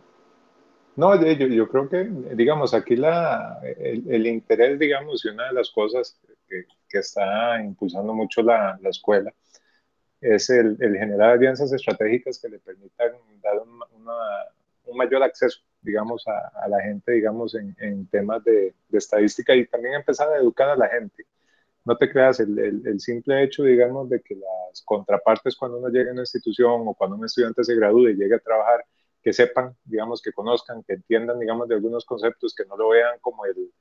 No, 0.96 1.20
yo, 1.20 1.46
yo 1.48 1.68
creo 1.68 1.88
que, 1.88 2.04
digamos, 2.36 2.72
aquí 2.72 2.94
la, 2.94 3.58
el, 3.64 4.26
interés, 4.28 4.78
digamos, 4.78 5.24
y 5.24 5.28
una 5.30 5.48
de 5.48 5.54
las 5.54 5.70
cosas 5.70 6.20
que, 6.48 6.66
que 6.88 6.98
está 6.98 7.60
impulsando 7.60 8.14
mucho 8.14 8.42
la, 8.42 8.78
la 8.80 8.90
escuela 8.90 9.34
es 10.24 10.48
el, 10.48 10.78
generar 10.78 11.32
alianzas 11.32 11.70
estratégicas 11.72 12.38
que 12.38 12.48
le 12.48 12.58
permitan 12.58 13.12
dar 13.42 13.60
un, 13.60 14.96
mayor 14.96 15.24
acceso, 15.24 15.60
digamos, 15.82 16.24
a, 16.28 16.68
la 16.68 16.80
gente, 16.80 17.12
digamos, 17.12 17.54
en, 17.54 18.06
temas 18.06 18.42
de, 18.44 18.74
estadística 18.92 19.54
y 19.54 19.66
también 19.66 19.94
empezar 19.94 20.32
a 20.32 20.38
educar 20.38 20.70
a 20.70 20.76
la 20.76 20.88
gente. 20.88 21.26
No 21.84 21.96
te 21.96 22.10
creas, 22.10 22.40
el, 22.40 23.00
simple 23.00 23.42
hecho, 23.42 23.64
digamos, 23.64 24.08
de 24.08 24.20
que 24.20 24.36
las 24.36 24.82
contrapartes 24.82 25.56
cuando 25.56 25.78
uno 25.78 25.88
llega 25.88 26.10
a 26.10 26.12
una 26.12 26.22
institución 26.22 26.84
o 26.86 26.94
cuando 26.94 27.16
un 27.16 27.24
estudiante 27.24 27.64
se 27.64 27.74
gradúe 27.74 28.10
y 28.10 28.16
llegue 28.16 28.36
a 28.36 28.38
trabajar, 28.38 28.84
que 29.20 29.32
sepan, 29.32 29.76
digamos, 29.84 30.22
que 30.22 30.32
conozcan, 30.32 30.82
que 30.84 30.94
entiendan, 30.94 31.38
digamos, 31.38 31.68
de 31.68 31.74
algunos 31.74 32.04
conceptos, 32.04 32.54
que 32.54 32.64
no 32.66 32.76
lo 32.76 32.90
vean 32.90 33.18
como 33.20 33.44
el, 33.46 33.72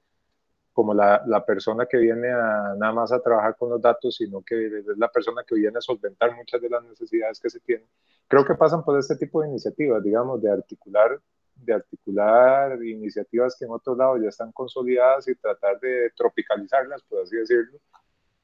como 0.73 0.93
la, 0.93 1.23
la, 1.27 1.45
persona 1.45 1.85
que 1.85 1.97
viene 1.97 2.29
a, 2.31 2.75
nada 2.77 2.91
más 2.91 3.11
a 3.11 3.21
trabajar 3.21 3.55
con 3.55 3.69
los 3.69 3.81
datos, 3.81 4.15
sino 4.15 4.41
que 4.41 4.65
es 4.65 4.85
la 4.97 5.07
persona 5.07 5.43
que 5.47 5.55
viene 5.55 5.77
a 5.77 5.81
solventar 5.81 6.35
muchas 6.35 6.59
de 6.61 6.69
las 6.69 6.83
necesidades 6.83 7.39
que 7.39 7.49
se 7.49 7.59
tienen. 7.59 7.87
Creo 8.27 8.43
que 8.43 8.55
pasan 8.55 8.83
por 8.83 8.97
este 8.97 9.15
tipo 9.15 9.41
de 9.41 9.49
iniciativas, 9.49 10.03
digamos, 10.03 10.41
de 10.41 10.51
articular, 10.51 11.19
de 11.55 11.73
articular 11.73 12.83
iniciativas 12.83 13.55
que 13.57 13.65
en 13.65 13.71
otros 13.71 13.95
lados 13.97 14.19
ya 14.21 14.29
están 14.29 14.51
consolidadas 14.51 15.27
y 15.27 15.35
tratar 15.35 15.79
de 15.79 16.11
tropicalizarlas, 16.15 17.03
por 17.03 17.21
así 17.21 17.35
decirlo, 17.35 17.77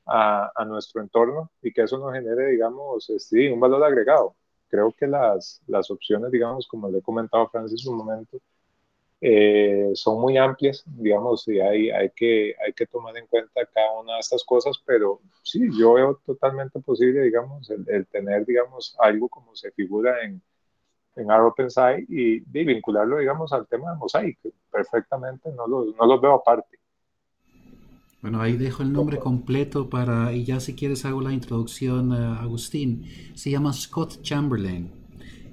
a, 0.05 0.51
a 0.55 0.65
nuestro 0.65 1.01
entorno 1.01 1.51
y 1.61 1.73
que 1.73 1.81
eso 1.81 1.97
nos 1.97 2.13
genere, 2.13 2.47
digamos, 2.51 3.09
este, 3.09 3.51
un 3.51 3.59
valor 3.59 3.83
agregado. 3.83 4.35
Creo 4.67 4.93
que 4.95 5.07
las, 5.07 5.61
las 5.65 5.89
opciones, 5.89 6.31
digamos, 6.31 6.67
como 6.67 6.89
le 6.89 6.99
he 6.99 7.01
comentado 7.01 7.43
a 7.43 7.49
Francis 7.49 7.87
un 7.87 7.97
momento, 7.97 8.37
eh, 9.21 9.91
son 9.95 10.21
muy 10.21 10.37
amplias, 10.37 10.83
digamos, 10.85 11.47
y 11.47 11.59
hay, 11.59 11.89
hay, 11.89 12.09
que, 12.11 12.55
hay 12.65 12.71
que 12.73 12.85
tomar 12.85 13.17
en 13.17 13.27
cuenta 13.27 13.65
cada 13.73 13.99
una 13.99 14.13
de 14.13 14.19
estas 14.19 14.43
cosas, 14.45 14.81
pero 14.85 15.19
sí, 15.43 15.67
yo 15.77 15.93
veo 15.93 16.21
totalmente 16.25 16.79
posible, 16.79 17.23
digamos, 17.23 17.69
el, 17.69 18.07
tener, 18.07 18.45
digamos, 18.45 18.95
algo 18.99 19.27
como 19.27 19.55
se 19.55 19.71
figura 19.71 20.23
en, 20.23 20.41
en 21.17 21.31
OpenSci 21.31 22.05
y, 22.07 22.35
y, 22.37 22.63
vincularlo, 22.63 23.17
digamos, 23.17 23.51
al 23.51 23.67
tema 23.67 23.91
de 23.91 23.97
Mosaic, 23.97 24.39
perfectamente, 24.71 25.51
no 25.51 25.67
los, 25.67 25.95
no 25.97 26.05
los 26.05 26.21
veo 26.21 26.35
aparte. 26.35 26.79
Bueno, 28.21 28.41
ahí 28.41 28.57
dejo 28.57 28.83
el 28.83 28.91
nombre 28.91 29.17
completo 29.17 29.89
para, 29.89 30.33
y 30.33 30.45
ya 30.45 30.59
si 30.59 30.75
quieres 30.75 31.05
hago 31.05 31.21
la 31.21 31.31
introducción, 31.31 32.11
uh, 32.11 32.41
Agustín. 32.41 33.05
Se 33.33 33.49
llama 33.49 33.71
Scott 33.71 34.21
Chamberlain 34.21 34.98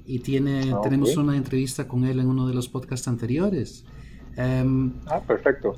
y 0.07 0.21
tiene, 0.21 0.73
ah, 0.73 0.81
tenemos 0.83 1.17
una 1.17 1.37
entrevista 1.37 1.89
con 1.89 2.05
él 2.05 2.21
en 2.21 2.29
uno 2.29 2.47
de 2.47 2.55
los 2.55 2.69
podcasts 2.69 3.09
anteriores. 3.09 3.85
Em, 4.37 4.93
ah, 5.07 5.21
perfecto. 5.21 5.75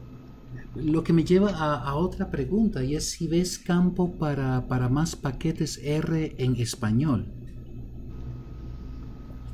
Lo 0.74 1.02
que 1.02 1.12
me 1.12 1.24
lleva 1.24 1.50
a, 1.50 1.94
otra 1.96 2.30
pregunta 2.30 2.84
y 2.84 2.94
es 2.94 3.10
si 3.10 3.26
ves 3.26 3.58
campo 3.58 4.12
para, 4.12 4.66
para 4.68 4.88
más 4.88 5.16
paquetes 5.16 5.78
R 5.82 6.34
en 6.38 6.56
español. 6.56 7.26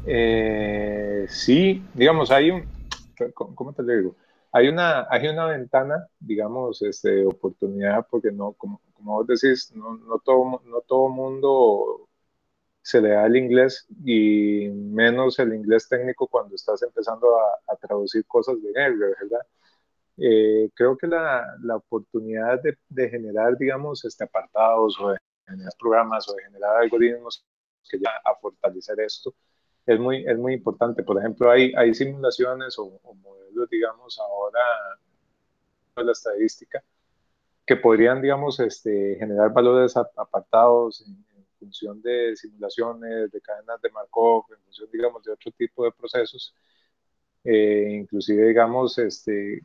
Eh, 0.07 1.27
sí, 1.29 1.83
digamos, 1.95 2.31
hay 2.31 2.51
un, 2.51 2.65
¿cómo 3.33 3.73
te 3.73 3.83
digo? 3.83 4.17
Hay 4.53 4.69
una, 4.69 5.07
hay 5.11 5.29
una 5.29 5.47
ventana, 5.47 6.07
digamos, 6.21 6.83
este, 6.83 7.25
oportunidad, 7.25 8.07
porque 8.11 8.31
no, 8.31 8.53
como, 8.53 8.81
como 8.93 9.15
vos 9.15 9.27
decís, 9.27 9.73
no, 9.75 9.97
no, 9.97 10.19
todo, 10.19 10.61
no 10.67 10.81
todo 10.87 11.09
mundo 11.09 12.04
se 12.85 13.01
le 13.01 13.11
da 13.11 13.25
el 13.27 13.37
inglés 13.37 13.87
y 14.05 14.69
menos 14.69 15.39
el 15.39 15.55
inglés 15.55 15.89
técnico 15.89 16.29
cuando 16.29 16.55
estás 16.55 16.83
empezando 16.83 17.27
a, 17.67 17.77
traducir 17.77 18.27
cosas 18.27 18.57
de 18.63 18.71
R, 18.75 18.97
¿verdad? 18.99 19.41
Eh, 20.19 20.71
creo 20.75 20.97
que 20.97 21.07
la, 21.07 21.57
oportunidad 21.77 22.61
de, 22.63 23.09
generar, 23.09 23.57
digamos, 23.57 24.05
este, 24.05 24.25
apartados 24.25 25.01
o 25.01 25.11
de 25.11 25.19
generar 25.47 25.73
programas 25.79 26.29
o 26.29 26.35
de 26.35 26.43
generar 26.45 26.77
algoritmos 26.77 27.45
que 27.89 27.99
ya 27.99 28.11
a 28.23 28.35
fortalecer 28.37 29.01
esto 29.01 29.35
es 29.87 29.99
muy, 29.99 30.25
es 30.27 30.37
muy 30.39 30.53
importante. 30.53 31.03
Por 31.03 31.19
ejemplo, 31.19 31.51
hay, 31.51 31.73
hay 31.77 31.95
simulaciones 31.95 32.79
o, 32.79 33.01
modelos, 33.23 33.69
digamos, 33.71 34.19
ahora 34.19 34.61
de 35.97 36.05
la 36.05 36.13
estadística 36.13 36.85
que 37.67 37.77
podrían, 37.77 38.21
digamos, 38.21 38.61
este, 38.61 39.17
generar 39.19 39.53
valores 39.55 39.97
apartados 39.97 41.03
función 41.65 42.03
de 42.03 42.37
simulaciones, 42.37 43.31
de 43.31 43.41
cadenas 43.41 43.81
de 43.81 43.91
Markov, 43.91 44.45
en 44.51 44.59
función, 44.61 44.89
digamos, 44.93 45.23
de 45.25 45.33
otro 45.33 45.51
tipo 45.53 45.85
de 45.85 45.93
procesos, 45.93 46.55
eh, 47.43 47.89
inclusive, 48.01 48.47
digamos, 48.47 48.99
este, 48.99 49.63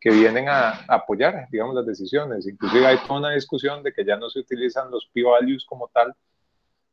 que 0.00 0.10
vienen 0.10 0.48
a, 0.48 0.84
apoyar, 0.88 1.48
digamos, 1.50 1.74
las 1.74 1.86
decisiones. 1.86 2.46
Inclusive 2.46 2.86
hay 2.86 2.98
toda 3.06 3.20
una 3.20 3.30
discusión 3.32 3.82
de 3.82 3.92
que 3.92 4.04
ya 4.04 4.16
no 4.16 4.30
se 4.30 4.40
utilizan 4.40 4.90
los 4.90 5.06
p-values 5.12 5.64
como 5.66 5.88
tal 5.88 6.14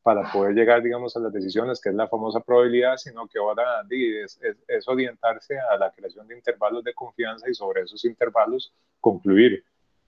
para 0.04 0.32
poder 0.32 0.54
llegar, 0.54 0.84
digamos, 0.84 1.16
a 1.16 1.20
las 1.20 1.34
decisiones, 1.34 1.82
que 1.82 1.90
es 1.90 1.96
la 1.96 2.08
famosa 2.08 2.40
probabilidad, 2.40 2.98
sino 2.98 3.28
que 3.28 3.40
ahora 3.40 3.64
es, 3.90 4.40
es 4.68 4.88
orientarse 4.88 5.58
a 5.58 5.78
la 5.78 5.92
creación 5.92 6.28
de 6.28 6.36
intervalos 6.36 6.84
de 6.84 6.94
confianza 6.94 7.50
y 7.50 7.56
sobre 7.56 7.82
esos 7.82 8.06
intervalos 8.06 8.72
concluir 9.00 9.64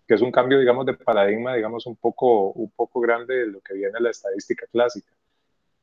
que 0.08 0.16
es 0.16 0.22
un 0.22 0.32
cambio, 0.32 0.60
digamos, 0.60 0.86
de 0.86 0.94
paradigma, 0.94 1.56
digamos, 1.56 1.86
un 1.86 1.98
poco, 1.98 2.52
un 2.52 2.72
poco 2.72 3.02
grande 3.02 3.36
de 3.36 3.48
lo 3.48 3.60
que 3.62 3.74
viene 3.74 4.00
la 4.00 4.10
estadística 4.10 4.66
clásica. 4.68 5.12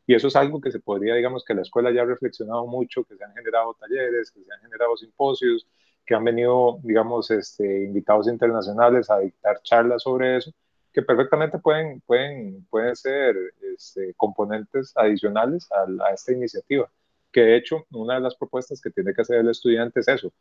Y 0.07 0.15
eso 0.15 0.29
es 0.29 0.37
algo 0.37 0.61
que 0.61 0.71
se 0.71 0.81
podría, 0.81 1.15
digamos, 1.15 1.45
que 1.45 1.55
la 1.55 1.63
escuela 1.63 1.91
ya 1.93 2.03
ha 2.03 2.07
reflexionado 2.07 2.67
mucho, 2.67 3.05
que 3.05 3.17
se 3.17 3.25
han 3.25 3.35
generado 3.35 3.75
talleres, 3.75 4.31
que 4.31 4.43
se 4.43 4.53
han 4.53 4.61
generado 4.61 4.97
simposios, 4.97 5.67
que 6.07 6.15
han 6.15 6.25
venido, 6.25 6.79
digamos, 6.83 7.31
este, 7.31 7.85
invitados 7.85 8.29
internacionales 8.29 9.11
a 9.11 9.19
dictar 9.19 9.61
charlas 9.63 10.03
sobre 10.03 10.37
eso, 10.39 10.53
que 10.93 11.03
perfectamente 11.03 11.59
pueden, 11.59 12.01
pueden, 12.03 12.65
pueden 12.71 12.97
ser 12.97 13.37
este, 13.75 14.15
componentes 14.15 14.93
adicionales 14.97 15.69
a, 15.73 15.87
a 16.07 16.13
esta 16.13 16.33
iniciativa. 16.33 16.91
Que 17.33 17.41
de 17.43 17.57
hecho, 17.57 17.85
una 17.91 18.15
de 18.15 18.21
las 18.21 18.37
propuestas 18.37 18.81
que 18.81 18.91
tiene 18.91 19.13
que 19.13 19.23
hacer 19.23 19.39
el 19.39 19.51
estudiante 19.51 20.01
es 20.01 20.09
eso, 20.09 20.33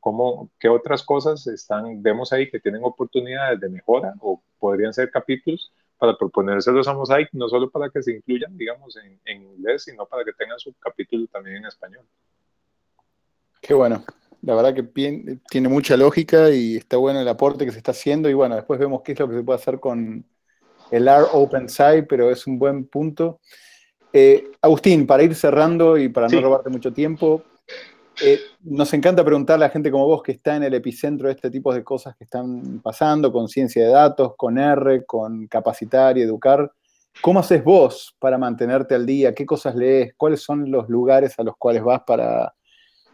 cómo, 0.00 0.50
qué 0.58 0.68
otras 0.68 1.02
cosas 1.02 1.46
están, 1.46 2.02
vemos 2.02 2.32
ahí 2.32 2.50
que 2.50 2.58
tienen 2.58 2.82
oportunidades 2.82 3.60
de 3.60 3.68
mejora 3.68 4.14
o 4.20 4.42
podrían 4.58 4.92
ser 4.92 5.10
capítulos 5.10 5.70
para 5.98 6.16
proponérselos 6.16 6.88
a 6.88 6.94
Mosaic, 6.94 7.28
no 7.32 7.48
solo 7.48 7.70
para 7.70 7.90
que 7.90 8.02
se 8.02 8.12
incluyan, 8.12 8.56
digamos, 8.56 8.96
en, 8.96 9.20
en 9.26 9.42
inglés, 9.42 9.84
sino 9.84 10.06
para 10.06 10.24
que 10.24 10.32
tengan 10.32 10.58
su 10.58 10.72
capítulo 10.80 11.26
también 11.26 11.58
en 11.58 11.66
español. 11.66 12.04
Qué 13.60 13.74
bueno. 13.74 14.02
La 14.42 14.54
verdad 14.54 14.74
que 14.74 14.82
tiene 14.82 15.68
mucha 15.68 15.98
lógica 15.98 16.50
y 16.50 16.76
está 16.76 16.96
bueno 16.96 17.20
el 17.20 17.28
aporte 17.28 17.66
que 17.66 17.72
se 17.72 17.78
está 17.78 17.90
haciendo 17.90 18.30
y 18.30 18.32
bueno, 18.32 18.54
después 18.54 18.80
vemos 18.80 19.02
qué 19.02 19.12
es 19.12 19.20
lo 19.20 19.28
que 19.28 19.36
se 19.36 19.42
puede 19.42 19.58
hacer 19.58 19.78
con 19.78 20.24
el 20.90 21.08
R 21.08 21.26
OpenSci, 21.32 22.02
pero 22.08 22.30
es 22.30 22.46
un 22.46 22.58
buen 22.58 22.86
punto. 22.86 23.40
Eh, 24.12 24.50
Agustín, 24.62 25.06
para 25.06 25.22
ir 25.22 25.34
cerrando 25.34 25.98
y 25.98 26.08
para 26.08 26.26
no 26.28 26.40
robarte 26.40 26.70
mucho 26.70 26.92
tiempo, 26.92 27.44
Eh, 28.22 28.40
nos 28.64 28.92
encanta 28.92 29.24
preguntarle 29.24 29.64
a 29.64 29.70
gente 29.70 29.90
como 29.90 30.06
vos 30.06 30.22
que 30.22 30.32
está 30.32 30.56
en 30.56 30.64
el 30.64 30.74
epicentro 30.74 31.28
de 31.28 31.34
este 31.34 31.50
tipo 31.50 31.72
de 31.72 31.82
cosas 31.82 32.14
que 32.16 32.24
están 32.24 32.80
pasando, 32.80 33.32
con 33.32 33.48
ciencia 33.48 33.84
de 33.84 33.90
datos, 33.90 34.34
con 34.36 34.58
R, 34.58 35.04
con 35.04 35.46
capacitar 35.46 36.18
y 36.18 36.22
educar. 36.22 36.70
¿Cómo 37.22 37.40
haces 37.40 37.64
vos 37.64 38.14
para 38.18 38.38
mantenerte 38.38 38.94
al 38.94 39.06
día? 39.06 39.34
¿Qué 39.34 39.46
cosas 39.46 39.74
lees? 39.74 40.14
¿Cuáles 40.16 40.42
son 40.42 40.70
los 40.70 40.88
lugares 40.88 41.38
a 41.38 41.42
los 41.42 41.56
cuales 41.56 41.82
vas 41.82 42.02
para 42.06 42.54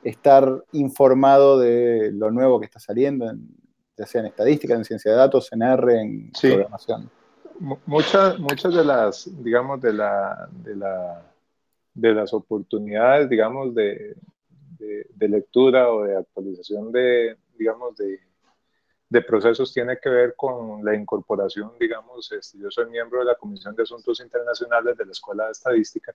estar 0.03 0.65
informado 0.73 1.59
de 1.59 2.11
lo 2.13 2.31
nuevo 2.31 2.61
que 2.61 2.67
está 2.67 2.81
saliendo, 2.81 3.33
ya 3.97 4.07
sea 4.07 4.21
en 4.21 4.29
estadística, 4.29 4.75
en 4.75 4.85
ciencia 4.85 5.11
de 5.11 5.17
datos, 5.17 5.53
en 5.53 5.63
R, 5.63 6.01
en 6.01 6.33
programación? 6.33 7.11
Muchas, 7.87 8.39
muchas 8.39 8.75
de 8.75 8.85
las, 8.85 9.31
digamos, 9.43 9.81
de 9.81 9.93
la, 9.93 10.49
de 10.53 10.77
la 10.77 11.23
de 11.97 12.13
las 12.13 12.33
oportunidades, 12.35 13.29
digamos, 13.29 13.75
de, 13.75 14.17
de, 14.79 15.29
lectura 15.29 15.91
o 15.91 16.05
de 16.05 16.17
actualización 16.17 16.93
de, 16.93 17.37
digamos, 17.59 17.97
de, 17.97 18.21
de, 19.09 19.23
procesos 19.23 19.73
tiene 19.73 19.99
que 19.99 20.09
ver 20.09 20.35
con 20.37 20.85
la 20.85 20.95
incorporación, 20.95 21.73
digamos, 21.79 22.31
este, 22.33 22.59
yo 22.59 22.71
soy 22.71 22.91
miembro 22.91 23.21
de 23.21 23.27
la 23.27 23.35
Comisión 23.35 23.75
de 23.75 23.83
Asuntos 23.83 24.21
Internacionales 24.21 24.97
de 24.97 25.07
la 25.07 25.13
Escuela 25.13 25.47
de 25.47 25.53
Estadística. 25.53 26.15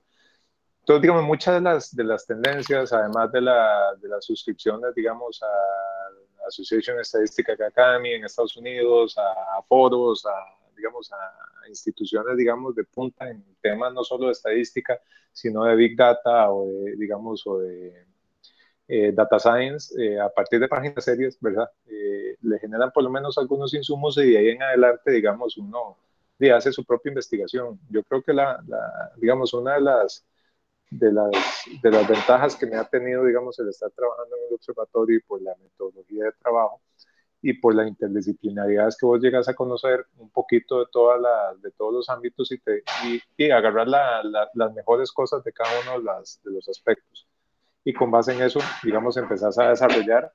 Entonces, 0.79 1.01
digamos, 1.01 1.23
muchas 1.23 1.55
de 1.55 1.61
las, 1.61 1.95
de 1.95 2.03
las 2.03 2.25
tendencias, 2.25 2.91
además 2.91 3.31
de, 3.31 3.41
la, 3.41 3.95
de 4.01 4.09
las 4.09 4.25
suscripciones, 4.25 4.95
digamos, 4.95 5.41
a 5.43 6.47
Association 6.47 7.03
Statistical 7.03 7.61
Academy 7.61 8.13
en 8.13 8.25
Estados 8.25 8.57
Unidos, 8.57 9.17
a, 9.17 9.57
a 9.57 9.61
foros, 9.61 10.25
a 10.25 10.61
digamos, 10.75 11.11
a 11.11 11.69
instituciones, 11.69 12.35
digamos, 12.35 12.75
de 12.75 12.83
punta 12.83 13.29
en 13.29 13.43
temas 13.61 13.93
no 13.93 14.03
solo 14.03 14.25
de 14.25 14.31
estadística, 14.31 14.99
sino 15.31 15.63
de 15.63 15.75
Big 15.75 15.95
Data 15.95 16.51
o 16.51 16.65
de, 16.65 16.95
digamos, 16.95 17.45
o 17.45 17.59
de 17.59 18.07
eh, 18.93 19.13
Data 19.13 19.39
Science, 19.39 19.95
eh, 19.97 20.19
a 20.19 20.27
partir 20.27 20.59
de 20.59 20.67
páginas 20.67 21.05
serias, 21.05 21.37
¿verdad? 21.39 21.71
Eh, 21.87 22.35
le 22.41 22.59
generan 22.59 22.91
por 22.91 23.03
lo 23.03 23.09
menos 23.09 23.37
algunos 23.37 23.73
insumos 23.73 24.17
y 24.17 24.31
de 24.31 24.37
ahí 24.37 24.49
en 24.49 24.61
adelante, 24.61 25.11
digamos, 25.11 25.55
uno 25.57 25.95
hace 26.53 26.73
su 26.73 26.83
propia 26.83 27.11
investigación. 27.11 27.79
Yo 27.89 28.03
creo 28.03 28.21
que 28.21 28.33
la, 28.33 28.61
la, 28.67 29.13
digamos, 29.15 29.53
una 29.53 29.75
de 29.75 29.81
las, 29.81 30.25
de 30.89 31.09
las, 31.13 31.31
de 31.81 31.89
las 31.89 32.05
ventajas 32.05 32.57
que 32.57 32.65
me 32.65 32.75
ha 32.75 32.83
tenido, 32.83 33.23
digamos, 33.23 33.57
el 33.59 33.69
estar 33.69 33.91
trabajando 33.91 34.35
en 34.35 34.47
el 34.49 34.55
observatorio 34.55 35.17
y 35.17 35.21
por 35.21 35.41
la 35.41 35.55
metodología 35.55 36.25
de 36.25 36.31
trabajo, 36.33 36.81
y 37.41 37.53
por 37.53 37.73
la 37.73 37.87
interdisciplinaridad 37.87 38.89
es 38.89 38.97
que 38.97 39.05
vos 39.05 39.21
llegas 39.21 39.47
a 39.47 39.53
conocer 39.53 40.05
un 40.17 40.29
poquito 40.31 40.79
de, 40.79 40.85
todas 40.91 41.21
las, 41.21 41.61
de 41.61 41.71
todos 41.71 41.93
los 41.93 42.09
ámbitos 42.09 42.51
y, 42.51 42.59
te, 42.59 42.83
y, 43.37 43.51
agarrar 43.51 43.87
las 43.87 44.73
mejores 44.73 45.11
cosas 45.13 45.43
de 45.43 45.53
cada 45.53 45.71
uno 45.81 45.99
de, 45.99 46.03
las, 46.03 46.41
de 46.43 46.51
los 46.51 46.67
aspectos. 46.67 47.27
Y 47.83 47.93
con 47.93 48.11
base 48.11 48.33
en 48.33 48.41
eso, 48.41 48.59
digamos, 48.83 49.17
empezás 49.17 49.57
a 49.57 49.69
desarrollar 49.69 50.31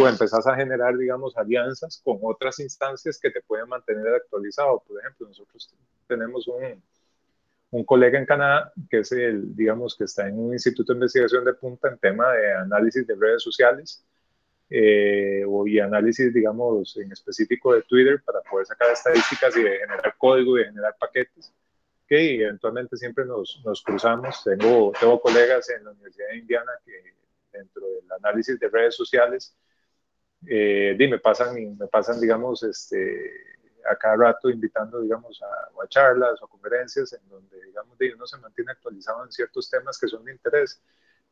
o 0.00 0.06
empezás 0.06 0.46
a 0.46 0.54
generar, 0.54 0.96
digamos, 0.96 1.36
alianzas 1.36 2.00
con 2.04 2.18
otras 2.22 2.60
instancias 2.60 3.18
que 3.18 3.30
te 3.30 3.40
pueden 3.40 3.68
mantener 3.68 4.14
actualizado. 4.14 4.82
Por 4.86 5.00
ejemplo, 5.00 5.26
nosotros 5.26 5.74
tenemos 6.06 6.46
un, 6.48 6.82
un 7.70 7.84
colega 7.84 8.18
en 8.18 8.26
Canadá 8.26 8.72
que 8.90 8.98
es 8.98 9.12
el, 9.12 9.56
digamos, 9.56 9.96
que 9.96 10.04
está 10.04 10.28
en 10.28 10.38
un 10.38 10.52
instituto 10.52 10.92
de 10.92 10.98
investigación 10.98 11.44
de 11.44 11.54
punta 11.54 11.88
en 11.88 11.98
tema 11.98 12.30
de 12.32 12.52
análisis 12.54 13.06
de 13.06 13.14
redes 13.14 13.42
sociales 13.42 14.04
eh, 14.68 15.44
y 15.66 15.78
análisis, 15.80 16.32
digamos, 16.32 16.96
en 16.96 17.10
específico 17.12 17.74
de 17.74 17.82
Twitter 17.82 18.22
para 18.24 18.40
poder 18.40 18.66
sacar 18.66 18.90
estadísticas 18.90 19.56
y 19.56 19.62
de 19.62 19.78
generar 19.78 20.14
código 20.16 20.56
y 20.56 20.60
de 20.60 20.66
generar 20.66 20.96
paquetes, 20.98 21.52
que 22.06 22.42
eventualmente 22.42 22.96
siempre 22.96 23.24
nos, 23.24 23.60
nos 23.64 23.82
cruzamos. 23.82 24.42
Tengo, 24.44 24.92
tengo 24.98 25.20
colegas 25.20 25.70
en 25.70 25.84
la 25.84 25.90
Universidad 25.92 26.28
de 26.28 26.38
Indiana 26.38 26.72
que 26.84 26.92
dentro 27.52 27.86
del 27.86 28.12
análisis 28.12 28.58
de 28.58 28.68
redes 28.68 28.96
sociales, 28.96 29.56
eh, 30.46 30.96
me 30.98 31.18
pasan, 31.18 31.76
me 31.76 31.86
pasan, 31.86 32.20
digamos, 32.20 32.62
este, 32.62 33.30
a 33.90 33.96
cada 33.96 34.16
rato 34.16 34.50
invitando, 34.50 35.00
digamos, 35.00 35.40
a, 35.42 35.82
a, 35.82 35.88
charlas 35.88 36.42
o 36.42 36.48
conferencias 36.48 37.12
en 37.12 37.28
donde, 37.28 37.62
digamos, 37.64 37.96
uno 38.14 38.26
se 38.26 38.38
mantiene 38.38 38.72
actualizado 38.72 39.24
en 39.24 39.32
ciertos 39.32 39.70
temas 39.70 39.98
que 39.98 40.08
son 40.08 40.24
de 40.24 40.32
interés 40.32 40.82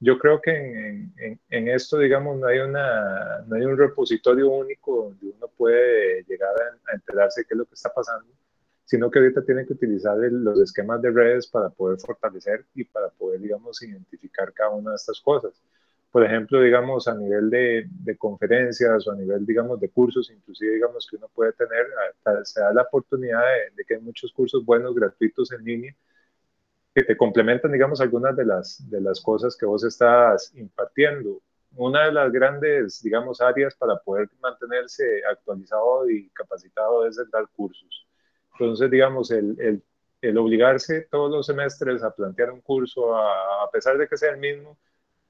yo 0.01 0.18
creo 0.18 0.41
que 0.41 0.51
en, 0.51 1.41
en, 1.51 1.68
esto, 1.68 1.99
digamos, 1.99 2.39
no 2.39 2.47
hay, 2.47 2.59
una, 2.59 3.43
no 3.47 3.57
hay 3.57 3.62
un 3.62 3.77
repositorio 3.77 4.49
único 4.49 5.05
donde 5.05 5.27
uno 5.37 5.49
puede 5.49 6.25
llegar 6.25 6.55
a, 6.57 6.95
enterarse 6.95 7.45
qué 7.45 7.55
es 7.55 7.59
lo 7.59 7.66
que 7.66 7.75
está 7.75 7.93
pasando, 7.93 8.27
sino 8.91 9.09
que 9.09 9.20
ahorita 9.20 9.45
tienen 9.45 9.64
que 9.68 9.74
utilizar 9.74 10.16
los 10.16 10.59
esquemas 10.59 11.01
de 11.01 11.12
redes 11.12 11.47
para 11.47 11.70
poder 11.70 12.01
fortalecer 12.01 12.66
y 12.74 12.82
para 12.82 13.09
poder, 13.09 13.41
digamos, 13.41 13.80
identificar 13.84 14.53
cada 14.53 14.70
una 14.70 14.91
de 14.91 14.97
estas 14.97 15.20
cosas. 15.20 15.62
Por 16.11 16.24
ejemplo, 16.24 16.61
digamos, 16.61 17.07
a 17.07 17.14
nivel 17.14 17.51
de, 17.51 17.86
de 17.88 18.16
conferencias 18.18 19.07
o 19.07 19.12
a 19.12 19.14
nivel, 19.14 19.47
digamos, 19.47 19.78
de 19.78 19.91
cursos, 19.91 20.28
inclusive, 20.32 20.74
digamos, 20.74 21.07
que 21.09 21.14
uno 21.14 21.28
puede 21.32 21.53
tener, 21.53 21.86
se 22.43 22.61
da 22.62 22.72
la 22.72 22.82
oportunidad 22.82 23.43
de, 23.43 23.76
de 23.76 23.84
que 23.84 23.95
hay 23.95 24.01
muchos 24.01 24.32
cursos 24.32 24.64
buenos, 24.64 24.93
gratuitos 24.93 25.53
en 25.53 25.62
línea, 25.62 25.95
que 26.93 27.05
te 27.05 27.16
complementan, 27.16 27.70
digamos, 27.70 28.01
algunas 28.01 28.36
de 28.36 28.45
las, 28.45 28.91
de 28.91 29.01
las 29.01 29.20
cosas 29.20 29.57
que 29.57 29.66
vos 29.66 29.84
estás 29.84 30.53
impartiendo. 30.57 31.41
Una 31.76 32.07
de 32.07 32.12
las 32.12 32.32
grandes, 32.32 33.01
digamos, 33.05 33.41
áreas 33.41 33.76
para 33.76 33.97
poder 34.01 34.28
mantenerse 34.41 35.22
actualizado 35.30 36.11
y 36.11 36.28
capacitado 36.30 37.07
es 37.07 37.16
el 37.18 37.30
dar 37.30 37.47
cursos. 37.55 38.09
Entonces, 38.61 38.90
digamos, 38.90 39.30
el, 39.30 39.58
el, 39.58 39.82
el 40.20 40.36
obligarse 40.36 41.08
todos 41.11 41.30
los 41.30 41.46
semestres 41.46 42.02
a 42.02 42.14
plantear 42.14 42.50
un 42.50 42.61
curso, 42.61 43.16
a, 43.16 43.64
a, 43.64 43.70
pesar 43.70 43.96
de 43.96 44.06
que 44.06 44.18
sea 44.18 44.32
el 44.32 44.38
mismo, 44.38 44.76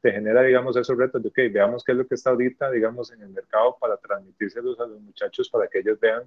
te 0.01 0.11
genera, 0.11 0.43
digamos, 0.43 0.77
esos 0.77 0.99
retos 0.99 1.23
de, 1.23 1.29
ok, 1.29 1.39
veamos 1.53 1.85
qué 1.85 1.93
es 1.93 1.99
lo 1.99 2.07
que 2.09 2.17
está 2.17 2.31
ahorita, 2.31 2.73
digamos, 2.73 3.13
en 3.13 3.23
el 3.23 3.29
mercado 3.29 3.77
para 3.81 3.97
transmitírselos 3.99 4.81
a 4.81 4.87
los 4.87 5.01
muchachos 5.01 5.49
para 5.49 5.69
que 5.69 5.79
ellos 5.79 6.01
vean 6.01 6.25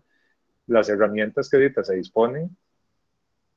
las 0.67 0.87
herramientas 0.87 1.49
que 1.49 1.57
ahorita 1.57 1.83
se 1.83 1.95
disponen 1.95 2.55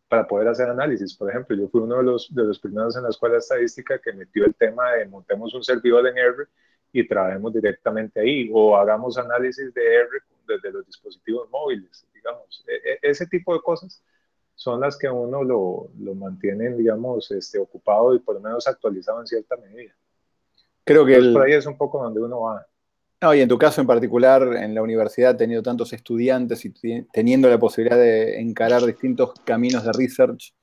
para 0.09 0.26
poder 0.26 0.49
hacer 0.49 0.68
análisis. 0.68 1.16
Por 1.16 1.30
ejemplo, 1.30 1.57
yo 1.57 1.68
fui 1.68 1.82
uno 1.82 1.99
de 1.99 2.03
los, 2.03 2.34
de 2.34 2.42
los 2.42 2.59
primeros 2.59 2.97
en 2.97 3.05
la 3.05 3.11
escuela 3.11 3.34
de 3.34 3.38
estadística 3.40 4.01
que 4.01 4.12
metió 4.12 4.44
el 4.44 4.57
tema 4.57 4.90
de 4.92 5.07
montemos 5.07 5.55
un 5.55 5.62
servidor 5.62 6.05
en 6.09 6.18
R 6.18 6.47
y 6.90 7.07
trabajemos 7.07 7.55
directamente 7.55 8.18
ahí 8.18 8.51
o 8.53 8.76
hagamos 8.76 9.16
análisis 9.18 9.72
de 9.72 9.94
R 9.94 10.09
desde 10.49 10.72
los 10.72 10.84
dispositivos 10.84 11.49
móviles, 11.51 12.05
digamos. 12.27 12.64
E, 12.66 12.93
e, 12.93 13.11
ese 13.11 13.27
tipo 13.27 13.55
de 13.55 13.61
cosas 13.61 14.03
son 14.55 14.81
las 14.81 14.97
que 14.97 15.07
a 15.07 15.12
uno 15.12 15.45
lo, 15.45 15.91
lo 15.99 16.14
mantienen, 16.14 16.77
digamos, 16.77 17.31
este, 17.31 17.59
ocupado 17.59 18.14
y 18.14 18.18
por 18.18 18.37
lo 18.37 18.41
menos 18.41 18.66
actualizado 18.66 19.20
en 19.20 19.27
cierta 19.27 19.57
medida. 19.57 19.95
Creo 20.85 21.05
que 21.05 21.16
el... 21.16 21.33
por 21.33 21.43
ahí 21.43 21.53
es 21.53 21.66
un 21.66 21.77
poco 21.77 22.03
donde 22.03 22.20
uno 22.20 22.41
va. 22.41 22.66
No, 23.20 23.35
y 23.35 23.41
en 23.41 23.49
tu 23.49 23.59
caso 23.59 23.81
en 23.81 23.87
particular, 23.87 24.43
en 24.57 24.74
la 24.74 24.83
universidad, 24.83 25.37
teniendo 25.37 25.62
tantos 25.62 25.93
estudiantes 25.93 26.64
y 26.64 26.72
teniendo 27.12 27.49
la 27.49 27.59
posibilidad 27.59 27.97
de 27.97 28.41
encarar 28.41 28.85
distintos 28.85 29.33
caminos 29.45 29.85
de 29.85 29.93
research, 29.93 30.55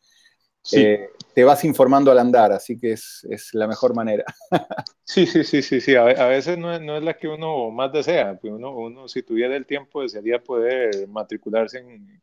eh, 0.73 1.09
te 1.33 1.43
vas 1.43 1.63
informando 1.63 2.11
al 2.11 2.19
andar, 2.19 2.51
así 2.51 2.77
que 2.77 2.93
es, 2.93 3.25
es 3.29 3.53
la 3.53 3.67
mejor 3.67 3.95
manera. 3.95 4.23
sí, 5.03 5.25
sí, 5.25 5.43
sí, 5.43 5.61
sí, 5.61 5.81
sí. 5.81 5.95
A, 5.95 6.27
veces 6.27 6.57
no 6.57 6.73
es, 6.73 6.81
no 6.81 6.97
es, 6.97 7.03
la 7.03 7.15
que 7.15 7.27
uno 7.27 7.71
más 7.71 7.91
desea. 7.91 8.39
Uno, 8.43 8.75
uno, 8.75 9.07
si 9.07 9.23
tuviera 9.23 9.55
el 9.55 9.65
tiempo, 9.65 10.01
desearía 10.01 10.43
poder 10.43 11.07
matricularse 11.07 11.79
en, 11.79 12.21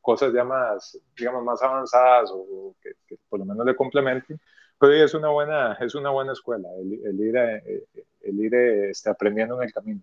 cosas 0.00 0.32
ya 0.34 0.42
más, 0.42 0.98
digamos, 1.16 1.44
más 1.44 1.62
avanzadas 1.62 2.28
o 2.32 2.74
que, 2.82 2.90
que 3.06 3.16
por 3.28 3.38
lo 3.38 3.44
menos 3.44 3.64
le 3.64 3.76
complementen 3.76 4.40
pero 4.82 4.94
es 4.94 5.14
una 5.14 5.28
buena, 5.28 5.74
es 5.74 5.94
una 5.94 6.10
buena 6.10 6.32
escuela, 6.32 6.68
el, 6.76 7.20
ir, 7.20 7.36
el 7.36 8.40
ir 8.40 8.54
este, 8.90 9.10
aprendiendo 9.10 9.56
en 9.56 9.68
el 9.68 9.72
camino. 9.72 10.00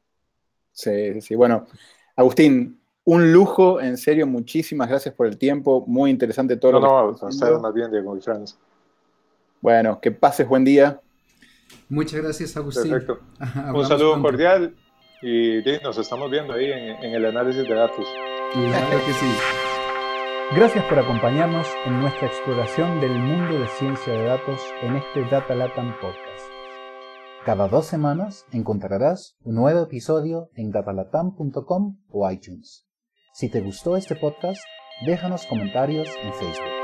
Sí, 0.72 1.20
sí, 1.20 1.36
bueno, 1.36 1.68
Agustín, 2.16 2.80
un 3.10 3.34
lujo, 3.34 3.82
en 3.82 3.98
serio, 3.98 4.28
muchísimas 4.28 4.88
gracias 4.88 5.16
por 5.16 5.26
el 5.26 5.36
tiempo, 5.36 5.84
muy 5.88 6.12
interesante 6.12 6.58
todo 6.58 6.74
no, 6.74 6.80
lo 6.80 7.16
que 7.16 7.26
No, 7.26 7.52
no, 7.52 7.60
más 7.60 7.74
bien, 7.74 7.90
Diego 7.90 8.16
y 8.16 8.22
Franz. 8.22 8.56
Bueno, 9.62 10.00
que 10.00 10.12
pases 10.12 10.48
buen 10.48 10.64
día. 10.64 11.02
Muchas 11.90 12.22
gracias, 12.22 12.56
Agustín. 12.56 12.92
Perfecto. 12.92 13.20
un 13.74 13.86
saludo 13.88 14.22
cordial 14.22 14.76
y 15.24 15.60
nos 15.84 15.98
estamos 15.98 16.30
viendo 16.30 16.54
ahí 16.54 16.72
en, 16.72 17.04
en 17.04 17.16
el 17.16 17.26
análisis 17.26 17.68
de 17.68 17.74
datos. 17.74 18.06
Claro 18.54 19.06
que 19.06 19.14
sí. 19.14 19.32
Gracias 20.56 20.86
por 20.86 21.00
acompañarnos 21.00 21.68
en 21.86 22.02
nuestra 22.02 22.28
exploración 22.28 23.02
del 23.02 23.18
mundo 23.18 23.60
de 23.60 23.68
ciencia 23.80 24.14
de 24.14 24.24
datos 24.24 24.62
en 24.84 24.98
este 24.98 25.26
Data 25.32 25.56
Latam 25.56 25.94
Podcast. 26.00 26.46
Cada 27.44 27.68
dos 27.68 27.88
semanas 27.88 28.46
encontrarás 28.52 29.36
un 29.44 29.56
nuevo 29.56 29.82
episodio 29.82 30.52
en 30.54 30.72
datalatam.com 30.72 31.98
o 32.12 32.32
iTunes. 32.32 32.89
Si 33.40 33.48
te 33.48 33.62
gustó 33.62 33.96
este 33.96 34.18
podcast, 34.18 34.60
déjanos 35.06 35.46
comentarios 35.46 36.10
en 36.22 36.34
Facebook. 36.34 36.79